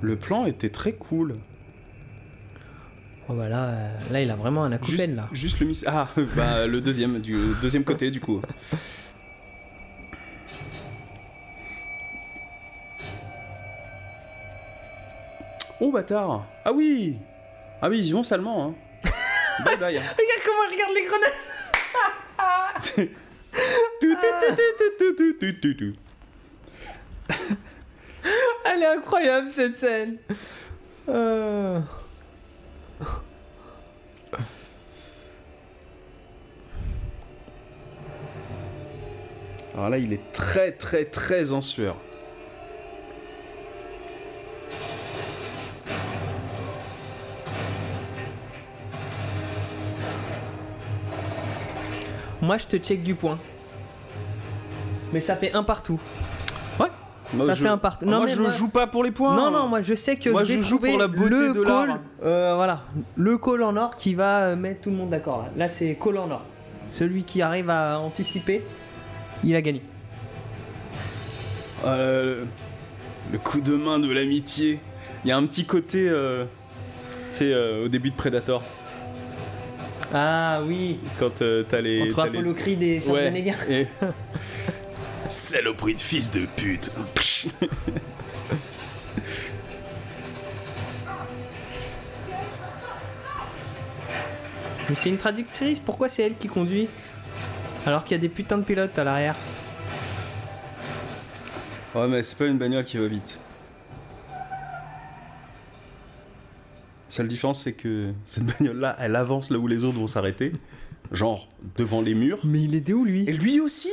[0.00, 1.32] Le plan était très cool.
[3.28, 5.28] Oh bah là, euh, là il a vraiment un Juste, acouphène là.
[5.32, 5.84] juste le miss.
[5.86, 8.40] Ah, bah le deuxième, du deuxième côté du coup.
[15.80, 17.18] Oh bâtard Ah oui
[17.80, 18.74] Ah oui, ils y vont salement hein.
[19.64, 19.96] Bye bye.
[19.96, 20.02] hein.
[20.18, 21.32] Regarde comment elle regarde les grenades.
[28.64, 30.16] Elle est incroyable cette scène
[31.08, 31.80] Euh.
[39.74, 41.96] Alors là, il est très très très en sueur.
[52.42, 53.38] Moi je te check du point.
[55.12, 56.00] Mais ça fait un partout.
[56.78, 56.86] Ouais.
[57.34, 57.62] Moi, Ça je...
[57.62, 58.04] fait un partout.
[58.08, 59.34] Ah, Non, moi, mais je moi- joue pas pour les points.
[59.36, 61.52] Non, non, moi je sais que Moi, je vais je joue pour la beauté le
[61.54, 62.82] de call, euh, voilà,
[63.16, 65.42] le call en or qui va euh, mettre tout le monde d'accord.
[65.56, 66.42] Là, Là, c'est call en or.
[66.92, 68.62] Celui qui arrive à anticiper,
[69.44, 69.82] il a gagné.
[71.84, 72.44] Euh,
[73.32, 74.78] le coup de main de l'amitié.
[75.24, 76.44] Il y a un petit côté, euh,
[77.32, 78.62] tu sais, euh, au début de Predator,
[80.14, 82.02] Ah oui, quand euh, t'as les.
[82.02, 83.54] entre t'as les- Apollo Creed et Schwarzenegger.
[83.68, 83.86] et...
[85.28, 86.90] Saloperie de fils de pute.
[94.88, 96.88] Mais c'est une traductrice, pourquoi c'est elle qui conduit
[97.86, 99.34] Alors qu'il y a des putains de pilotes à l'arrière.
[101.94, 103.38] ouais, mais c'est pas une bagnole qui va vite.
[107.18, 110.52] Seule différence, c'est que cette bagnole-là, elle avance là où les autres vont s'arrêter.
[111.10, 112.38] Genre, devant les murs.
[112.44, 113.24] Mais il était où lui?
[113.26, 113.90] Et lui aussi,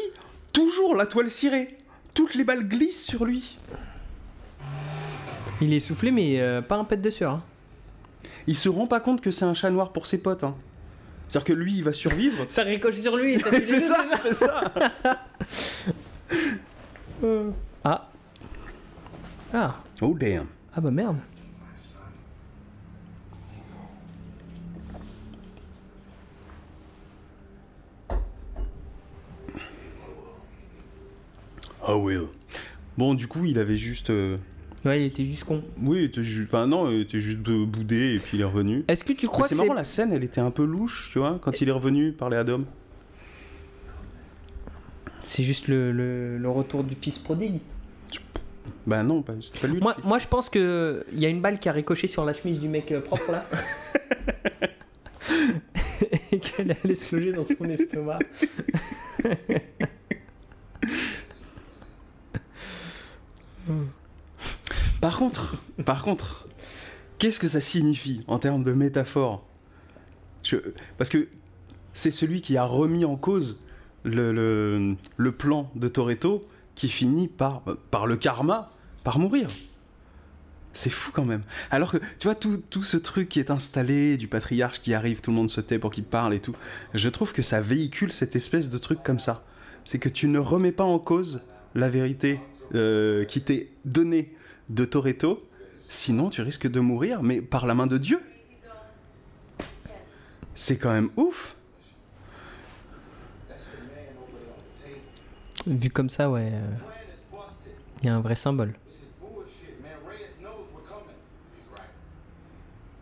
[0.53, 1.75] toujours la toile cirée.
[2.13, 3.57] Toutes les balles glissent sur lui.
[5.59, 7.31] Il est soufflé mais euh, pas un pet de sueur.
[7.31, 7.43] hein.
[8.45, 10.43] Il se rend pas compte que c'est un chat noir pour ses potes.
[10.43, 10.53] Hein.
[11.27, 12.45] C'est-à-dire que lui, il va survivre.
[12.47, 13.39] Ça ricoche sur lui.
[13.63, 14.71] c'est ça, c'est ça.
[17.83, 18.07] Ah.
[19.51, 19.75] Ah.
[19.99, 20.45] Oh damn.
[20.75, 21.17] Ah bah merde.
[31.87, 32.27] Oh will.
[32.97, 34.09] Bon, du coup, il avait juste.
[34.09, 34.37] euh,
[34.85, 35.63] Ouais, il était juste con.
[35.81, 38.83] Oui, il était ju- Enfin, non, il était juste boudé et puis il est revenu.
[38.87, 41.09] Est-ce que tu Mais crois c'est que marrant, la scène, elle était un peu louche,
[41.11, 42.65] tu vois, quand il est revenu parler à Dom.
[45.23, 47.59] c'est juste le, le- le retour du fils prodigue
[48.85, 49.79] Bah non, pas- c'était pas lui.
[49.81, 52.33] moi, moi, je pense que il y a une balle qui a ricoché sur la
[52.33, 53.43] chemise du mec euh, propre là.
[56.31, 58.19] Et qu'elle est allée se loger dans son estomac.
[65.01, 66.47] Par contre, par contre,
[67.17, 69.45] qu'est-ce que ça signifie en termes de métaphore?
[70.97, 71.27] Parce que
[71.93, 73.59] c'est celui qui a remis en cause
[74.03, 74.95] le,
[75.37, 76.41] plan de Toretto
[76.75, 78.71] qui finit par, par le karma,
[79.03, 79.49] par mourir.
[80.73, 81.43] C'est fou quand même.
[81.71, 85.31] Alors que, tu vois, tout ce truc qui est installé, du patriarche qui arrive, tout
[85.31, 86.53] le monde se tait pour qu'il parle et tout,
[86.93, 89.45] je trouve que ça véhicule cette espèce de truc comme ça.
[89.85, 91.43] C'est que tu ne remets pas en cause
[91.75, 92.39] la vérité
[92.73, 94.33] euh, qui t'est donnée
[94.69, 95.39] de Toretto,
[95.77, 98.19] sinon tu risques de mourir, mais par la main de Dieu.
[100.55, 101.55] C'est quand même ouf.
[105.67, 106.51] Vu comme ça, ouais.
[106.53, 106.75] euh.
[108.01, 108.73] Il y a un vrai symbole.
[108.87, 109.97] This is bullshit, man.
[110.07, 111.15] Reyes knows we're coming.
[111.57, 111.89] He's right.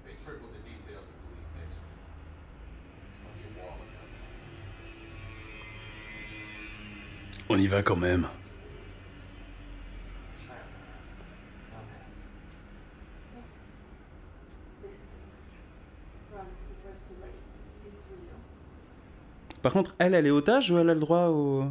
[0.06, 1.84] They tripled the detail at the police station.
[3.12, 4.08] It's gonna be a war with them.
[7.50, 8.28] On y va quand même.
[14.84, 15.28] Listen to me.
[16.36, 17.40] Run before it's too late.
[17.84, 18.36] Think for you.
[19.64, 21.64] Par contre, elle, elle est otage ou elle a le droit au...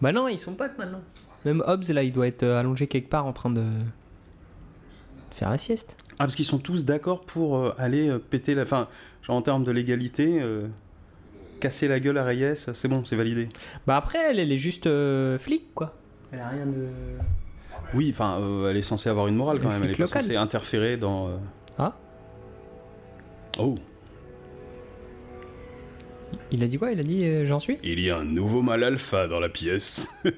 [0.00, 1.00] Bah non, ils sont potes maintenant.
[1.44, 3.64] Même Hobbs là, il doit être euh, allongé quelque part en train de
[5.32, 5.96] faire la sieste.
[6.12, 8.62] Ah, parce qu'ils sont tous d'accord pour euh, aller euh, péter la...
[8.62, 8.88] Enfin,
[9.22, 10.66] genre en termes de légalité, euh,
[11.60, 13.48] casser la gueule à Reyes, c'est bon, c'est validé.
[13.86, 14.88] Bah après, elle, elle est juste
[15.38, 15.94] flic quoi.
[16.32, 16.88] Elle a rien de.
[17.94, 20.36] Oui, enfin, elle est censée avoir une morale quand Le même, elle est pas censée
[20.36, 21.30] interférer dans...
[21.78, 21.94] Ah.
[23.58, 23.76] Oh,
[26.56, 26.90] Il a dit quoi?
[26.90, 27.76] Il a dit euh, j'en suis?
[27.82, 30.24] Il y a un nouveau mal alpha dans la pièce.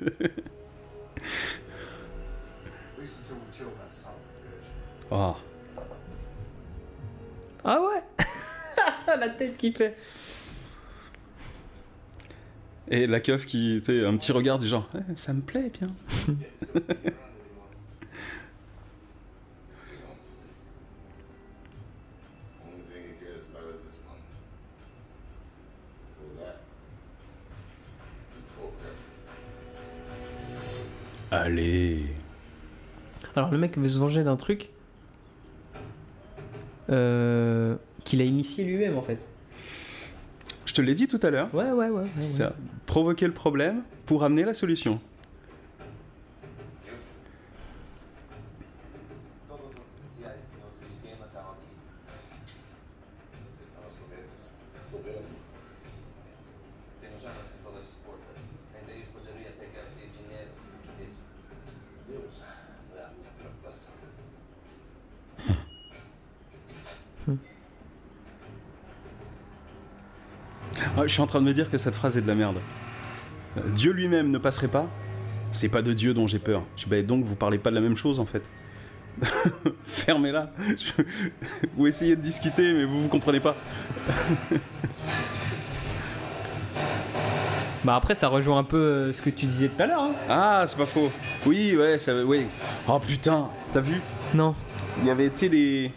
[5.11, 5.35] Ah.
[7.65, 8.27] Ah ouais?
[9.19, 9.97] La tête qui fait.
[12.89, 15.73] Et la keuf qui, tu sais, un petit regard du genre, Eh, ça me plaît
[15.81, 15.89] bien.
[31.39, 32.03] Allez.
[33.37, 34.71] Alors le mec veut se venger d'un truc
[36.91, 39.19] euh, qu'il a initié lui-même en fait.
[40.79, 41.53] te l'ai dit tout à l'heure.
[41.55, 42.03] Ouais, ouais, ouais.
[42.03, 42.47] ouais, ouais.
[42.87, 45.01] Provoquer le problème pour amener la solution.
[71.19, 72.57] Suis en train de me dire que cette phrase est de la merde.
[73.75, 74.87] Dieu lui-même ne passerait pas.
[75.51, 76.63] C'est pas de Dieu dont j'ai peur.
[76.77, 78.43] Je dis, bah, donc vous parlez pas de la même chose en fait.
[79.85, 80.53] Fermez-la.
[80.77, 81.03] Je-
[81.77, 83.57] Vous essayez de discuter, mais vous vous comprenez pas.
[87.85, 90.03] Bah après, ça rejoint un peu euh, ce que tu disais tout à l'heure.
[90.03, 90.11] Hein.
[90.29, 91.11] Ah, c'est pas faux.
[91.47, 92.43] Oui, ouais, ça, oui.
[92.89, 94.01] Oh putain, t'as vu?
[94.35, 94.55] Non.
[95.01, 95.93] Il y avait, tu sais, des,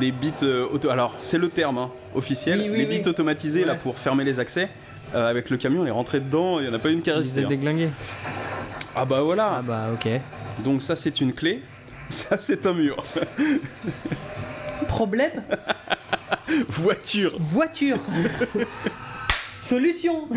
[0.00, 0.90] des bits euh, auto.
[0.90, 2.60] Alors, c'est le terme hein, officiel.
[2.60, 2.98] Oui, oui, les oui.
[3.00, 4.68] bits automatisés là pour fermer les accès.
[5.14, 6.58] Euh, avec le camion, on est rentré dedans.
[6.60, 7.38] Il y en a pas une qui restée.
[7.40, 7.48] étaient hein.
[7.48, 7.90] déglingués.
[8.96, 9.56] Ah bah voilà.
[9.58, 10.08] Ah bah ok.
[10.64, 11.62] Donc ça, c'est une clé.
[12.08, 13.04] Ça, c'est un mur.
[14.88, 15.42] Problème
[16.68, 17.32] Voiture.
[17.36, 17.98] Voiture
[19.58, 20.28] Solution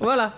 [0.00, 0.32] Voilà.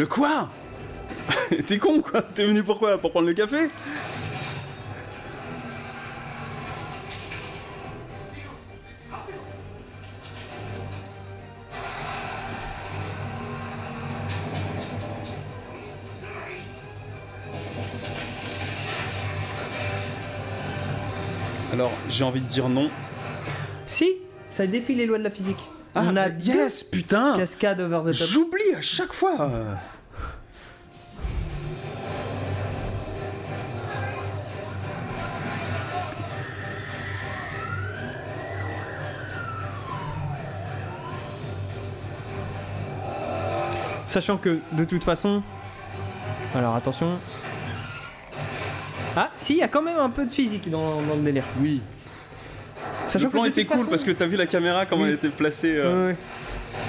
[0.00, 0.48] Le quoi
[1.68, 3.68] T'es con quoi T'es venu pourquoi Pour prendre le café
[21.74, 22.88] Alors, j'ai envie de dire non.
[23.84, 24.14] Si,
[24.50, 25.58] ça défie les lois de la physique.
[25.94, 28.28] Ah, On a yes, putain deux cascades over the top.
[28.28, 29.50] J'oublie à chaque fois
[44.06, 45.40] Sachant que de toute façon.
[46.54, 47.18] Alors attention.
[49.16, 51.44] Ah, si, il y a quand même un peu de physique dans, dans le délire.
[51.60, 51.80] Oui.
[53.08, 55.08] Sachant le plan était cool façon- parce que t'as vu la caméra comment Oui.
[55.08, 55.74] elle était placée.
[55.76, 56.16] euh, Ouais.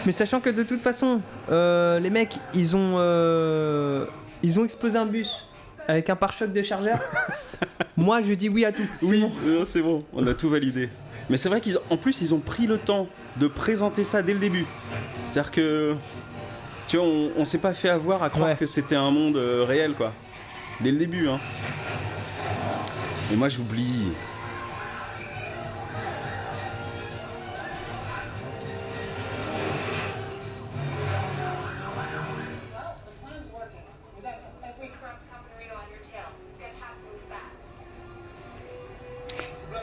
[0.06, 4.06] Mais sachant que de toute façon, euh, les mecs, ils ont, euh,
[4.44, 5.48] ils ont explosé un bus
[5.88, 7.00] avec un pare-choc de chargeur.
[7.98, 8.86] Moi, je dis oui à tout.
[9.02, 9.66] Oui, bon.
[9.66, 10.90] c'est bon, on a tout validé.
[11.30, 13.08] Mais c'est vrai qu'en plus, ils ont pris le temps
[13.38, 14.66] de présenter ça dès le début.
[15.26, 15.96] C'est-à-dire que,
[16.88, 18.56] tu vois, on, on s'est pas fait avoir à croire Ouais.
[18.56, 20.14] que c'était un monde euh, réel, quoi.
[20.82, 21.40] Dès le début, hein.
[23.32, 24.08] Et moi, j'oublie.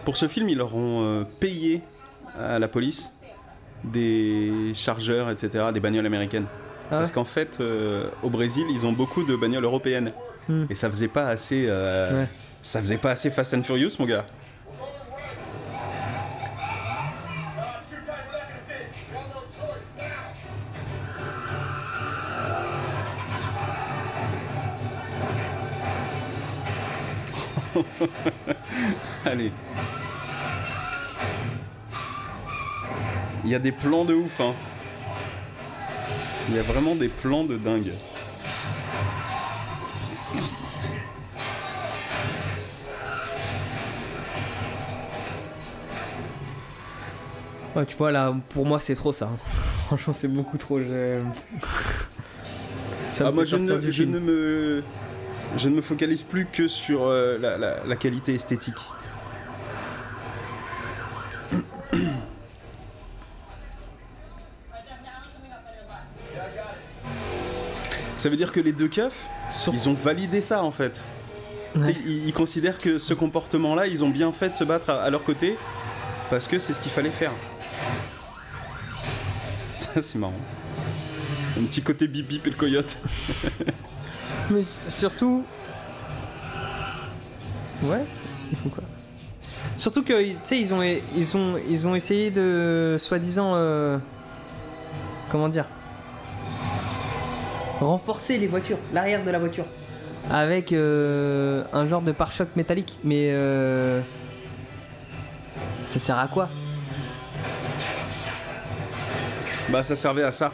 [0.09, 1.83] Pour ce film, ils leur ont euh, payé
[2.35, 3.21] à la police
[3.85, 6.47] des chargeurs, etc., des bagnoles américaines.
[6.49, 10.13] Ah ouais Parce qu'en fait, euh, au Brésil, ils ont beaucoup de bagnoles européennes.
[10.49, 10.65] Hmm.
[10.71, 11.67] Et ça faisait pas assez.
[11.69, 12.27] euh, Ouais.
[12.63, 14.25] Ça faisait pas assez Fast and Furious, mon gars.
[29.27, 29.53] Allez.
[33.45, 34.53] Il y a des plans de ouf, hein.
[36.51, 37.93] Il y a vraiment des plans de dingue.
[47.77, 49.27] Ouais, tu vois, là, pour moi, c'est trop ça.
[49.27, 49.37] hein.
[49.87, 50.79] Franchement, c'est beaucoup trop.
[50.81, 51.21] je-
[53.13, 54.83] Ça me Ah, moi, je ne, je ne me,
[55.57, 58.77] je ne me focalise plus que sur euh, la, la- la qualité esthétique.
[68.17, 69.27] Ça veut dire que les deux keufs,
[69.73, 71.01] ils ont validé ça en fait.
[71.77, 71.95] Ouais.
[72.07, 75.23] Ils considèrent que ce comportement-là, ils ont bien fait de se battre à, à leur
[75.23, 75.57] côté
[76.31, 77.31] parce que c'est ce qu'il fallait faire.
[79.73, 80.33] Ça, c'est marrant.
[81.61, 82.97] Un petit côté bip bip et le coyote.
[84.51, 85.45] Mais surtout.
[87.83, 88.05] Ouais,
[88.51, 88.83] ils font quoi?
[89.77, 92.97] Surtout que, tu sais, ils ont, ils, ont, ils ont essayé de.
[92.99, 93.53] soi-disant.
[93.55, 93.99] euh,
[95.31, 95.67] comment dire?
[97.81, 99.65] Renforcer les voitures, l'arrière de la voiture,
[100.31, 102.99] avec euh, un genre de pare-choc métallique.
[103.05, 104.01] Mais euh,
[105.87, 106.49] ça sert à quoi?
[109.69, 110.51] Bah ça servait à ça.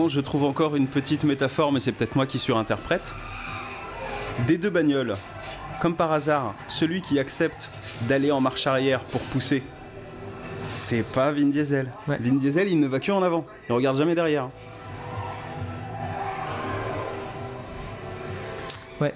[0.00, 3.12] Contre, je trouve encore une petite métaphore, mais c'est peut-être moi qui surinterprète.
[4.46, 5.16] Des deux bagnoles,
[5.80, 7.70] comme par hasard, celui qui accepte
[8.08, 9.62] d'aller en marche arrière pour pousser,
[10.68, 11.92] c'est pas Vin Diesel.
[12.08, 12.16] Ouais.
[12.18, 13.44] Vin Diesel, il ne va que en avant.
[13.68, 14.48] Il regarde jamais derrière.
[19.00, 19.12] Ouais.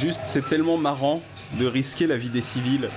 [0.00, 1.20] Juste, c'est tellement marrant
[1.58, 2.88] de risquer la vie des civils.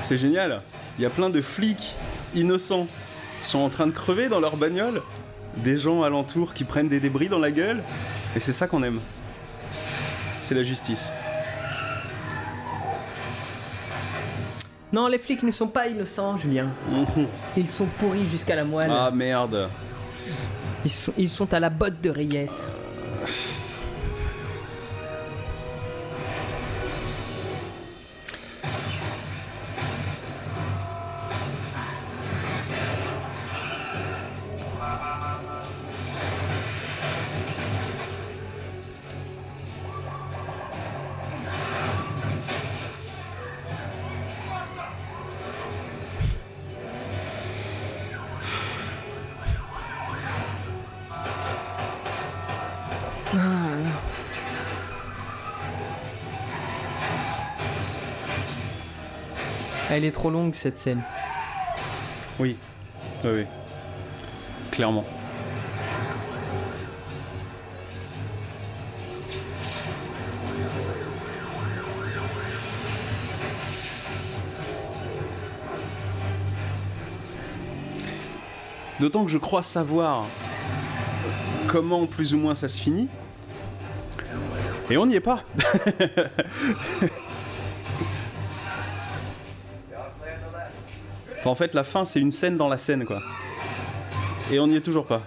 [0.00, 0.62] C'est génial.
[0.98, 1.92] Il y a plein de flics
[2.34, 2.86] innocents
[3.38, 5.02] qui sont en train de crever dans leur bagnole.
[5.58, 7.82] Des gens alentours qui prennent des débris dans la gueule.
[8.34, 8.98] Et c'est ça qu'on aime.
[10.40, 11.12] C'est la justice.
[14.94, 16.68] Non, les flics ne sont pas innocents, Julien.
[16.88, 17.26] Mhm.
[17.58, 18.90] Ils sont pourris jusqu'à la moelle.
[18.90, 19.68] Ah merde.
[20.82, 22.48] Ils, sont, ils sont à la botte de Reyes.
[60.00, 61.02] Elle est trop longue cette scène.
[62.38, 62.56] Oui.
[63.22, 63.44] Oui, oui.
[64.70, 65.04] Clairement.
[79.00, 80.24] D'autant que je crois savoir
[81.68, 83.08] comment plus ou moins ça se finit.
[84.88, 85.44] Et on n'y est pas.
[91.48, 93.20] en fait, la fin, c'est une scène dans la scène, quoi.
[94.52, 95.22] Et on n'y est toujours pas.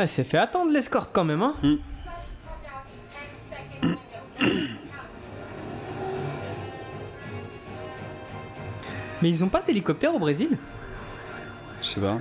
[0.00, 1.54] Ah, elle s'est fait attendre l'escorte quand même, hein.
[1.62, 1.78] Flash
[9.22, 10.56] Mais ils ont pas d'hélicoptère au Brésil?
[11.82, 12.18] Je sais pas.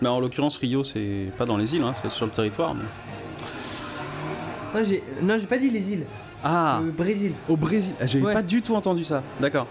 [0.00, 2.74] Mais en l'occurrence, Rio, c'est pas dans les îles, hein, c'est sur le territoire.
[2.74, 2.82] mais-
[4.74, 6.04] Non, j'ai non, j'ai pas dit les îles.
[6.42, 7.32] Ah Le Brésil.
[7.48, 8.32] Au Brésil Ah, J'avais Ouais.
[8.34, 9.22] pas du tout entendu ça.
[9.38, 9.66] D'accord.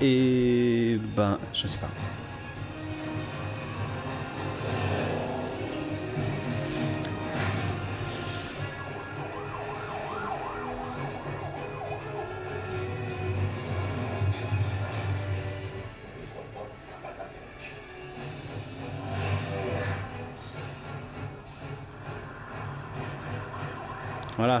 [0.00, 0.98] Et.
[1.16, 1.88] Ben, je sais pas.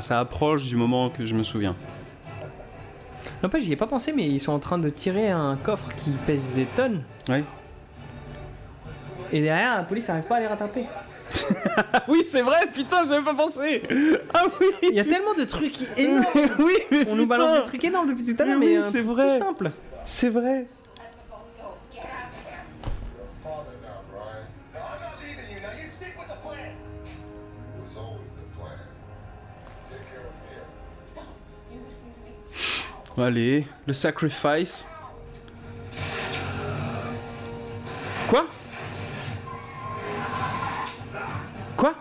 [0.00, 1.74] Voilà, ça approche du moment que je me souviens.
[3.42, 5.88] Non, pas, j'y ai pas pensé, mais ils sont en train de tirer un coffre
[6.02, 7.02] qui pèse des tonnes.
[7.28, 7.44] Ouais.
[9.30, 10.84] Et derrière, la police n'arrive pas à les rattraper.
[12.08, 13.82] oui, c'est vrai, putain, j'avais pas pensé
[14.34, 16.24] Ah oui Il y a tellement de trucs énormes.
[16.58, 18.84] Oui, mais On nous balance des trucs énormes depuis tout à l'heure, Mais mais, oui,
[18.90, 19.38] c'est vrai.
[19.38, 19.70] tout simple.
[20.06, 20.66] C'est vrai
[33.22, 34.86] Allez, le sacrifice.
[38.26, 38.46] Quoi?
[41.76, 41.94] Quoi?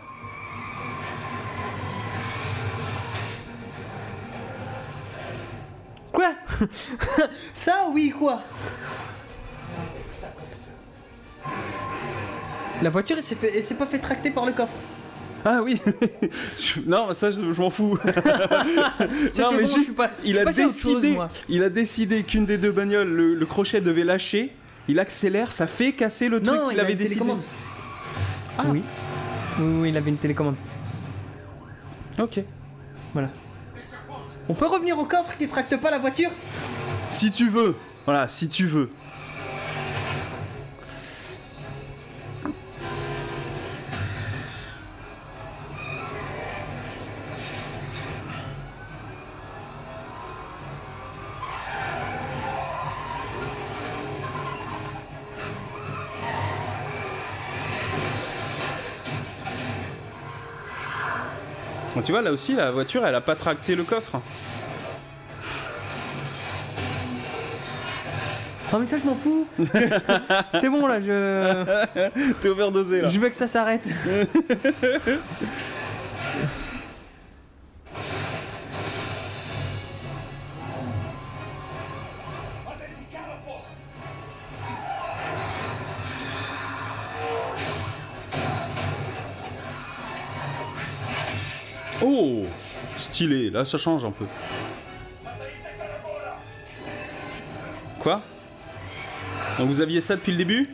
[6.13, 6.33] Quoi?
[7.53, 8.41] Ça, oui, quoi?
[12.81, 14.71] La voiture, elle s'est pas fait tracter par le coffre.
[15.45, 15.81] Ah oui
[16.85, 17.97] Non, ça, je, je m'en fous.
[19.39, 21.29] Non, mais juste, pas- il a chose, décidé, moi.
[21.47, 24.53] il a décidé qu'une des deux bagnoles, le, le crochet devait lâcher.
[24.87, 27.19] Il accélère, ça fait casser le truc qu'il avait une décidé.
[27.21, 27.43] télécommande.
[28.65, 28.81] Oui.
[29.59, 29.65] oui.
[29.81, 30.55] Oui, il avait une télécommande.
[32.19, 32.39] Ok.
[33.13, 33.29] Voilà.
[34.49, 36.31] On peut revenir au coffre qui tracte pas la voiture?
[37.09, 37.75] Si tu veux.
[38.05, 38.89] Voilà, si tu veux.
[62.09, 64.19] Tu vois, là aussi, la voiture, elle a pas tracté le coffre.
[68.73, 69.47] Non mais ça je m'en fous.
[70.59, 72.31] C'est bon là, je.
[72.41, 73.09] T'es overdosé là.
[73.09, 73.83] Je veux que ça s'arrête.
[93.27, 94.25] Là ça change un peu.
[97.99, 98.21] Quoi?
[99.57, 100.69] Donc vous aviez ça depuis le début?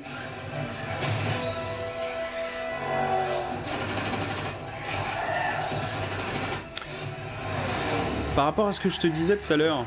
[8.36, 9.86] Par rapport à ce que je te disais tout à l'heure,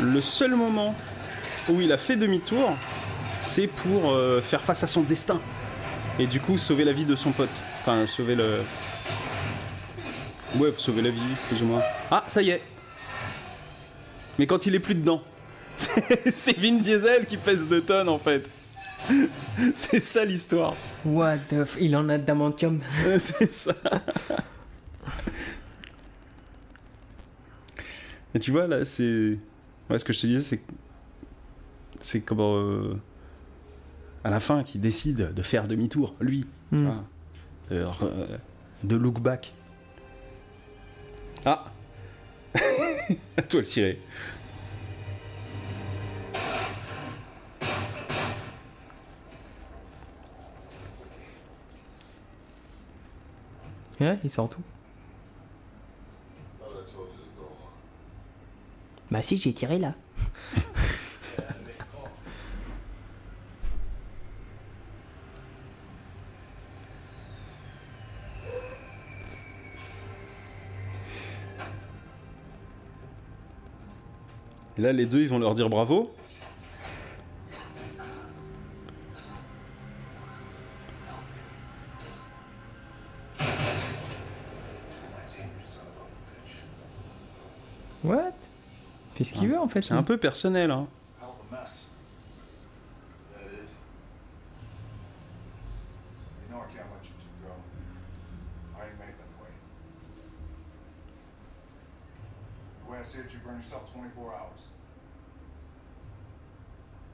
[0.00, 0.96] le seul moment
[1.68, 2.76] où il a fait demi-tour,
[3.44, 5.38] c'est pour euh, faire face à son destin.
[6.18, 7.60] Et du coup sauver la vie de son pote.
[7.80, 8.62] Enfin, sauver le...
[10.56, 11.82] Ouais, faut sauver la vie, plus ou moins.
[12.10, 12.60] Ah, ça y est.
[14.38, 15.22] Mais quand il est plus dedans.
[15.76, 18.48] C'est c'est Vin Diesel qui pèse 2 tonnes en fait.
[19.74, 20.74] C'est ça l'histoire.
[21.06, 21.78] What the f...
[21.80, 22.80] Il en a d'adamantium.
[23.18, 23.72] C'est ça.
[28.34, 29.38] Et tu vois là, c'est.
[29.88, 30.62] Ouais, ce que je te disais, c'est.
[32.00, 32.56] C'est comment.
[32.58, 32.94] euh,
[34.22, 36.46] À la fin, qui décide de faire demi-tour, lui.
[36.70, 36.90] Hmm.
[37.72, 37.90] Euh,
[38.84, 39.52] de look back.
[41.44, 41.64] Ah
[43.36, 43.98] À toi le ciré.
[54.00, 54.62] Ouais, il sort tout.
[59.10, 59.94] Bah si, j'ai tiré là.
[74.80, 76.10] Et là, les deux, ils vont leur dire bravo.
[88.02, 88.32] What?
[89.16, 89.82] Fait ce qu'il veut en fait.
[89.82, 90.88] C'est un peu personnel, hein.
[91.20, 91.90] Hell of a mess.
[93.36, 93.76] Yeah, it is.
[96.48, 97.52] You know I can't let you two go.
[98.78, 99.52] I ain't made that way.
[102.86, 104.68] The way I see it, you burn yourself 24 hours.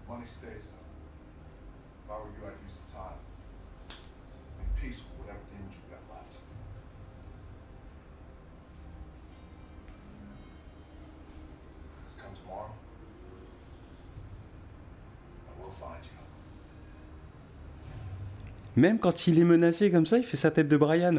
[0.08, 0.86] Money stays though.
[2.04, 3.18] If I were you, I'd use the time.
[4.56, 6.38] Make peace with whatever demons you got left.
[12.06, 12.70] Just come tomorrow.
[15.50, 16.10] I will find you.
[18.76, 21.14] Même quand il est menacé comme ça, il fait sa tête de Brian.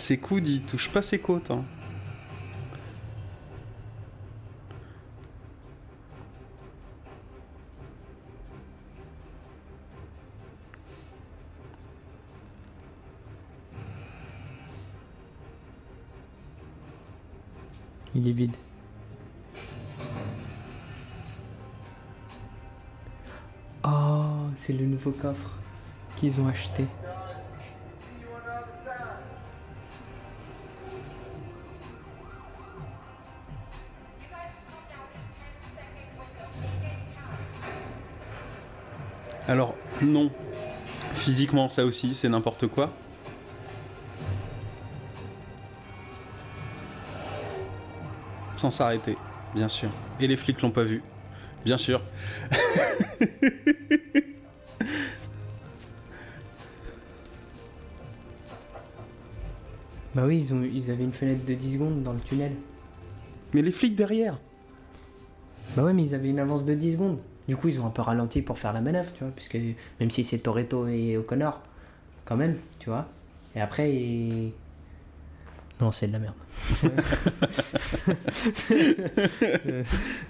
[0.00, 1.50] Ses coudes, il touche pas ses côtes.
[1.50, 1.64] Hein.
[18.14, 18.56] Il est vide.
[23.84, 24.22] Oh,
[24.56, 25.58] c'est le nouveau coffre
[26.16, 26.86] qu'ils ont acheté.
[40.02, 40.30] Non.
[41.14, 42.92] Physiquement, ça aussi, c'est n'importe quoi.
[48.56, 49.16] Sans s'arrêter,
[49.54, 49.90] bien sûr.
[50.20, 51.02] Et les flics l'ont pas vu,
[51.64, 52.00] bien sûr.
[60.14, 62.52] Bah oui, ils, ont, ils avaient une fenêtre de 10 secondes dans le tunnel.
[63.54, 64.38] Mais les flics derrière
[65.76, 67.18] Bah ouais, mais ils avaient une avance de 10 secondes.
[67.50, 69.58] Du coup, ils ont un peu ralenti pour faire la manœuvre, tu vois, puisque
[69.98, 71.60] même si c'est Toretto et O'Connor,
[72.24, 73.08] quand même, tu vois.
[73.56, 74.52] Et après, ils...
[75.80, 76.34] Non, c'est de la merde.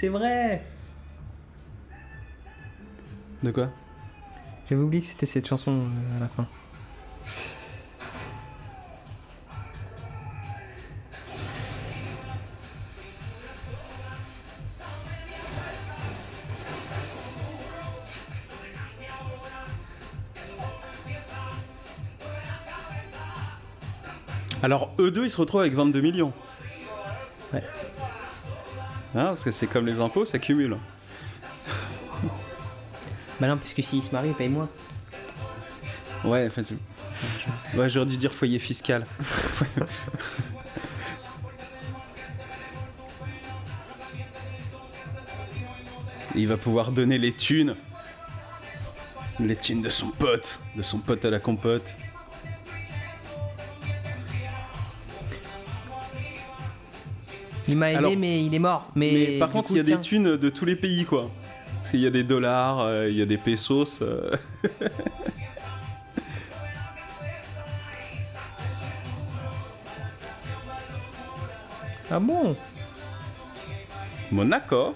[0.00, 0.62] c'est vrai
[3.42, 3.68] De quoi?
[4.66, 6.46] J'avais oublié que c'était cette chanson euh, à la fin.
[24.62, 26.32] Alors, eux deux, ils se retrouvent avec 22 millions.
[27.52, 27.62] Ouais.
[29.14, 30.76] Ah, parce que c'est comme les impôts, ça cumule.
[33.40, 34.68] Bah non, puisque s'ils se marient, ils payent moins.
[36.24, 36.76] Ouais, enfin, c'est-
[37.78, 39.06] ouais, j'aurais dû dire foyer fiscal.
[46.34, 47.74] Et il va pouvoir donner les thunes.
[49.40, 51.94] Les thunes de son pote, de son pote à la compote.
[57.70, 58.88] Il m'a aidé, Alors- mais il est mort.
[58.94, 59.96] Mais, Mais, par contre, il y a tiens.
[59.96, 61.28] des thunes de tous les pays, quoi.
[61.78, 64.02] Parce qu'il y a des dollars, euh, il y a des pesos.
[64.02, 64.30] euh.
[72.10, 72.56] Ah bon?
[74.32, 74.94] Monaco.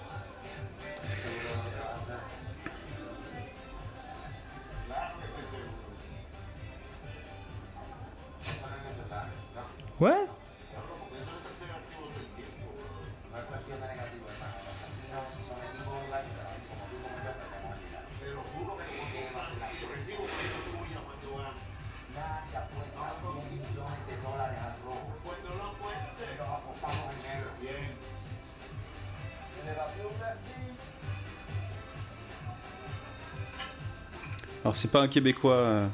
[34.65, 35.87] Alors, c'est pas un Québécois, euh,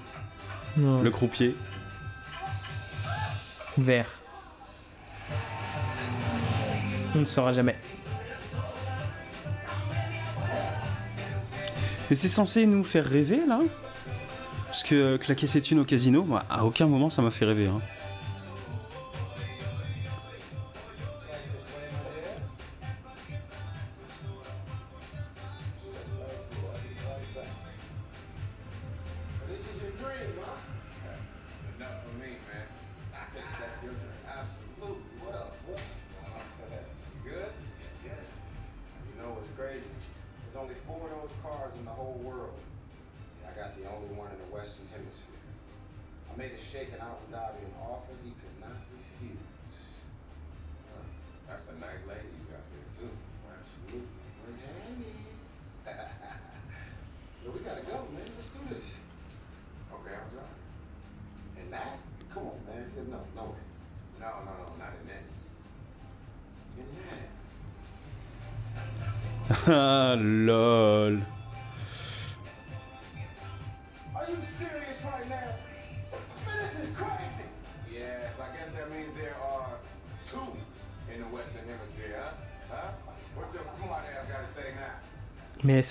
[0.77, 1.53] le croupier.
[3.77, 4.07] Vert.
[7.13, 7.75] On ne saura jamais.
[12.09, 13.59] Mais c'est censé nous faire rêver, là?
[14.67, 17.43] Parce que euh, claquer ses thunes au casino, moi, à aucun moment ça m'a fait
[17.43, 17.67] rêver.
[17.67, 17.81] Hein.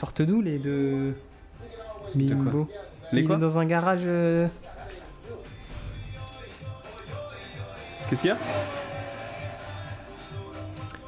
[0.01, 1.13] Sortent d'où les deux
[2.15, 2.67] bimbo
[3.13, 4.01] Les quoi est dans un garage.
[4.07, 4.47] euh,
[8.09, 8.39] Qu'est-ce qu'il y a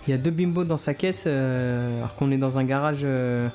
[0.07, 3.01] Il y a deux bimbos dans sa caisse, euh, alors qu'on est dans un garage.
[3.05, 3.49] euh,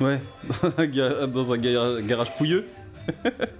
[0.00, 0.18] Ouais,
[1.28, 2.66] dans un, garage pouilleux.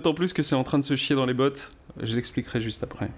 [0.00, 1.76] d'autant plus que c'est en train de se chier dans les bottes.
[2.00, 3.10] Je l'expliquerai juste après.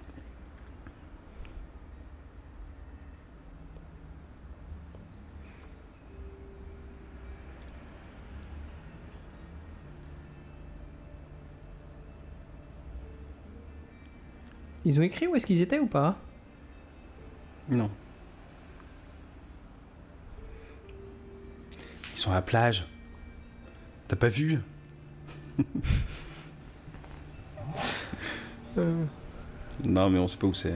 [14.83, 16.17] Ils ont écrit où est-ce qu'ils étaient ou pas?
[17.69, 17.89] Non.
[22.13, 22.83] Ils sont à la plage.
[24.09, 24.59] T'as pas vu?
[29.85, 30.73] Non, mais on sait pas où c'est.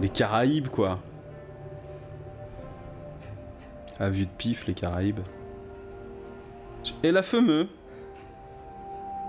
[0.00, 0.98] Les Caraïbes, quoi.
[3.98, 5.20] À vue de pif, les Caraïbes.
[7.02, 7.68] Et la fameux.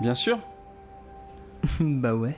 [0.02, 0.40] Bien sûr.
[1.80, 2.36] bah ouais.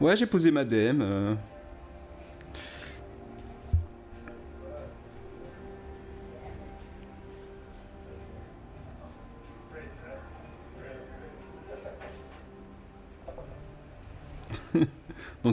[0.00, 1.00] Ouais, j'ai posé ma DM.
[1.00, 1.34] euh.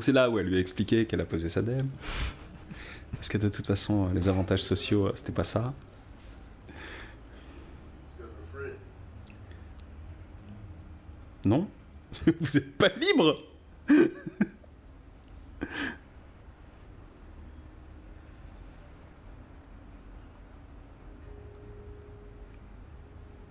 [0.02, 1.88] C'est là où elle lui a expliqué qu'elle a posé sa DM.
[3.14, 5.74] Parce que de toute façon, les avantages sociaux, c'était pas ça.
[11.44, 11.68] Non
[12.40, 13.38] Vous êtes pas libre
[13.90, 13.98] You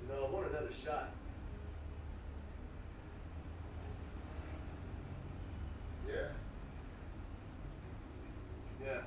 [0.09, 1.10] know, I want another shot.
[6.06, 6.14] Yeah.
[8.82, 9.01] Yeah.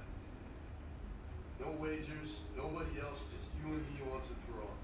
[1.60, 4.76] No wagers, nobody else, just you and me once and for all.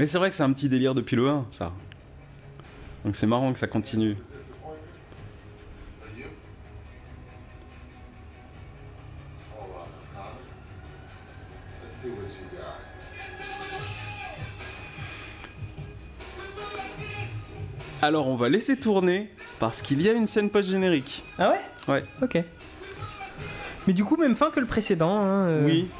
[0.00, 1.74] Mais c'est vrai que c'est un petit délire depuis le 1, ça.
[3.04, 4.16] Donc c'est marrant que ça continue.
[18.00, 21.22] Alors on va laisser tourner parce qu'il y a une scène post-générique.
[21.38, 21.60] Ah ouais?
[21.92, 22.04] Ouais.
[22.22, 22.42] Ok.
[23.86, 25.20] Mais du coup, même fin que le précédent.
[25.20, 25.90] hein, euh, Oui.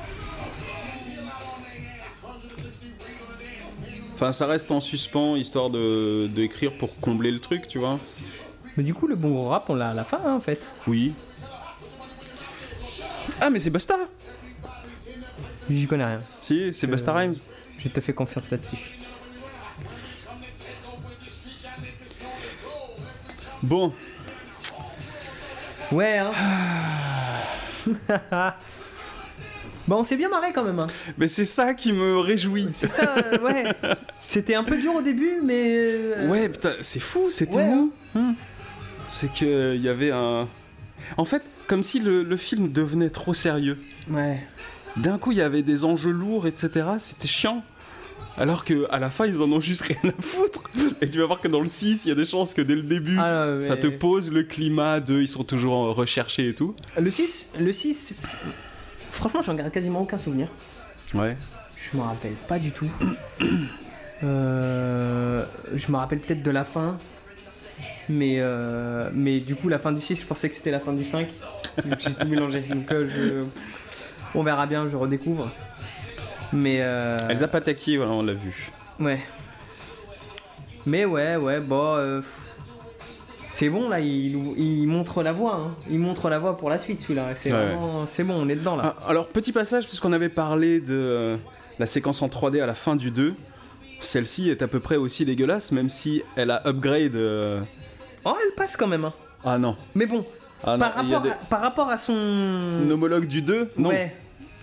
[4.20, 7.98] Enfin, ça reste en suspens, histoire de d'écrire pour combler le truc, tu vois.
[8.76, 10.60] Mais du coup, le bon rap, on l'a à la fin, hein, en fait.
[10.86, 11.14] Oui.
[13.40, 13.96] Ah, mais c'est Basta
[15.70, 16.20] J'y connais rien.
[16.42, 17.32] Si, c'est Euh, Basta Rhymes.
[17.78, 18.98] Je te fais confiance là-dessus.
[23.62, 23.90] Bon,
[25.92, 26.32] Ouais, hein.
[29.90, 30.78] Bon, on s'est bien marré quand même.
[30.78, 30.86] Hein.
[31.18, 32.68] mais c'est ça qui me réjouit.
[32.72, 33.64] C'est ça, euh, ouais.
[34.20, 35.64] C'était un peu dur au début, mais.
[35.66, 37.92] euh, Ouais, putain, c'est fou, c'était Ouais, mou.
[38.14, 38.34] hein.
[39.08, 40.46] C'est que il y avait un.
[41.16, 43.78] En fait, comme si le, le film devenait trop sérieux.
[44.08, 44.46] Ouais.
[44.96, 46.86] D'un coup, il y avait des enjeux lourds, etc.
[47.00, 47.64] C'était chiant.
[48.38, 50.70] Alors que à la fin, ils en ont juste rien à foutre.
[51.02, 52.76] Et tu vas voir que dans le 6, il y a des chances que dès
[52.76, 56.54] le début, Ah, ça te pose le climat de ils sont toujours euh, recherchés et
[56.54, 56.76] tout.
[56.96, 58.38] Le 6, le 6, c'est-
[59.10, 60.48] franchement, j'en garde quasiment aucun souvenir.
[61.14, 61.36] Ouais.
[61.92, 62.90] Je me rappelle pas du tout.
[64.22, 65.42] Euh,
[65.74, 66.96] je me rappelle peut-être de la fin.
[68.10, 70.92] Mais, euh, mais du coup, la fin du 6, je pensais que c'était la fin
[70.92, 71.26] du 5.
[71.86, 72.60] Donc, J'ai tout mélangé.
[72.68, 75.50] Donc, euh, je- on verra bien, je redécouvre.
[76.52, 76.78] Mais.
[76.82, 78.70] euh, Elsa Pataki, voilà, on l'a vu.
[78.98, 79.20] Ouais.
[80.84, 82.22] Mais ouais, ouais, bon.
[83.50, 85.56] C'est bon là, il, il montre la voie.
[85.56, 85.74] hein.
[85.90, 87.26] Il montre la voie pour la suite celui-là.
[87.36, 88.04] C'est Ouais, vraiment.
[88.06, 88.96] C'est bon, on est dedans là.
[89.02, 91.36] Ah, alors, petit passage, puisqu'on avait parlé de euh,
[91.78, 93.34] la séquence en 3D à la fin du 2.
[94.00, 97.14] Celle-ci est à peu près aussi dégueulasse, même si elle a upgrade.
[97.16, 97.60] euh,
[98.24, 99.04] Oh, elle passe quand même.
[99.04, 99.12] hein.
[99.44, 99.76] Ah non.
[99.94, 100.24] Mais bon,
[100.64, 102.12] Ah non, par, rapport des- à, par rapport à son.
[102.82, 103.88] Une homologue du 2 Non.
[103.90, 104.14] Ouais.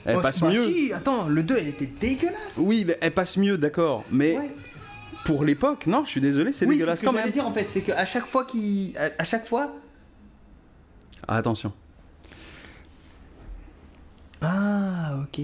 [0.05, 0.63] Elle Oh, passe bah mieux.
[0.63, 2.55] si, attends, le 2 elle était dégueulasse.
[2.57, 4.03] Oui, mais elle passe mieux, d'accord.
[4.11, 4.49] Mais Ouais.
[5.25, 7.29] Pour l'époque, non, je suis désolé, c'est oui, dégueulasse ce que quand même.
[7.31, 8.97] dire en fait, c'est qu'à chaque fois qu'il.
[8.97, 9.73] À, à chaque fois.
[11.27, 11.73] Ah, attention.
[14.41, 15.41] Ah, ok.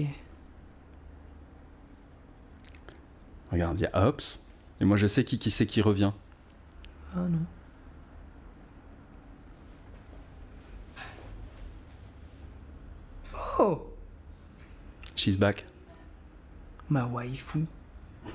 [3.52, 4.46] Regarde, il y a Hops.
[4.80, 6.12] Et moi, je sais qui, qui c'est qui revient.
[7.14, 7.38] Ah non.
[13.58, 13.86] Oh
[15.14, 15.64] She's back.
[16.90, 17.66] Ma waifu.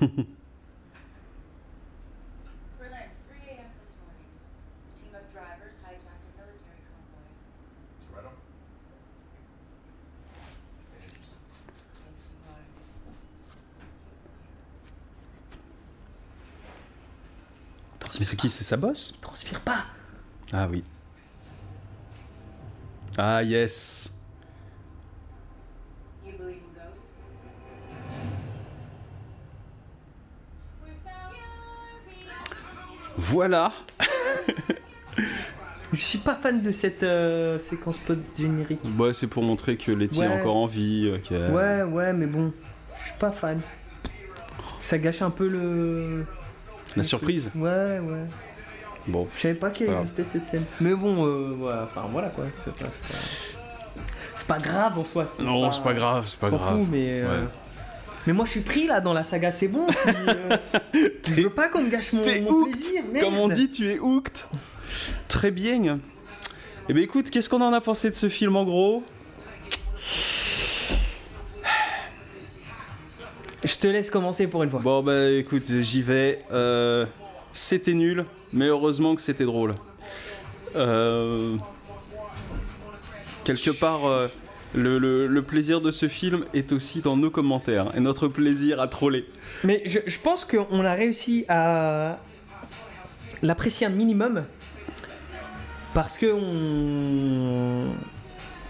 [2.78, 3.70] Berlin, 3 a.m.
[3.82, 4.30] this morning.
[4.88, 7.28] A team of drivers hijacked a military convoy.
[8.02, 8.32] Toretto?
[12.06, 12.64] Yes, you are.
[18.20, 19.86] Mais c'est qui C'est sa boss Transpire pas
[20.52, 20.84] Ah oui.
[23.18, 24.12] Ah yes.
[26.24, 27.14] You believe in ghosts?
[33.18, 33.72] Voilà.
[35.92, 38.78] Je suis pas fan de cette euh, séquence post-générique.
[38.96, 41.10] Ouais, c'est pour montrer que Letty est encore en vie.
[41.32, 42.52] euh, Ouais, ouais, mais bon,
[43.00, 43.60] je suis pas fan.
[44.80, 46.24] Ça gâche un peu le.
[46.96, 47.50] La surprise.
[47.54, 48.24] Ouais, ouais.
[49.06, 49.26] Bon.
[49.36, 50.02] Je savais pas qu'il Voilà.
[50.02, 50.64] existait cette scène.
[50.80, 52.44] Mais bon, euh, voilà, enfin voilà quoi.
[54.36, 55.26] C'est pas, grave en soi.
[55.40, 56.78] Non, c'est pas grave, c'est pas grave.
[56.80, 57.20] fout, mais.
[57.22, 57.48] euh, Ouais.
[58.26, 59.86] Mais moi je suis pris là dans la saga, c'est bon.
[60.06, 60.56] euh,
[61.24, 63.02] je veux pas qu'on me gâche mon, T'es mon hooked, plaisir.
[63.10, 63.24] merde.
[63.24, 64.44] Comme on dit, tu es hooked.
[65.28, 65.98] Très bien.
[66.88, 69.02] Eh bien écoute, qu'est-ce qu'on en a pensé de ce film en gros?
[73.64, 74.80] Je te laisse commencer pour une fois.
[74.80, 76.42] Bon bah écoute, j'y vais.
[76.52, 77.04] Euh,
[77.52, 79.74] c'était nul, mais heureusement que c'était drôle.
[80.76, 81.56] Euh,
[83.44, 84.28] quelque part, euh,
[84.74, 88.80] le, le- le plaisir de ce film est aussi dans nos commentaires et notre plaisir
[88.80, 89.26] à troller.
[89.64, 92.18] Mais je, je pense qu'on a réussi à
[93.42, 94.44] l'apprécier un minimum
[95.92, 97.88] parce que on,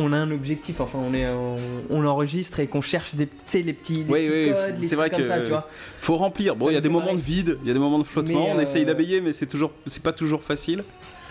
[0.01, 0.81] on a un objectif.
[0.81, 1.57] Enfin, on est on,
[1.91, 5.11] on enregistre et qu'on cherche des les petits, les Oui, petits oui, codes, c'est vrai
[5.11, 5.69] que ça, tu vois.
[6.01, 6.57] faut remplir.
[6.57, 8.47] Bon, il y a des moments de vide, il y a des moments de flottement.
[8.47, 10.83] Mais, On euh, essaye d'abeiller, mais c'est toujours, c'est pas toujours facile.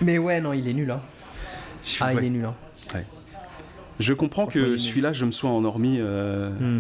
[0.02, 0.92] Mais ouais, non, il est nul.
[0.92, 1.02] Hein.
[2.02, 2.16] Ah, Ouais.
[2.22, 2.46] il est nul.
[2.46, 2.54] Hein.
[4.00, 5.98] Je comprends que celui-là, je me sois endormi.
[6.00, 6.80] euh, Hmm.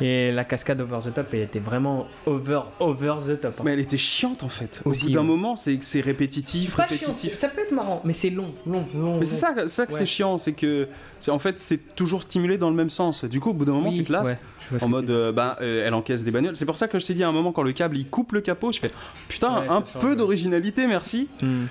[0.00, 3.54] Et la cascade over the top, elle était vraiment over, over the top.
[3.58, 3.62] hein.
[3.64, 4.80] Mais elle était chiante en fait.
[4.84, 5.26] Au Aussi, bout d'un ouais.
[5.26, 7.34] moment, c'est que c'est répétitif, Pas chiant, répétitif.
[7.36, 9.18] ça peut être marrant, mais c'est long, long, long.
[9.18, 9.56] Mais c'est long.
[9.56, 9.98] ça, ça que Ouais.
[9.98, 10.86] c'est chiant, c'est que
[11.18, 13.24] c'est en fait c'est toujours stimulé dans le même sens.
[13.24, 14.26] Du coup, au bout d'un moment, Oui, tu te lasses.
[14.28, 16.56] ouais, je vois ce En que mode, euh, bah, euh, elle encaisse des bagnoles.
[16.56, 18.32] C'est pour ça que je t'ai dit à un moment, quand le câble il coupe
[18.32, 18.90] le capot, je fais
[19.28, 20.16] putain, Ouais, un ça change, peu ouais.
[20.16, 21.28] d'originalité, merci.
[21.42, 21.64] Hmm.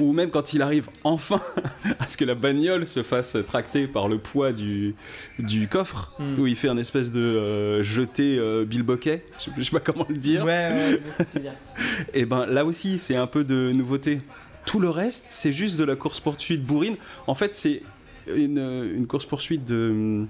[0.00, 1.40] Ou même quand il arrive enfin
[1.98, 4.94] à ce que la bagnole se fasse tracter par le poids du,
[5.38, 6.38] du coffre, Mm.
[6.38, 9.70] où il fait un espèce de euh, jeté euh, Bill Bokeh, je sais, je sais
[9.70, 10.44] pas comment le dire.
[10.44, 11.00] Ouais,
[11.36, 11.42] ouais.
[12.14, 14.20] Et ben là aussi, c'est un peu de nouveauté.
[14.66, 16.96] Tout le reste, c'est juste de la course-poursuite bourrine.
[17.26, 17.82] En fait, c'est
[18.28, 18.58] une,
[18.94, 20.24] une course-poursuite de.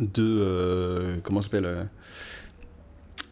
[0.00, 0.22] de.
[0.22, 1.84] euh, comment s'appelle euh,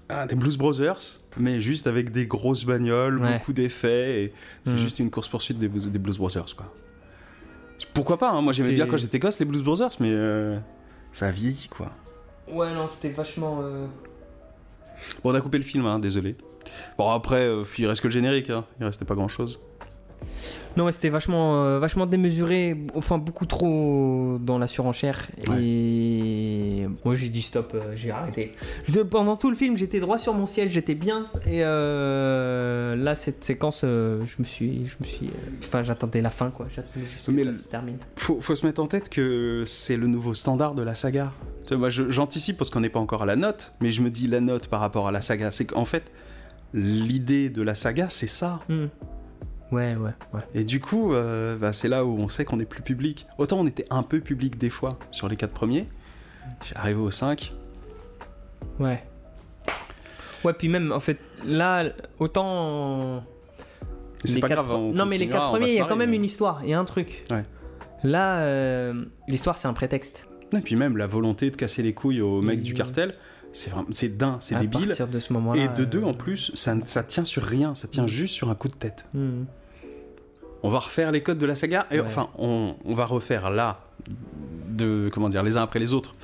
[0.09, 0.99] ah, Des Blues Brothers,
[1.39, 3.39] mais juste avec des grosses bagnoles, Ouais.
[3.39, 4.33] beaucoup d'effets, et
[4.65, 4.79] c'est Mhm.
[4.79, 6.73] juste une course-poursuite des, Blues- des Blues Brothers, quoi.
[7.95, 10.59] Pourquoi pas hein Moi j'aimais bien quand j'étais gosse les Blues Brothers, mais euh,
[11.13, 11.91] ça a vieilli, quoi.
[12.51, 13.59] Ouais, non, c'était vachement.
[13.63, 13.87] euh,
[15.23, 16.37] Bon, on a coupé le film, hein, désolé.
[16.99, 18.65] Bon, après, euh, il reste que le générique, hein.
[18.81, 19.61] il restait pas grand-chose.
[20.77, 25.29] Non, ouais, c'était vachement, euh, vachement démesuré, enfin beaucoup trop dans la surenchère.
[25.39, 26.08] Et
[27.05, 28.55] moi j'ai dit stop, euh, j'ai arrêté.
[28.87, 31.27] Je- pendant tout le film, j'étais droit sur mon siège, j'étais bien.
[31.47, 35.31] Et euh, là, cette séquence, euh, je me suis, je me suis,
[35.63, 36.67] enfin, j'attendais la fin, quoi.
[36.75, 37.99] J'attendais juste que ça se termine.
[38.17, 41.33] faut, faut se mettre en tête que c'est le nouveau standard de la saga.
[41.67, 44.27] Tu moi, j'anticipe parce qu'on n'est pas encore à la note, mais je me dis
[44.27, 45.53] la note par rapport à la saga.
[45.53, 46.11] C'est qu'en fait,
[46.75, 48.61] l'idée de la saga, c'est ça.
[48.69, 48.87] Hmm.
[49.71, 50.41] Ouais, ouais, ouais.
[50.55, 53.27] Et du coup, euh, bah, c'est là où on sait qu'on est plus public.
[53.37, 55.87] Autant on était un peu public des fois sur les quatre premiers.
[56.75, 57.53] J'arrive au 5.
[58.79, 59.03] Ouais.
[60.45, 61.85] Ouais, puis même, en fait, là,
[62.19, 63.25] autant.
[64.25, 64.79] C'est les pas quatre grave.
[64.79, 66.71] on non, mais les quatre premiers, il y a quand même mais- une histoire, il
[66.71, 67.25] y a un truc.
[67.31, 67.45] Ouais.
[68.05, 70.29] Là, euh, l'histoire, c'est un prétexte.
[70.57, 73.15] Et puis même la volonté de casser les couilles aux mecs du cartel,
[73.53, 74.89] c'est vraiment, c'est dingue, c'est débile.
[74.89, 75.63] partir de ce moment-là.
[75.63, 78.09] Et de deux, euh, en plus, ça, ça tient sur rien, ça tient Mm.
[78.09, 79.07] juste sur un coup de tête.
[79.15, 79.45] hmm.
[80.65, 82.07] On va refaire les codes de la saga, et Ouais.
[82.07, 83.81] enfin, on, on va refaire là,
[84.69, 86.15] de, comment dire, les uns après les autres,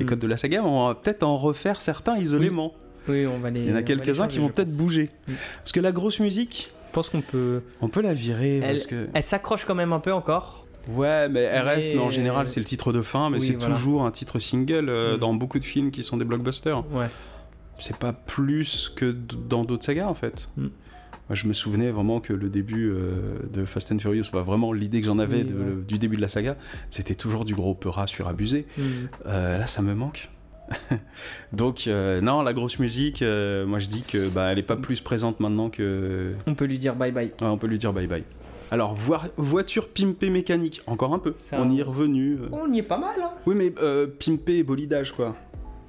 [0.00, 2.74] les codes de la saga, mais on va peut-être en refaire certains isolément.
[3.08, 3.60] Oui, on va les.
[3.60, 5.08] Il y en a quelques-uns qui vont peut-être bouger.
[5.28, 5.32] Mm.
[5.58, 7.62] Parce que la grosse musique, Je pense qu'on peut.
[7.80, 9.08] on peut la virer, Elle, parce que...
[9.14, 10.66] elle s'accroche quand même un peu encore.
[10.88, 13.46] Ouais, mais elle reste, Mais- mais en général, c'est le titre de fin, mais Oui,
[13.46, 13.74] c'est voilà.
[13.74, 15.18] toujours un titre single euh, Mm.
[15.20, 16.84] dans beaucoup de films qui sont des blockbusters.
[16.92, 17.08] Ouais.
[17.78, 19.10] c'est pas plus que
[19.48, 20.48] dans d'autres sagas en fait.
[20.58, 20.66] Mm.
[21.30, 24.72] Moi, je me souvenais vraiment que le début euh, de Fast and Furious, enfin, vraiment
[24.72, 25.64] l'idée que j'en avais Oui, de- ouais.
[25.76, 26.56] le- du début de la saga,
[26.90, 28.66] c'était toujours du gros peura surabusé.
[28.76, 28.82] Hmm.
[29.26, 30.28] Euh, là, ça me manque.
[31.52, 34.74] Donc, euh, non, la grosse musique, euh, moi je dis que bah, elle est pas
[34.76, 36.32] plus présente maintenant que.
[36.48, 37.26] On peut lui dire bye bye.
[37.40, 38.24] Ouais, on peut lui dire bye bye.
[38.72, 41.34] Alors, voir- voiture pimpée mécanique, encore un peu.
[41.38, 42.38] Ça- On y est revenu.
[42.42, 42.48] euh.
[42.52, 43.30] On y est pas mal, hein.
[43.46, 45.36] Oui, mais euh, pimpé et bolidage, quoi.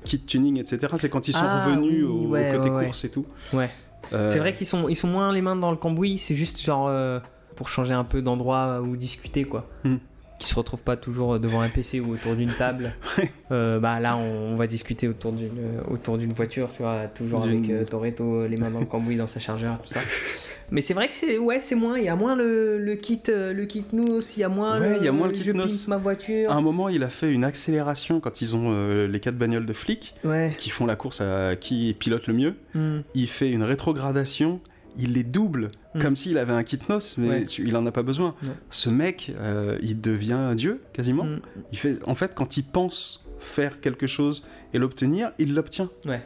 [0.04, 0.88] Kit tuning, etc.
[0.98, 2.86] C'est quand ils sont Ah, revenus oui, au, ouais, côté ouais.
[2.86, 3.26] course et tout.
[3.54, 3.70] Ouais.
[4.14, 6.62] Euh, C'est vrai qu'ils sont, ils sont moins les mains dans le cambouis, c'est juste
[6.62, 7.20] genre euh,
[7.56, 9.68] pour changer un peu d'endroit où discuter, quoi.
[9.84, 9.98] Hmm.
[10.40, 12.94] Qui se retrouvent pas toujours devant un PC ou autour d'une table.
[13.52, 17.08] Euh, bah là, on, on va discuter autour d'une euh, autour d'une voiture, tu vois,
[17.14, 20.00] toujours avec euh, Toretto, les mains dans le cambouis, dans sa chargeur, tout ça.
[20.72, 21.98] Mais c'est vrai que c'est ouais, c'est moins.
[21.98, 24.80] Il y a moins le, le kit, euh, le kit nous, il y a moins.
[24.80, 25.66] Ouais, il y a moins le kit nous.
[25.88, 26.50] ma voiture.
[26.50, 29.66] À un moment, il a fait une accélération quand ils ont euh, les quatre bagnoles
[29.66, 30.56] de flics Ouais.
[30.58, 32.56] qui font la course à qui pilote le mieux.
[32.74, 33.00] Hmm.
[33.14, 34.60] Il fait une rétrogradation,
[34.98, 36.00] il les double Mm.
[36.02, 37.44] comme s'il avait un kit noce, mais Ouais.
[37.60, 38.34] il en a pas besoin.
[38.70, 41.26] Ce mec, euh, il devient Dieu quasiment.
[41.26, 41.40] Hmm.
[41.74, 45.90] Il fait, en fait, quand il pense faire quelque chose et l'obtenir, il l'obtient.
[46.06, 46.22] Ouais.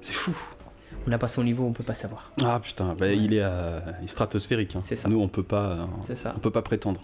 [0.00, 0.36] C'est fou.
[1.08, 2.30] On n'a pas son niveau, on peut pas savoir.
[2.44, 4.76] Ah putain, bah, il est, à- stratosphérique.
[4.76, 4.80] hein.
[4.82, 5.08] C'est ça.
[5.08, 6.34] Nous, on peut pas, euh, C'est ça.
[6.36, 7.00] on peut pas prétendre.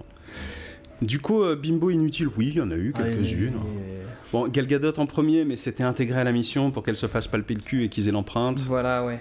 [1.00, 3.54] Du coup, euh, bimbo inutile, oui, il y en a eu Ah, quelques-unes.
[3.54, 7.06] mais- Bon, Gal Gadot en premier, mais c'était intégré à la mission pour qu'elle se
[7.06, 8.58] fasse palper le cul et qu'ils aient l'empreinte.
[8.60, 9.20] Voilà, ouais.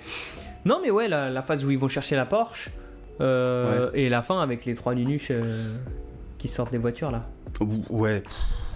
[0.65, 2.69] Non, mais ouais, la, la phase où ils vont chercher la Porsche,
[3.21, 5.71] euh, et la fin avec les trois nunuches euh,
[6.37, 7.25] qui sortent des voitures là.
[7.61, 8.23] Ouais, ouais,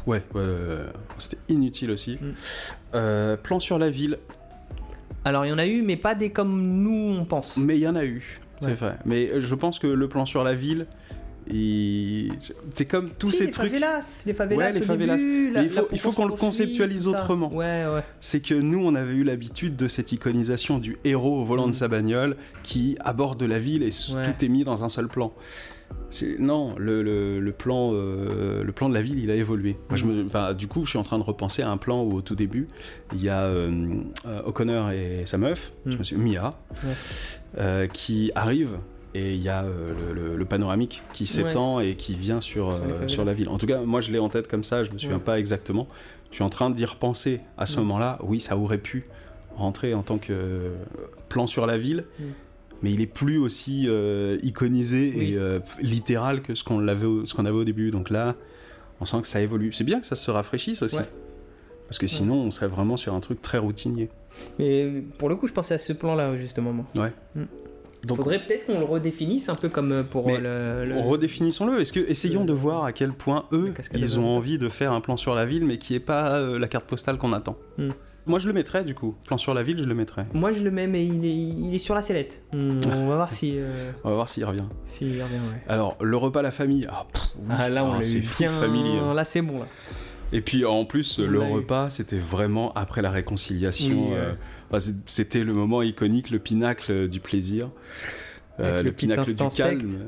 [0.05, 0.77] ouais, ouais, ouais.
[1.17, 2.17] c'était inutile aussi.
[2.21, 2.25] Mm.
[2.95, 4.17] Euh, plan sur la ville,
[5.25, 7.57] Alors il y en a eu, mais pas des comme nous on pense.
[7.57, 8.73] mais il y en a eu, c'est Ouais.
[8.73, 8.97] vrai.
[9.05, 10.87] Mais euh, je pense que le plan sur la ville,
[11.49, 12.31] il-
[12.73, 13.69] c'est comme tous Si, ces les trucs.
[13.71, 15.17] Favelas, les favelas, Ouais, les favelas.
[15.17, 17.49] début, la- Mais il faut- qu'on le conceptualise autrement.
[17.53, 18.03] Ouais, ouais.
[18.19, 21.69] c'est que nous, on avait eu l'habitude de cette iconisation du héros au volant de
[21.71, 21.73] Mm.
[21.73, 25.33] sa bagnole qui aborde la ville et tout est mis dans un seul plan.
[26.39, 29.77] Non, le, le- le plan, euh, le plan de la ville, il a évolué.
[29.89, 32.01] Moi, je me, enfin, du coup, je suis en train de repenser à un plan
[32.03, 32.67] où, au tout début,
[33.13, 33.69] il y a euh,
[34.25, 36.51] euh, O'Connor et sa meuf, je me suis Mia,
[36.83, 36.93] Ouais.
[37.57, 38.77] euh, qui arrivent.
[39.13, 42.79] Et il y a euh, le, le- le panoramique qui s'étend et qui vient sur,
[43.07, 43.49] Sur euh, la ville.
[43.49, 45.23] En tout cas, moi je l'ai en tête comme ça, je me souviens Ouais.
[45.23, 45.87] pas exactement.
[46.29, 47.79] Je suis en train d'y repenser à ce Mm.
[47.79, 48.19] moment-là.
[48.23, 49.05] Oui, ça aurait pu
[49.55, 50.71] rentrer en tant que
[51.29, 52.05] plan sur la ville.
[52.81, 55.31] Mais il est plus aussi euh, iconisé Oui.
[55.33, 57.91] et euh, littéral que ce qu'on l'avait au- ce qu'on avait au début.
[57.91, 58.35] Donc là,
[58.99, 59.71] on sent que ça évolue.
[59.73, 60.97] C'est bien que ça se rafraîchisse aussi.
[60.97, 61.05] Ouais.
[61.87, 64.09] Parce que sinon, on serait vraiment sur un truc très routinier.
[64.59, 66.73] Mais pour le coup, je pensais à ce plan-là justement.
[66.73, 66.85] Moi.
[66.95, 67.13] Ouais.
[67.35, 67.45] Mm.
[68.05, 70.85] Donc, Faudrait peut-être qu'on le redéfinisse un peu comme euh, pour Mais le.
[70.85, 71.81] le- Redéfinissons-le.
[71.81, 75.01] Est-ce que essayons de voir à quel point eux ils ont envie de faire un
[75.01, 77.57] plan sur la ville, mais qui est pas euh, la carte postale qu'on attend.
[77.79, 77.89] Hmm.
[78.27, 79.15] Moi, je le mettrais du coup.
[79.25, 80.25] Plan sur la ville, je le mettrais.
[80.33, 82.41] Moi je le mets, mais il est, il est sur la sellette.
[82.53, 84.65] Hmm, on va voir si, euh, On va voir s'il revient.
[84.85, 85.35] s'il revient.
[85.35, 85.61] Ouais.
[85.67, 86.85] Alors, le repas la famille.
[86.89, 87.45] Ah, pff, oui.
[87.49, 88.49] Ah là on Ah, l'a eu fou bien.
[88.49, 88.97] family.
[88.97, 89.13] hein.
[89.13, 89.67] Là c'est bon là.
[90.33, 94.09] Et puis en plus, On le repas, c'était vraiment après la réconciliation.
[94.09, 94.33] Oui, euh,
[94.69, 97.69] enfin, c'était le moment iconique, le pinacle du plaisir.
[98.59, 99.99] Euh, le pinacle du calme.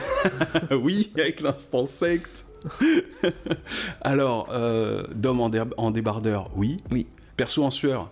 [0.82, 2.46] oui, avec l'instant secte.
[4.00, 6.78] Alors, euh, Dom en, dé- en débardeur, oui.
[6.90, 7.06] Oui.
[7.42, 8.08] Perso en sueur.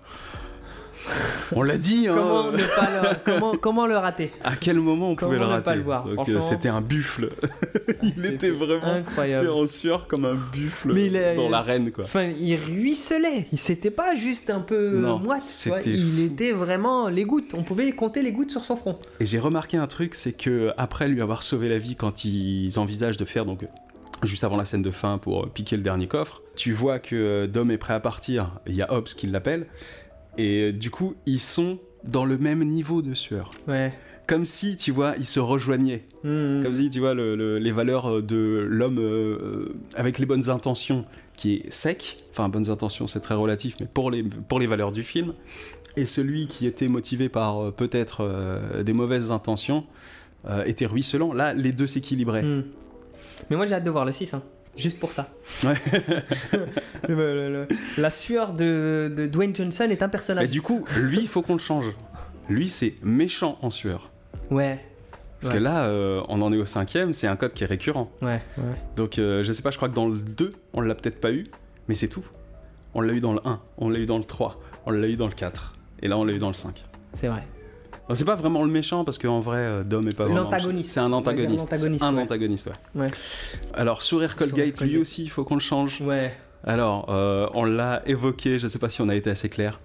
[1.52, 2.14] On l'a dit, hein.
[2.16, 4.32] Comment, ne pas le, comment, comment le rater?
[4.42, 6.34] À quel moment on Comment pouvait le rater pas le voir, Donc, franchement.
[6.34, 7.30] euh, C'était un buffle.
[8.02, 9.48] il était vraiment incroyable.
[9.50, 10.92] en sueur comme un buffle
[11.36, 12.02] dans l'arène, quoi.
[12.04, 13.46] Enfin, il ruisselait.
[13.52, 15.68] Il C'était pas juste un peu Non, moite.
[15.86, 17.54] Il était vraiment les gouttes.
[17.54, 18.98] On pouvait compter les gouttes sur son front.
[19.20, 22.76] Et j'ai remarqué un truc, c'est que après lui avoir sauvé la vie quand ils
[22.80, 23.64] envisagent de faire donc
[24.24, 27.16] juste avant la scène de fin pour euh, piquer le dernier coffre, tu vois que
[27.16, 28.60] euh, Dom est prêt à partir.
[28.66, 29.66] Il y a Hobbs qui l'appelle
[30.36, 33.50] et euh, du coup ils sont dans le même niveau de sueur.
[33.66, 33.92] Ouais.
[34.26, 36.04] Comme si tu vois ils se rejoignaient.
[36.22, 36.62] Hmm.
[36.62, 40.50] Comme si tu vois le- le- les valeurs euh, de l'homme euh, avec les bonnes
[40.50, 42.24] intentions qui est sec.
[42.32, 45.32] Enfin bonnes intentions c'est très relatif, mais pour les pour les valeurs du film
[45.96, 49.84] et celui qui était motivé par peut-être euh, des mauvaises intentions
[50.48, 51.32] euh, était ruisselant.
[51.32, 52.42] Là, les deux s'équilibraient.
[52.44, 52.64] Hmm.
[53.48, 54.34] Mais moi j'ai hâte de voir le 6.
[54.34, 54.42] hein.
[54.80, 55.28] Juste pour ça.
[55.64, 55.74] Ouais.
[57.08, 57.68] Le- le- le-
[57.98, 60.50] la sueur de, de Dwayne Johnson est un Mais personnage.
[60.50, 61.92] du coup, lui, il faut qu'on le change.
[62.48, 64.10] Lui, c'est méchant en sueur.
[64.50, 64.80] Ouais.
[65.40, 65.58] Parce Ouais.
[65.58, 68.10] que là, euh, on en est au cinquième, c'est un code qui est récurrent.
[68.22, 68.40] Ouais.
[68.58, 68.64] ouais.
[68.96, 71.32] Donc, euh, je sais pas, je crois que dans le 2, on l'a peut-être pas
[71.32, 71.46] eu,
[71.88, 72.24] mais c'est tout.
[72.94, 75.16] On l'a eu dans le 1, on l'a eu dans le 3, on l'a eu
[75.16, 76.84] dans le 4, et là, on l'a eu dans le 5.
[77.14, 77.42] C'est vrai.
[78.14, 80.40] C'est pas vraiment le méchant, parce qu'en vrai, euh, Dom est pas vraiment...
[80.42, 80.90] L'antagoniste.
[80.90, 81.64] C'est un antagoniste.
[81.70, 82.22] l'antagoniste, C'est un ouais.
[82.22, 83.02] antagoniste, ouais.
[83.02, 83.10] Ouais.
[83.74, 86.00] Alors, Sourire Colgate, lui aussi, il faut qu'on le change.
[86.00, 86.32] Ouais.
[86.64, 89.80] Alors, euh, on l'a évoqué, je sais pas si on a été assez clair.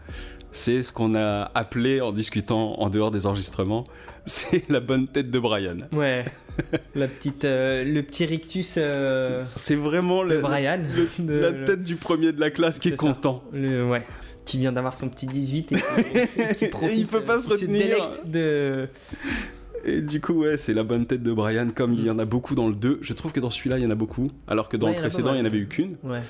[0.52, 3.84] C'est ce qu'on a appelé en discutant en dehors des enregistrements.
[4.26, 5.78] C'est la bonne tête de Brian.
[5.92, 6.26] Ouais.
[6.95, 10.80] la petite, euh, le petit rictus euh, C'est vraiment le- Brian.
[11.20, 13.14] le- De- la tête du premier de la classe qui est, C'est ça.
[13.14, 13.44] content.
[13.54, 14.02] Le- ouais.
[14.45, 17.40] Qui vient d'avoir son petit 18 et qui, qui profite, Et il peut pas euh,
[17.40, 18.11] se qui retenir.
[18.25, 18.88] de.
[19.88, 22.25] Et du coup, ouais, c'est la bonne tête de Brian, comme il y en a
[22.25, 22.99] beaucoup dans le 2.
[23.03, 24.98] Je trouve que dans celui-là, il y en a beaucoup, alors que dans Ouais, le
[24.98, 25.98] il a pas précédent, il n'y en avait eu qu'une.
[26.03, 26.22] Ouais.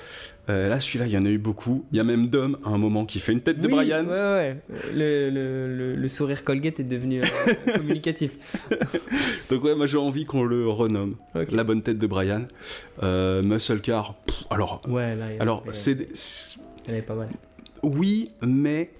[0.50, 1.86] Euh, là, celui-là, il y en a eu beaucoup.
[1.90, 4.04] Il y a même Dom, à un moment, qui fait une tête de Brian.
[4.04, 4.56] Ouais, ouais.
[4.94, 7.26] Le, le, le, le sourire Colgate est devenu euh,
[7.76, 8.32] communicatif.
[9.48, 11.16] Donc ouais, moi j'ai envie qu'on le renomme.
[11.50, 12.42] La bonne tête de Brian.
[13.02, 14.14] Euh, Muscle Car.
[14.26, 15.26] pff, alors, Ouais, là.
[15.32, 15.96] il y en alors c'est
[16.86, 17.28] en avait pas mal.
[17.82, 18.92] Oui, mais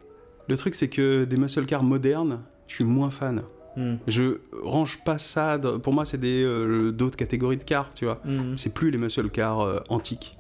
[0.48, 3.42] le truc c'est que des muscle cars modernes, je suis moins fan.
[3.76, 3.96] Hmm.
[4.06, 5.58] Je range pas ça.
[5.58, 8.20] dans- Pour moi, c'est des euh, d'autres catégories de cars, tu vois.
[8.24, 8.56] Hmm.
[8.56, 10.38] C'est plus les muscle cars euh, antiques.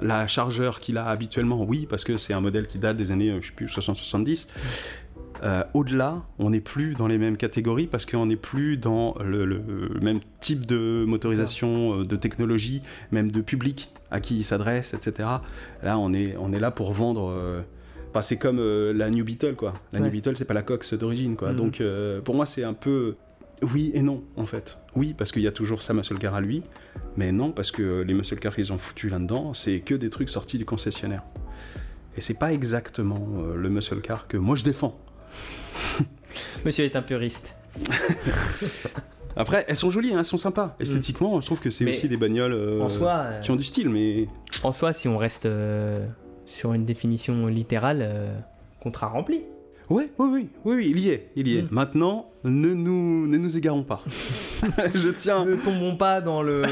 [0.00, 3.28] La chargeur qu'il a habituellement, oui, parce que c'est un modèle qui date des années,
[3.30, 4.48] euh, je sais plus, 60-70.
[5.42, 9.44] Euh, Au-delà, on n'est plus dans les mêmes catégories parce qu'on n'est plus dans le,
[9.44, 9.60] le-
[9.92, 12.80] le même type de motorisation, euh, de technologie,
[13.10, 15.28] même de public à qui il s'adresse, etc.
[15.82, 17.60] Là, on est, on est là pour vendre euh,
[18.10, 19.72] Enfin, c'est comme euh, la New Beetle, quoi.
[19.94, 20.04] La Ouais.
[20.06, 21.52] New Beetle, c'est pas la Cox d'origine, quoi.
[21.52, 21.56] Mhm.
[21.56, 23.14] Donc, euh, pour moi, c'est un peu
[23.62, 24.76] oui et non, en fait.
[24.94, 26.62] Oui, parce qu'il y a toujours sa muscle car à lui,
[27.16, 30.28] mais non, parce que les muscle cars qu'ils ont foutu là-dedans, c'est que des trucs
[30.28, 31.22] sortis du concessionnaire.
[32.18, 34.98] Et c'est pas exactement euh, le muscle car que moi je défends.
[36.64, 37.54] Monsieur est un puriste.
[39.36, 40.76] Après, elles sont jolies, hein, elles sont sympas.
[40.78, 43.56] Esthétiquement, je trouve que c'est Mais aussi des bagnoles euh, en soi, euh, qui ont
[43.56, 44.28] du style, mais
[44.62, 46.06] En soi, si on reste euh,
[46.46, 48.34] sur une définition littérale, euh,
[48.80, 49.42] contrat rempli.
[49.92, 51.62] Ouais, oui, oui, oui, oui, il y est, il y est.
[51.62, 51.68] Mm.
[51.70, 54.02] Maintenant, ne nous, ne nous égarons pas.
[54.94, 55.44] je tiens.
[55.44, 56.62] Ne tombons pas dans le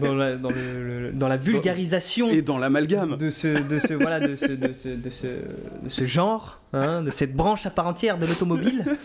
[0.00, 3.16] dans la, dans le- le- dans la vulgarisation Et dans l'amalgame.
[3.16, 7.02] de ce de ce voilà de ce de ce de ce, de ce genre, hein,
[7.02, 8.84] de cette branche à part entière de l'automobile.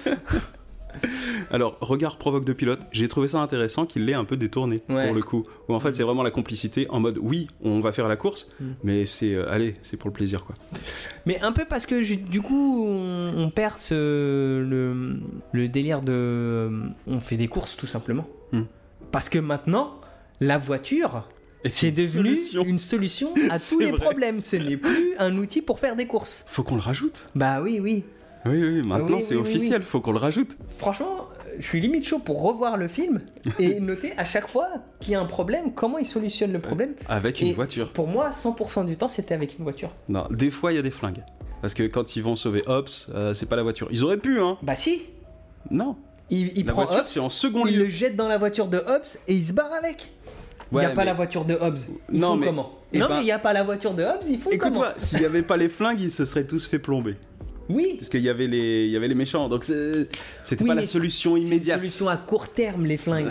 [1.52, 5.06] Alors, regard provoque de pilote, j'ai trouvé ça intéressant qu'il l'ait un peu détourné, Ouais.
[5.08, 5.44] pour le coup.
[5.70, 8.50] Où en fait, c'est vraiment la complicité en mode, oui, on va faire la course,
[8.60, 8.66] Mm.
[8.84, 10.56] mais c'est, euh, allez, c'est pour le plaisir, quoi.
[11.26, 13.94] Mais un peu parce que du coup, on, on perd ce,
[14.62, 15.20] le,
[15.52, 16.14] le délire de.
[16.14, 16.70] euh,
[17.08, 18.28] On fait des courses tout simplement.
[18.52, 18.64] Hmm.
[19.12, 20.00] Parce que maintenant,
[20.40, 21.28] la voiture,
[21.66, 22.64] c'est devenu solution.
[22.66, 24.00] une solution à tous les vrai.
[24.06, 24.42] problèmes.
[24.42, 26.46] Ce n'est plus un outil pour faire des courses.
[26.50, 27.26] Faut qu'on le rajoute.
[27.36, 28.04] Bah oui, oui.
[28.46, 30.58] Oui, oui, maintenant Oui, c'est oui, officiel, faut qu'on le rajoute.
[30.78, 31.28] Franchement,
[31.60, 33.22] je suis limite chaud pour revoir le film
[33.60, 34.68] et noter à chaque fois
[35.00, 36.94] qu'il y a un problème, comment il solutionne le problème.
[37.10, 37.92] Avec une Et voiture.
[37.92, 39.92] Pour moi, 100% du temps, c'était avec une voiture.
[40.10, 41.24] Non, des fois, il y a des flingues.
[41.62, 43.88] Parce que quand ils vont sauver Hobbs, euh, c'est pas la voiture.
[43.92, 44.58] Ils auraient pu, hein.
[44.62, 45.02] Bah si,
[45.72, 45.96] Non.
[46.30, 47.86] il, il la prend voiture, Hobbs, en second il lieu.
[47.86, 50.12] le jette dans la voiture de Hobbs et il se barre avec.
[50.72, 51.80] Il Ouais, n'y a pas la voiture de Hobbs.
[52.12, 52.72] Ils Non, font mais- comment?
[52.94, 54.64] eh Non, ben- mais il n'y a pas la voiture de Hobbs, ils font comment?
[54.66, 57.16] Écoute-moi, s'il y avait pas les flingues, ils se seraient tous fait plomber.
[57.70, 57.96] Oui.
[57.98, 59.50] Parce qu'il y avait les, il y avait les méchants.
[59.50, 61.78] Donc c'était Oui, pas la solution C'est une immédiate.
[61.80, 63.30] solution à court terme, les flingues.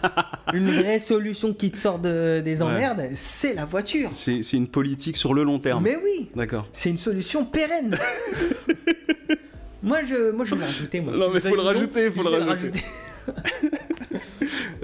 [0.52, 2.68] une vraie solution qui te sort de- des Ouais.
[2.68, 4.10] emmerdes, c'est la voiture.
[4.12, 5.82] C'est une politique sur le long terme.
[5.84, 6.66] Mais oui, D'accord.
[6.72, 7.96] c'est une solution pérenne.
[9.82, 11.00] moi, je, moi, je vais le rajouter.
[11.00, 11.16] Moi.
[11.16, 12.80] Non, mais faut le rajouter, faut le rajouter.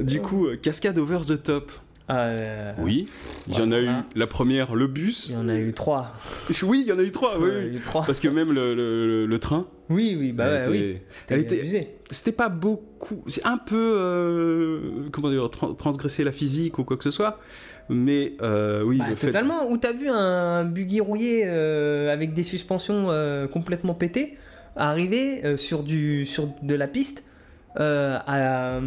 [0.01, 1.73] Du coup, euh, cascade over the top.
[2.09, 3.09] Euh, Oui.
[3.49, 5.31] Il y en a eu la première, le Il bus.
[5.31, 6.13] y en a eu trois.
[6.63, 7.39] Oui, il y en a eu trois.
[7.41, 8.05] Oui, Il eu trois.
[8.05, 10.99] Parce que même le, le- le- le train, Oui, oui, bah était- oui.
[11.09, 13.25] C'était c'était pas beaucoup.
[13.27, 13.97] C'est un peu.
[13.99, 14.81] euh,
[15.13, 17.41] comment dire tran- Transgresser la physique ou quoi que ce soit.
[17.89, 19.27] Mais euh, oui, Bah, le fait.
[19.29, 19.69] totalement.
[19.69, 23.09] Où t'as vu un buggy rouillé avec des suspensions
[23.53, 24.37] complètement pétées
[24.77, 27.25] arriver sur, du, sur de la piste
[27.79, 28.79] euh, à,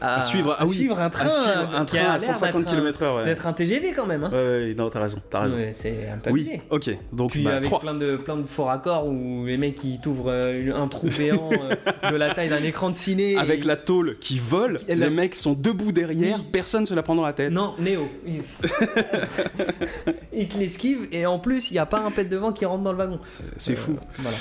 [0.00, 2.02] à, À suivre, ah à oui, suivre un train, à suivre un euh, qui a
[2.04, 3.24] train à l'air 150 d'être un- km/h.
[3.24, 4.24] D'être un TGV quand même.
[4.24, 4.30] Hein.
[4.76, 5.58] Non, t'as raison, t'as raison.
[5.72, 6.90] C'est un peu oui, ok.
[7.12, 7.80] Donc, Puis bah, avec 3.
[7.80, 11.50] plein de, plein de faux raccords où les mecs ils t'ouvrent euh, un trou béant
[11.52, 13.36] euh, de la taille d'un écran de ciné.
[13.36, 16.44] Avec et- la tôle qui vole, la- les mecs sont debout derrière, Oui.
[16.52, 17.50] personne se la prend dans la tête.
[17.52, 18.08] Non, Néo.
[18.26, 18.42] Il,
[20.32, 22.64] il te l'esquive et en plus il n'y a pas un pet de vent qui
[22.64, 23.18] rentre dans le wagon.
[23.56, 23.96] C'est Euh, fou.
[24.18, 24.36] Voilà.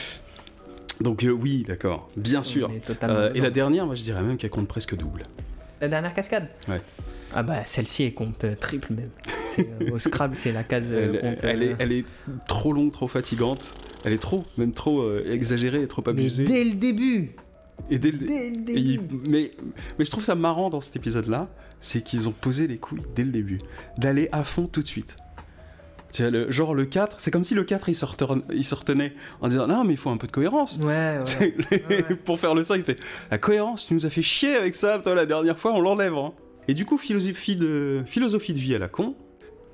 [1.02, 2.70] Donc, euh, oui, d'accord, bien sûr.
[3.04, 5.24] Euh, et la dernière, moi je dirais même qu'elle compte presque double.
[5.82, 6.82] La dernière cascade Ouais.
[7.34, 9.10] Ah bah celle-ci elle compte euh, triple même.
[9.60, 12.06] Euh, au Scrabble c'est la case Elle, compte, elle est, elle est
[12.48, 13.74] trop longue, trop fatigante.
[14.06, 16.46] Elle est trop, même trop exagérée et trop mais abusée.
[16.46, 17.32] dès le début
[17.90, 19.52] Et dès le- Dès le et il- début mais,
[20.00, 21.50] mais je trouve ça marrant dans cet épisode-là,
[21.82, 23.60] c'est qu'ils ont posé les couilles dès le début.
[23.98, 25.18] D'aller à fond tout de suite.
[26.16, 28.64] Tu vois, le, genre le 4, c'est comme si le 4 il se, reten- il
[28.64, 30.78] se retenait en disant non mais il faut un peu de cohérence.
[30.78, 31.20] Ouais, ouais.
[31.26, 31.56] C'est-
[31.90, 32.16] ouais.
[32.24, 32.98] pour faire le ça, il fait
[33.32, 36.16] la cohérence, tu nous as fait chier avec ça, toi la dernière fois, on l'enlève.
[36.16, 36.32] hein.
[36.70, 39.16] Et du coup, philosophie de, philosophie de vie à la con,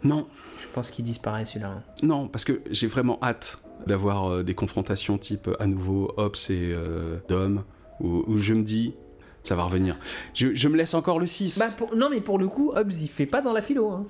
[0.03, 0.27] non,
[0.59, 1.67] Je pense qu'il disparaît celui-là.
[1.77, 1.83] hein.
[2.01, 6.71] non, parce que j'ai vraiment hâte d'avoir euh, des confrontations type à nouveau Hobbes et
[6.73, 7.63] euh, Dom,
[7.99, 8.95] où, où je me dis
[9.43, 9.95] ça va revenir.
[10.33, 11.59] Je, je me laisse encore le 6.
[11.59, 13.89] Bah pour- non mais pour le coup Hobbs il fait pas dans la philo.
[13.89, 14.05] Hein.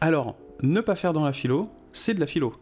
[0.00, 2.52] Alors, ne pas faire dans la philo, c'est de la philo.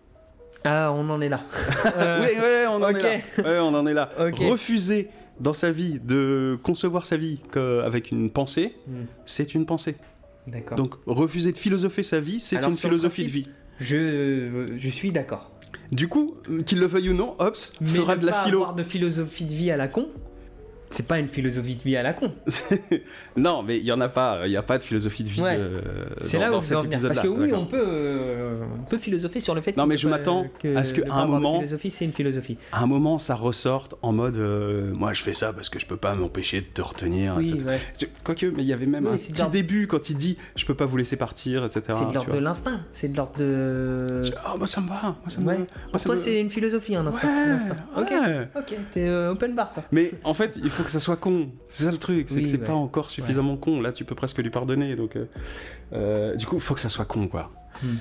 [0.64, 1.40] Ah on en est là.
[1.96, 3.18] Euh, Oui, ouais, on en est là.
[3.44, 4.10] Ouais, on en est là.
[4.20, 4.38] Ok.
[4.50, 5.08] Refuser
[5.40, 9.96] dans sa vie de concevoir sa vie avec une pensée, Hmm, c'est une pensée.
[10.46, 10.76] D'accord.
[10.76, 13.48] Donc refuser de philosopher sa vie, c'est une philosophie de vie.
[13.80, 15.50] Je, je suis d'accord.
[15.90, 16.34] Du coup,
[16.66, 18.58] qu'il le veuille ou non, Hobbes Mais fera de la pas philo.
[18.60, 20.08] avoir de philosophie de vie à la con,
[20.92, 22.32] c'est pas une philosophie de vie à la con.
[23.36, 24.42] non, mais il y en a pas.
[24.44, 25.56] Il n'y a pas de philosophie de vie Ouais.
[25.58, 25.80] euh,
[26.18, 26.84] C'est là où cet venir.
[26.92, 27.14] épisode-là.
[27.14, 30.08] Parce que oui, on peut, euh, on peut philosopher sur le fait Non, mais je
[30.08, 32.56] m'attends que à ce qu'à un moment- philosophie, c'est une philosophie.
[32.72, 35.86] À un moment, ça ressorte en mode euh, moi je fais ça parce que je
[35.86, 37.34] peux pas m'empêcher de te retenir.
[37.38, 37.64] Oui, etc.
[37.66, 38.08] ouais.
[38.24, 40.74] Quoique, mais il y avait même Oui, un petit début quand il dit je peux
[40.74, 41.82] pas vous laisser partir, etc.
[41.90, 44.20] C'est de l'ordre de l'instinct, c'est de l'ordre de.
[44.44, 45.54] Ah, moi ça me va, moi ça me Ouais.
[45.54, 45.58] va.
[45.60, 47.28] Moi, ça toi, me- c'est une philosophie, un instinct.
[47.28, 47.76] Un instinct.
[47.96, 48.12] Ok,
[48.56, 49.72] ok, t'es euh, open bar.
[49.90, 51.50] Mais en fait, il faut que ça soit con.
[51.70, 52.66] C'est ça le truc, c'est Oui, que c'est ouais.
[52.66, 53.80] pas encore suffisamment con.
[53.80, 54.94] Là, tu peux presque lui pardonner.
[54.96, 55.26] Donc, euh,
[55.92, 57.50] euh, du coup, faut que ça soit con, quoi.
[57.82, 57.96] Hmm.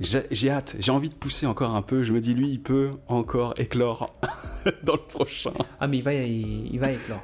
[0.00, 2.02] J'ai j'ai hâte, j'ai envie de pousser encore un peu.
[2.04, 4.14] Je me dis, lui, il peut encore éclore
[4.82, 5.52] dans le prochain.
[5.78, 7.22] Ah, mais il va, il, il va éclore.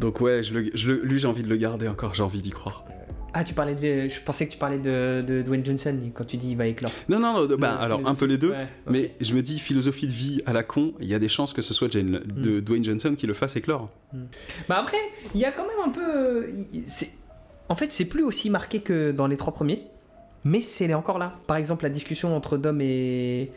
[0.00, 2.40] Donc, ouais, je le- je le- lui, j'ai envie de le garder encore, j'ai envie
[2.42, 2.84] d'y croire.
[3.38, 4.08] Ah, tu parlais de.
[4.08, 6.90] Je pensais que tu parlais de, de Dwayne Johnson quand tu dis il va éclore.
[7.10, 8.52] Non, non, non, bah, alors un peu les deux.
[8.52, 8.66] Ouais.
[8.88, 11.52] Mais je me dis, philosophie de vie à la con, il y a des chances
[11.52, 12.42] que ce soit Jane, Hmm.
[12.42, 13.90] de Dwayne Johnson qui le fasse éclore.
[14.70, 14.96] Bah après,
[15.34, 16.46] il y a quand même un peu.
[17.68, 19.82] En fait, c'est plus aussi marqué que dans les trois premiers,
[20.44, 21.34] mais c'est encore là.
[21.46, 23.50] Par exemple, la discussion entre Dom et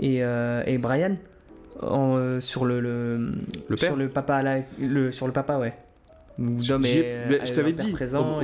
[0.00, 1.16] et, euh, et Brian
[1.82, 3.32] en, euh, sur le, le,
[3.68, 5.74] Le sur le papa là, le sur le papa ouais.
[6.38, 7.94] Ai- est, mais je t'avais dit,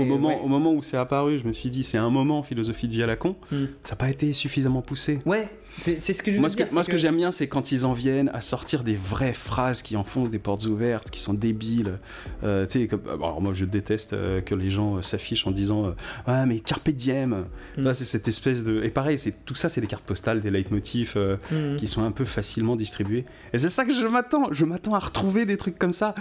[0.00, 0.40] au, moment, ouais.
[0.42, 3.02] au moment où c'est apparu, je me suis dit, c'est un moment philosophie de vie
[3.02, 3.36] à la con.
[3.50, 3.66] Hmm.
[3.84, 5.18] Ça n'a pas été suffisamment poussé.
[5.26, 5.48] Ouais,
[5.80, 6.56] c'est ce que je Moi, ce
[6.90, 10.30] que, j'aime bien, c'est quand ils en viennent à sortir des vraies phrases qui enfoncent
[10.30, 11.98] des portes ouvertes, qui sont débiles.
[12.44, 15.90] Euh, comme- alors moi, je déteste euh, que les gens euh, s'affichent en disant euh,
[16.26, 17.44] Ah, mais Carpe Diem
[17.78, 17.92] Mm.
[17.94, 18.82] C'est cette espèce de.
[18.84, 21.76] Et pareil, tout ça, c'est des cartes postales, des leitmotifs euh, Mhm.
[21.76, 23.24] qui sont un peu facilement distribués.
[23.54, 24.48] Et c'est ça que je m'attends.
[24.52, 26.14] Je m'attends à retrouver des trucs comme ça.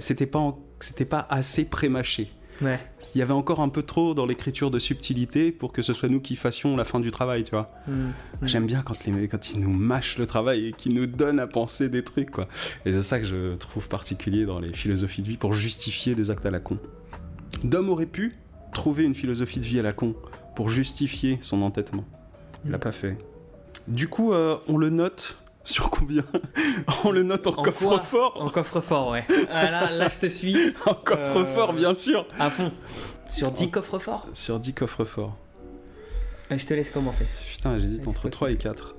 [0.00, 2.30] C'était pas, en- c'était pas assez prémâché.
[2.62, 2.78] Ouais.
[3.14, 6.10] Il y avait encore un peu trop dans l'écriture de subtilité pour que ce soit
[6.10, 7.66] nous qui fassions la fin du travail, tu vois.
[7.88, 8.12] Mhm.
[8.42, 11.46] J'aime bien quand, les, quand ils nous mâchent le travail et qu'ils nous donnent à
[11.46, 12.48] penser des trucs, quoi.
[12.84, 16.30] Et c'est ça que je trouve particulier dans les philosophies de vie pour justifier des
[16.30, 16.78] actes à la con.
[17.64, 18.32] Dom aurait pu
[18.74, 20.14] trouver une philosophie de vie à la con
[20.54, 22.04] pour justifier son entêtement.
[22.66, 22.80] Il l'a Mm.
[22.80, 23.16] pas fait.
[23.88, 26.24] Du coup, euh, on le note sur combien
[27.04, 29.24] On le note en, En coffre-fort En coffre-fort, ouais.
[29.50, 30.56] Ah, là, là, je te suis
[30.86, 32.72] En coffre-fort, Euh, bien sûr à fond.
[33.28, 34.26] Sur 10 coffres-forts.
[34.32, 35.36] Sur 10 coffres-forts.
[36.50, 37.26] Euh, Je te laisse commencer.
[37.52, 38.96] Putain, j'hésite entre c'est 3 et 4.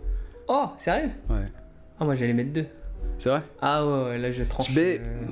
[0.48, 1.52] Oh, sérieux Ouais.
[2.00, 2.66] Ah, moi j'allais mettre 2.
[3.18, 4.70] C'est vrai Ah ouais, ouais, là je tranche.
[4.76, 5.26] Mais- euh,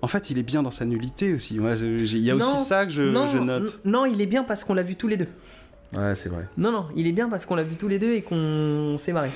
[0.00, 1.56] En fait, il est bien dans sa nullité aussi.
[1.56, 3.80] Il y a Non, aussi ça que je, non, je note.
[3.84, 5.28] Non, il est bien parce qu'on l'a vu tous les deux.
[5.92, 6.46] Ouais, c'est vrai.
[6.56, 9.12] Non, non, il est bien parce qu'on l'a vu tous les deux et qu'on s'est
[9.12, 9.30] marré.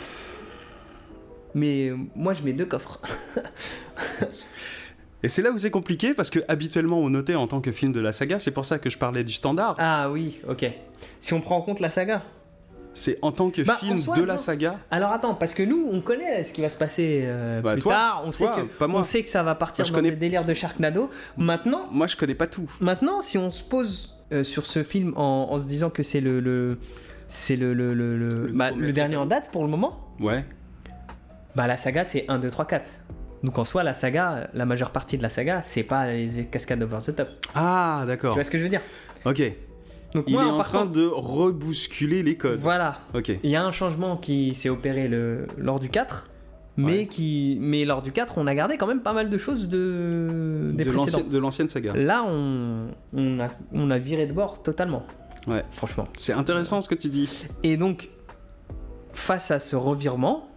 [1.57, 3.01] Mais euh, moi je mets deux coffres.
[5.23, 7.93] Et c'est là où c'est compliqué parce que habituellement on notait en tant que film
[7.93, 9.75] de la saga, c'est pour ça que je parlais du standard.
[9.79, 10.71] Ah oui, ok.
[11.19, 12.23] Si on prend en compte la saga.
[12.93, 14.27] C'est en tant que Bah, film soi, de non.
[14.27, 14.79] la saga.
[14.91, 17.83] Alors attends, parce que nous on connaît ce qui va se passer euh, Bah, plus
[17.83, 18.23] toi, tard.
[18.25, 19.01] On, toi, sait que, pas moi.
[19.01, 21.11] on sait que ça va partir Moi, je dans connais- des délires de Sharknado.
[21.37, 22.71] Maintenant, Moi, je connais pas tout.
[22.81, 26.21] Maintenant, si on se pose euh, sur ce film en, en se disant que c'est
[26.21, 26.79] le, le-
[27.29, 30.45] c'est le, le, le, le- bah, le dernier en date pour le moment, Ouais.
[31.57, 32.91] Bah la saga c'est 1, 2, 3, 4.
[33.43, 36.83] Donc en soi, la saga, la majeure partie de la saga, c'est pas les cascades
[36.83, 37.29] over the top.
[37.55, 38.35] Ah, Tu d'accord.
[38.35, 38.81] vois ce que je veux dire?
[39.25, 39.43] Ok.
[40.15, 42.59] Donc Il moi, est en train de rebousculer les codes.
[42.59, 42.99] Voilà.
[43.15, 43.31] Ok.
[43.43, 46.31] Il y a un changement qui s'est opéré le, lors du 4.
[46.79, 47.07] Mais, Ouais.
[47.07, 50.73] qui, mais lors du 4, on a gardé quand même pas mal de choses de,
[50.75, 51.95] des De l'ancienne- de l'ancienne saga.
[51.95, 55.07] Là, on, on, a, on a viré de bord totalement.
[55.47, 55.63] Ouais.
[55.73, 56.07] Franchement.
[56.17, 57.31] C'est intéressant ce que tu dis.
[57.63, 58.11] Et donc,
[59.13, 60.49] face à ce revirement,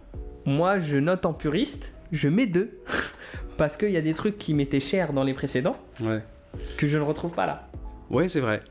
[0.46, 2.70] moi je note en puriste, je mets deux.
[3.56, 6.22] Parce qu'il y a des trucs qui m'étaient chers dans les précédents Ouais.
[6.78, 7.68] que je ne retrouve pas là.
[8.08, 8.62] Ouais, c'est vrai.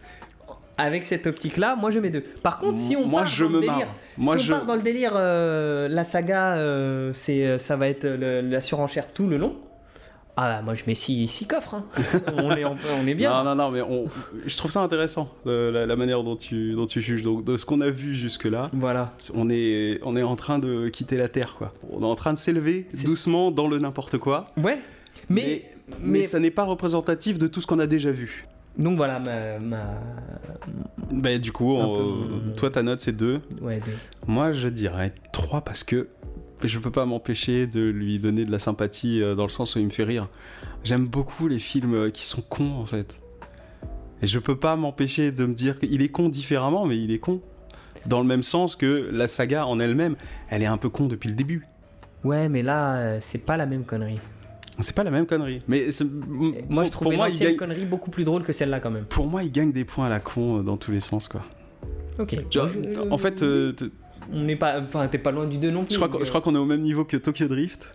[0.77, 2.21] Avec cette optique-là, moi je mets deux.
[2.41, 3.95] Par contre, si on Moi, part je dans me le délire, marre.
[4.17, 4.51] Moi, si on je.
[4.53, 8.61] part dans le délire, euh, la saga, euh, c'est, euh, ça va être le- la
[8.61, 9.57] surenchère tout le long.
[10.41, 11.73] Ah bah, moi je mets six, six coffres.
[11.75, 11.83] hein.
[12.37, 13.29] on, est, on, on est bien.
[13.43, 14.05] Non, non, non, mais on...
[14.45, 17.23] je trouve ça intéressant, euh, la, la manière dont tu, dont tu juges.
[17.23, 19.11] Donc, de ce qu'on a vu jusque-là, Voilà.
[19.33, 21.73] on est, on est en train de quitter la Terre, quoi.
[21.91, 24.45] On est en train de s'élever doucement dans le n'importe quoi.
[24.55, 24.77] Ouais.
[25.27, 25.65] Mais,
[25.99, 28.45] mais, mais- ça n'est pas représentatif de tout ce qu'on a déjà vu.
[28.77, 29.99] donc voilà, ma, ma-
[31.11, 33.39] Bah, du coup, Un on- peu- toi, ta note, c'est 2.
[33.61, 33.91] ouais, deux.
[34.27, 36.07] Moi, je dirais 3 parce que
[36.67, 39.79] je peux pas m'empêcher de lui donner de la sympathie euh, dans le sens où
[39.79, 40.27] il me fait rire.
[40.83, 43.21] J'aime beaucoup les films euh, qui sont cons, en fait.
[44.21, 47.19] Et je peux pas m'empêcher de me dire qu'il est con différemment, mais il est
[47.19, 47.41] con.
[48.05, 50.15] Dans le même sens que la saga en elle-même,
[50.49, 51.65] elle est un peu con depuis le début.
[52.23, 54.19] Ouais, mais là, euh, c'est pas la même connerie.
[54.81, 55.59] C'est pas la même connerie.
[55.67, 55.87] Mais
[56.69, 59.03] Moi, je il l'ancienne gagne, connerie beaucoup plus drôle que celle-là, quand même.
[59.05, 61.43] pour moi, il gagne des points à la con dans tous les sens, quoi.
[62.17, 62.37] Ok.
[62.51, 63.73] Genre, Je- en fait, euh,
[64.31, 65.93] on n'est pas, enfin, t'es pas loin du 2 non plus.
[65.93, 67.93] Je crois, qu'on- donc, je crois qu'on est au même niveau que Tokyo Drift.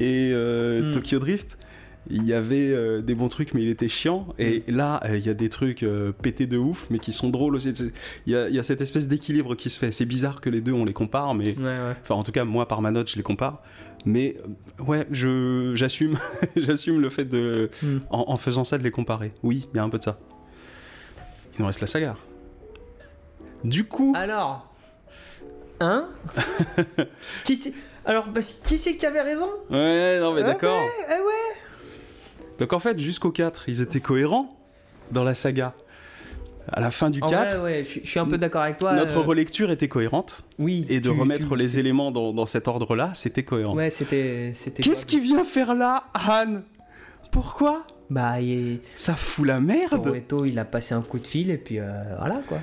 [0.00, 0.92] Et euh, Hmm.
[0.92, 1.58] Tokyo Drift,
[2.08, 4.28] il y avait euh, des bons trucs, mais il était chiant.
[4.38, 4.76] Et Hmm.
[4.76, 7.54] là, euh, il y a des trucs euh, pétés de ouf, mais qui sont drôles
[7.56, 7.72] aussi.
[8.26, 9.92] Il y a, il y a cette espèce d'équilibre qui se fait.
[9.92, 11.54] C'est bizarre que les deux, on les compare, mais.
[11.58, 11.96] euh, Ouais, ouais.
[12.02, 13.62] Enfin, en tout cas, moi, par ma note, je les compare.
[14.06, 14.36] Mais
[14.80, 16.16] euh, ouais, je j'assume,
[16.56, 17.98] j'assume le fait de, Hmm.
[18.10, 19.32] en, en faisant ça, de les comparer.
[19.42, 20.18] Oui, il y a un peu de ça.
[21.54, 22.16] Il nous reste la saga.
[23.64, 24.72] Du coup, Alors,
[25.80, 26.08] hein
[27.44, 27.72] Qui c'est
[28.04, 30.78] Alors, bah, qui c'est qui avait raison ouais, non mais Ah d'accord.
[30.82, 31.56] ouais, ah ouais.
[32.58, 34.48] Donc en fait, jusqu'au 4, ils étaient cohérents
[35.12, 35.74] dans la saga.
[36.72, 38.78] À la fin du En 4, vrai, ouais, je, je suis un peu d'accord avec
[38.78, 38.92] toi.
[38.94, 40.42] notre euh, relecture était cohérente.
[40.58, 43.76] oui, Et de tu- remettre tu- les éléments dans, dans cet ordre-là, c'était cohérent.
[43.76, 44.50] Ouais, c'était.
[44.54, 46.62] c'était Qu'est-ce qu'il vient faire là, Han
[47.30, 47.86] Pourquoi?
[48.10, 48.80] Bah, il...
[48.96, 51.88] Ça fout la merde Toretto, il a passé un coup de fil et puis euh,
[52.18, 52.58] voilà quoi.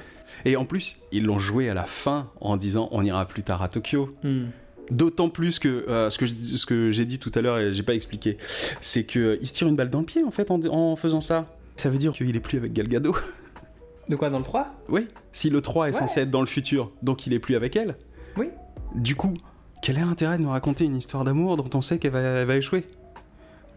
[0.45, 3.61] Et en plus, ils l'ont joué à la fin en disant on ira plus tard
[3.61, 4.15] à Tokyo.
[4.23, 4.45] Hmm.
[4.91, 7.71] D'autant plus que euh, ce que je- ce que j'ai dit tout à l'heure et
[7.73, 8.37] j'ai pas expliqué,
[8.81, 10.95] c'est que euh, il se tire une balle dans le pied en fait en, en
[10.97, 11.45] faisant ça.
[11.77, 13.15] Ça veut dire qu'il est plus avec Gal Gadot.
[14.09, 15.07] De quoi dans le 3 oui.
[15.31, 15.97] Si le 3 est Ouais.
[15.99, 17.95] censé être dans le futur, donc il est plus avec elle.
[18.35, 18.49] Oui.
[18.95, 19.33] Du coup,
[19.81, 22.85] quel est l'intérêt de nous raconter une histoire d'amour dont on sait qu'elle va, échouer?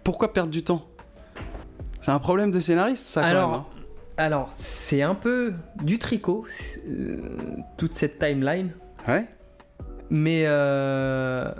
[0.02, 0.84] Pourquoi perdre du temps?
[2.00, 3.20] C'est un problème de scénariste, ça.
[3.22, 3.66] quand Alors, même, hein.
[4.18, 6.46] Alors, c'est un peu du tricot,
[6.88, 7.18] euh,
[7.76, 8.70] toute cette timeline.
[9.06, 9.26] Ouais.
[10.08, 11.50] Mais euh,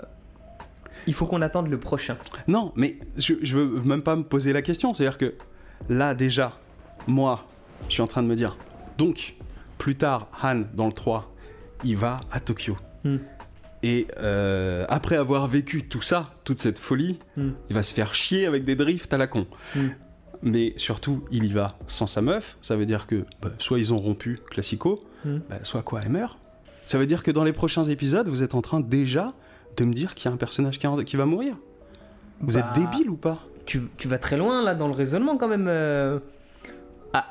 [1.05, 2.17] il faut qu'on attende le prochain.
[2.47, 4.93] Non, mais je, je veux même pas me poser la question.
[4.93, 5.35] C'est-à-dire que
[5.89, 6.53] là, déjà,
[7.05, 7.45] moi,
[7.87, 8.57] je suis en train de me dire,
[8.97, 9.35] donc,
[9.77, 11.31] plus tard, Han, dans le 3,
[11.83, 12.77] il va à Tokyo.
[13.03, 13.17] Hmm.
[13.83, 17.51] Et euh, après avoir vécu tout ça, toute cette folie, Hmm.
[17.69, 19.45] il va se faire chier avec des drifts à la con.
[19.75, 19.89] Hmm.
[20.43, 22.57] Mais surtout, il y va sans sa meuf.
[22.61, 25.39] Ça veut dire que bah, soit ils ont rompu, classico, Hmm.
[25.49, 26.37] bah, soit quoi, elle meurt.
[26.85, 29.33] Ça veut dire que dans les prochains épisodes, vous êtes en train déjà
[29.77, 31.55] de me dire qu'il y a un personnage qui, va mourir.
[32.39, 33.39] Vous Bah, êtes débile ou pas?
[33.65, 35.67] Tu, tu vas très loin là dans le raisonnement quand même.
[35.67, 36.19] euh.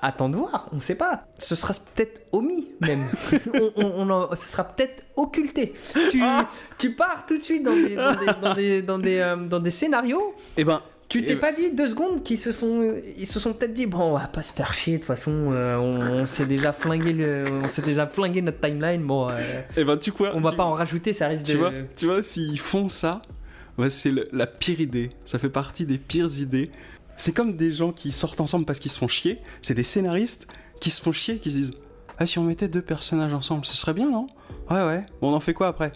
[0.03, 1.27] Attends de voir, on sait pas.
[1.39, 3.05] Ce sera peut-être omis même.
[3.55, 5.75] on, on- on en- ce sera peut-être occulté.
[6.11, 6.49] Tu, Ah.
[6.79, 9.61] tu pars tout de suite dans des, dans des, dans des, dans des, euh, dans
[9.61, 13.39] des scénarios Eh ben, Tu t'es pas dit deux secondes qu'ils se sont, ils se
[13.39, 16.01] sont peut-être dit bon, on va pas se faire chier de toute façon, euh, on,
[16.23, 19.39] on s'est déjà flingué le, on s'est déjà flingué notre timeline, bon, euh,
[19.77, 21.59] eh ben, tu quoi on va tu- pas en rajouter, ça risque Tu de.
[21.59, 23.23] vois, tu vois, s'ils font ça,
[23.89, 25.11] c'est la pire idée.
[25.25, 26.71] Ça fait partie des pires idées.
[27.17, 29.39] C'est comme des gens qui sortent ensemble parce qu'ils se font chier.
[29.63, 30.49] C'est des scénaristes
[30.81, 31.75] qui se font chier, qui se disent
[32.19, 34.27] Ah, si on mettait deux personnages ensemble, ce serait bien, non?
[34.71, 35.03] Ouais, ouais.
[35.21, 35.93] Bon, on en fait quoi après?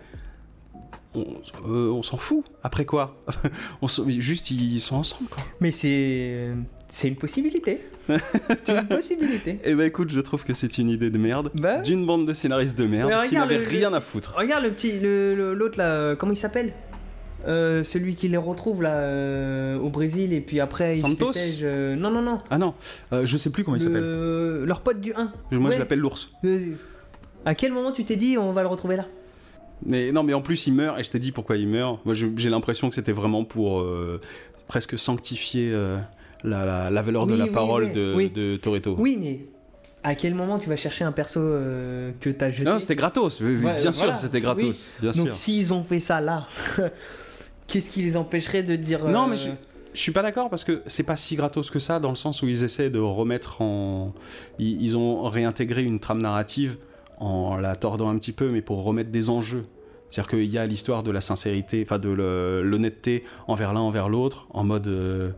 [1.15, 1.25] On,
[1.69, 2.45] euh, on s'en fout.
[2.63, 3.17] Après quoi
[3.83, 5.43] on Juste, ils sont ensemble, quoi.
[5.61, 6.49] Mais c'est,
[6.89, 7.81] c'est une possibilité.
[8.65, 9.61] c'est une possibilité.
[9.65, 11.51] Eh ben, écoute, je trouve que c'est une idée de merde.
[11.55, 14.35] Bah, D'une bande de scénaristes de merde qui n'avaient rien à foutre.
[14.37, 16.73] regarde le petit, l'autre là, euh, comment il s'appelle?
[17.49, 21.63] Euh, Celui qui les retrouve là euh, au Brésil et puis après il Santos se
[21.63, 22.41] euh, Non non non.
[22.51, 22.75] Ah non,
[23.13, 24.03] je sais plus comment il s'appelle.
[24.03, 25.33] Le- Leur pote du 1.
[25.53, 25.75] Moi, Ouais.
[25.75, 26.31] je l'appelle l'ours.
[27.47, 29.07] À quel moment tu t'es dit on va le retrouver là?
[29.87, 32.05] Mais non, mais en plus, il meurt, et je t'ai dit pourquoi il meurt.
[32.05, 34.21] Moi, j'ai l'impression que c'était vraiment pour euh,
[34.69, 35.99] presque sanctifier euh,
[36.45, 38.31] la, la- la valeur de la oui, parole de, oui.
[38.31, 38.95] de Toretto.
[38.99, 39.41] Oui, mais
[40.03, 43.41] à quel moment tu vas chercher un perso euh, que t'as jeté Non, c'était gratos,
[43.41, 46.47] Ouais, bien sûr, voilà, c'était gratos, bien Donc s'ils ont fait ça là,
[47.67, 49.49] qu'est-ce qui les empêcherait de dire Non, euh, mais je,
[49.95, 52.43] je suis pas d'accord parce que c'est pas si gratos que ça, dans le sens
[52.43, 54.13] où ils essaient de remettre en.
[54.59, 56.77] Ils, ils ont réintégré une trame narrative
[57.21, 59.63] en la tordant un petit peu, mais pour remettre des enjeux.
[60.09, 62.09] C'est-à-dire qu'il y a l'histoire de la sincérité, enfin de
[62.65, 65.31] l'honnêteté envers l'un, envers l'autre, en mode euh,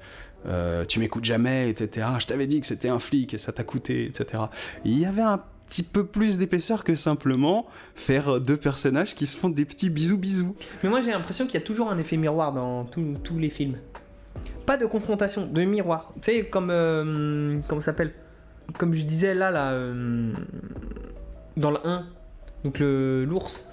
[0.46, 2.06] euh, tu m'écoutes jamais, etc.
[2.18, 4.44] Je t'avais dit que c'était un flic et ça t'a coûté, etc.
[4.84, 9.26] Et il y avait un petit peu plus d'épaisseur que simplement faire deux personnages qui
[9.26, 10.56] se font des petits bisous bisous.
[10.82, 13.50] Mais moi j'ai l'impression qu'il y a toujours un effet miroir dans tous- tous les
[13.50, 13.76] films.
[14.66, 16.12] Pas de confrontation, de miroir.
[16.22, 16.68] Tu sais, comme.
[16.70, 18.12] euh, comment ça s'appelle?
[18.78, 19.72] Comme je disais là, là.
[21.56, 22.06] Dans le 1,
[22.64, 23.68] donc le- l'ours,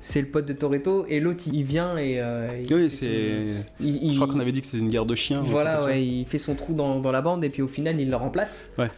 [0.00, 2.20] c'est le pote de Toretto, et l'autre il vient et.
[2.20, 3.48] euh, il Oui, c'est.
[3.80, 5.40] Je crois qu'on avait dit que c'était une guerre de chiens.
[5.44, 8.08] Voilà, ouais, il fait son trou dans, dans la bande et puis au final il
[8.10, 8.58] le remplace.
[8.78, 8.90] Ouais.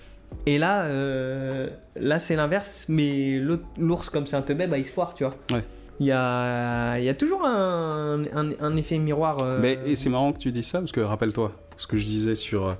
[0.44, 3.38] Et là, euh, là c'est l'inverse, mais
[3.78, 5.34] l'ours comme c'est un teubé, bah il se foire, tu vois.
[5.52, 5.64] Ouais.
[6.00, 9.38] Il y a, y a toujours un, un- un effet miroir.
[9.42, 12.04] euh, Mais et c'est marrant que tu dis ça parce que rappelle-toi ce que je
[12.04, 12.76] disais sur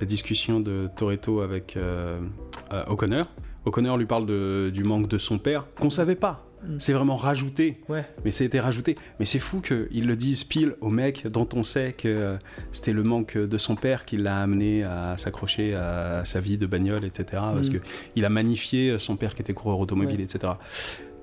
[0.00, 1.76] la discussion de Toretto avec
[2.88, 3.26] O'Connor.
[3.64, 6.46] O'Connor lui parle de- du manque de son père qu'on savait pas.
[6.62, 6.76] Mm.
[6.78, 8.04] C'est vraiment rajouté, Ouais.
[8.24, 8.96] mais été rajouté.
[9.20, 12.36] Mais c'est fou qu'ils le disent pile au mec dont on sait que euh,
[12.72, 16.66] c'était le manque de son père qui l'a amené à s'accrocher à sa vie de
[16.66, 17.24] bagnole, etc.
[17.32, 17.72] Parce Mm.
[17.74, 17.78] que
[18.16, 20.24] il a magnifié son père qui était coureur automobile, Ouais.
[20.24, 20.54] etc.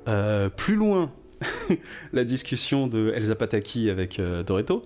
[0.08, 1.12] Euh, plus loin,
[2.14, 4.84] la discussion de Elsa Pataki avec euh, Toretto,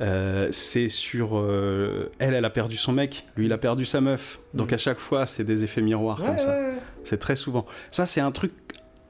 [0.00, 4.00] euh, c'est sur euh, elle, elle a perdu son mec, lui il a perdu sa
[4.00, 4.40] meuf.
[4.54, 4.74] Donc Mhm.
[4.74, 6.56] à chaque fois, c'est des effets miroirs Ouais, comme ça.
[6.58, 6.78] ouais, ouais.
[7.04, 7.66] C'est très souvent.
[7.90, 8.52] Ça, c'est un truc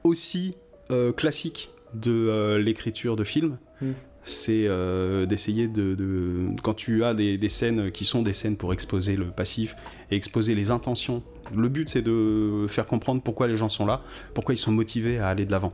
[0.03, 0.55] aussi
[0.91, 3.57] euh, classique de l'écriture de films.
[3.81, 3.93] Mhm.
[4.25, 4.69] C'est
[5.27, 9.17] d'essayer de, de- Quand tu as des, des scènes qui sont des scènes pour exposer
[9.17, 9.75] le passif
[10.11, 14.01] et exposer les intentions, le but c'est de faire comprendre pourquoi les gens sont là,
[14.33, 15.73] pourquoi ils sont motivés à aller de l'avant.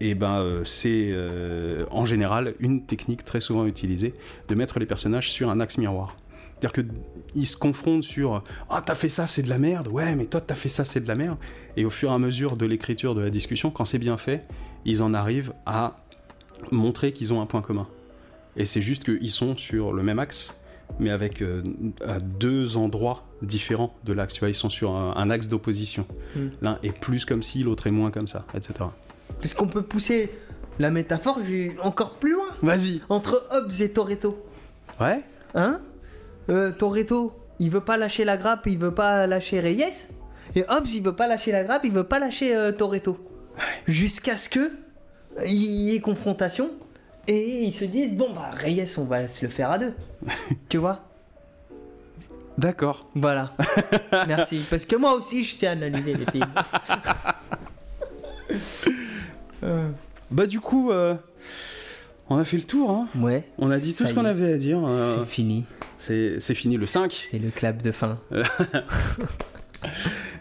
[0.00, 4.12] Et ben euh, c'est euh, en général une technique très souvent utilisée
[4.48, 6.16] de mettre les personnages sur un axe miroir.
[6.52, 6.80] C'est-à-dire que
[7.34, 9.88] ils se confrontent sur ah t'as fait ça c'est de la merde.
[9.88, 11.38] Ouais mais toi t'as fait ça c'est de la merde
[11.76, 14.42] et au fur et à mesure de l'écriture de la discussion quand c'est bien fait
[14.84, 15.96] ils en arrivent à
[16.70, 17.86] montrer qu'ils ont un point commun.
[18.56, 20.60] Et c'est juste qu'ils sont sur le même axe
[21.00, 21.62] mais avec euh,
[22.04, 24.34] à deux endroits différents de l'axe.
[24.34, 26.06] Tu vois ils sont sur un, un axe d'opposition.
[26.36, 26.40] Mm.
[26.60, 28.84] l'un est plus comme ci l'autre est moins comme ça etc
[29.40, 30.30] Parce qu'on peut pousser
[30.78, 32.48] la métaphore j'ai- encore plus loin.
[32.62, 34.44] vas-y Entre Hobbes et Toretto.
[35.00, 35.18] ouais
[35.54, 35.80] Hein
[36.48, 40.08] Euh, Toretto, il veut pas lâcher la grappe, il veut pas lâcher Reyes.
[40.54, 43.18] Et Hobbes, il veut pas lâcher la grappe, il veut pas lâcher euh, Toretto.
[43.86, 44.70] Jusqu'à ce que
[45.46, 46.70] il y ait confrontation
[47.26, 49.92] et ils se disent bon bah Reyes, on va se le faire à deux.
[50.68, 51.00] tu vois?
[52.58, 53.54] D'accord Voilà.
[54.28, 54.62] Merci.
[54.70, 56.46] Parce que moi aussi, je sais analyser les films.
[59.66, 59.88] Euh,
[60.30, 61.14] bah du coup euh,
[62.30, 63.44] on a fait le tour hein ouais.
[63.58, 65.64] on a dit tout ce qu'on avait à dire euh, C'est fini.
[65.98, 68.18] c'est c'est fini le 5 C'est le clap de fin.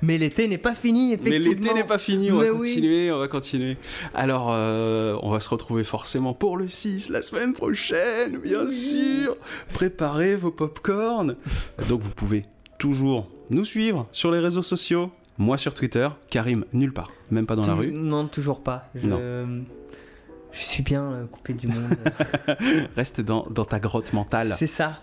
[0.02, 2.70] Mais l'été n'est pas fini, Mais l'été n'est pas fini, on Mais va oui.
[2.70, 3.78] continuer, on va continuer.
[4.14, 9.36] Alors, euh, on va se retrouver forcément pour le 6 la semaine prochaine, bien sûr.
[9.74, 11.36] Préparez vos popcorn.
[11.90, 12.44] Donc, vous pouvez
[12.78, 15.12] toujours nous suivre sur les réseaux sociaux.
[15.38, 17.92] Moi sur Twitter, Karim nulle part, même pas dans la rue.
[17.92, 18.90] Non, toujours pas.
[18.96, 19.64] Je, Non.
[20.52, 21.96] je suis bien euh, coupé du monde.
[22.96, 24.56] Reste dans, dans ta grotte mentale.
[24.58, 25.00] C'est ça.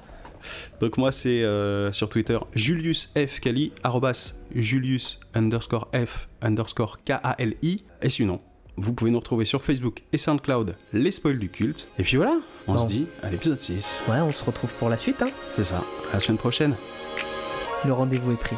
[0.81, 7.11] Donc moi c'est euh, sur Twitter Julius F Kali arrobas Julius underscore F underscore K
[7.23, 8.41] A L I et sinon
[8.77, 12.39] vous pouvez nous retrouver sur Facebook et SoundCloud les spoils du culte et puis voilà
[12.67, 15.23] on se dit à l'épisode 6 Ouais, on se retrouve pour la suite.
[15.23, 15.29] Hein.
[15.55, 16.75] c'est ça à la semaine prochaine
[17.85, 18.57] Le rendez-vous est pris.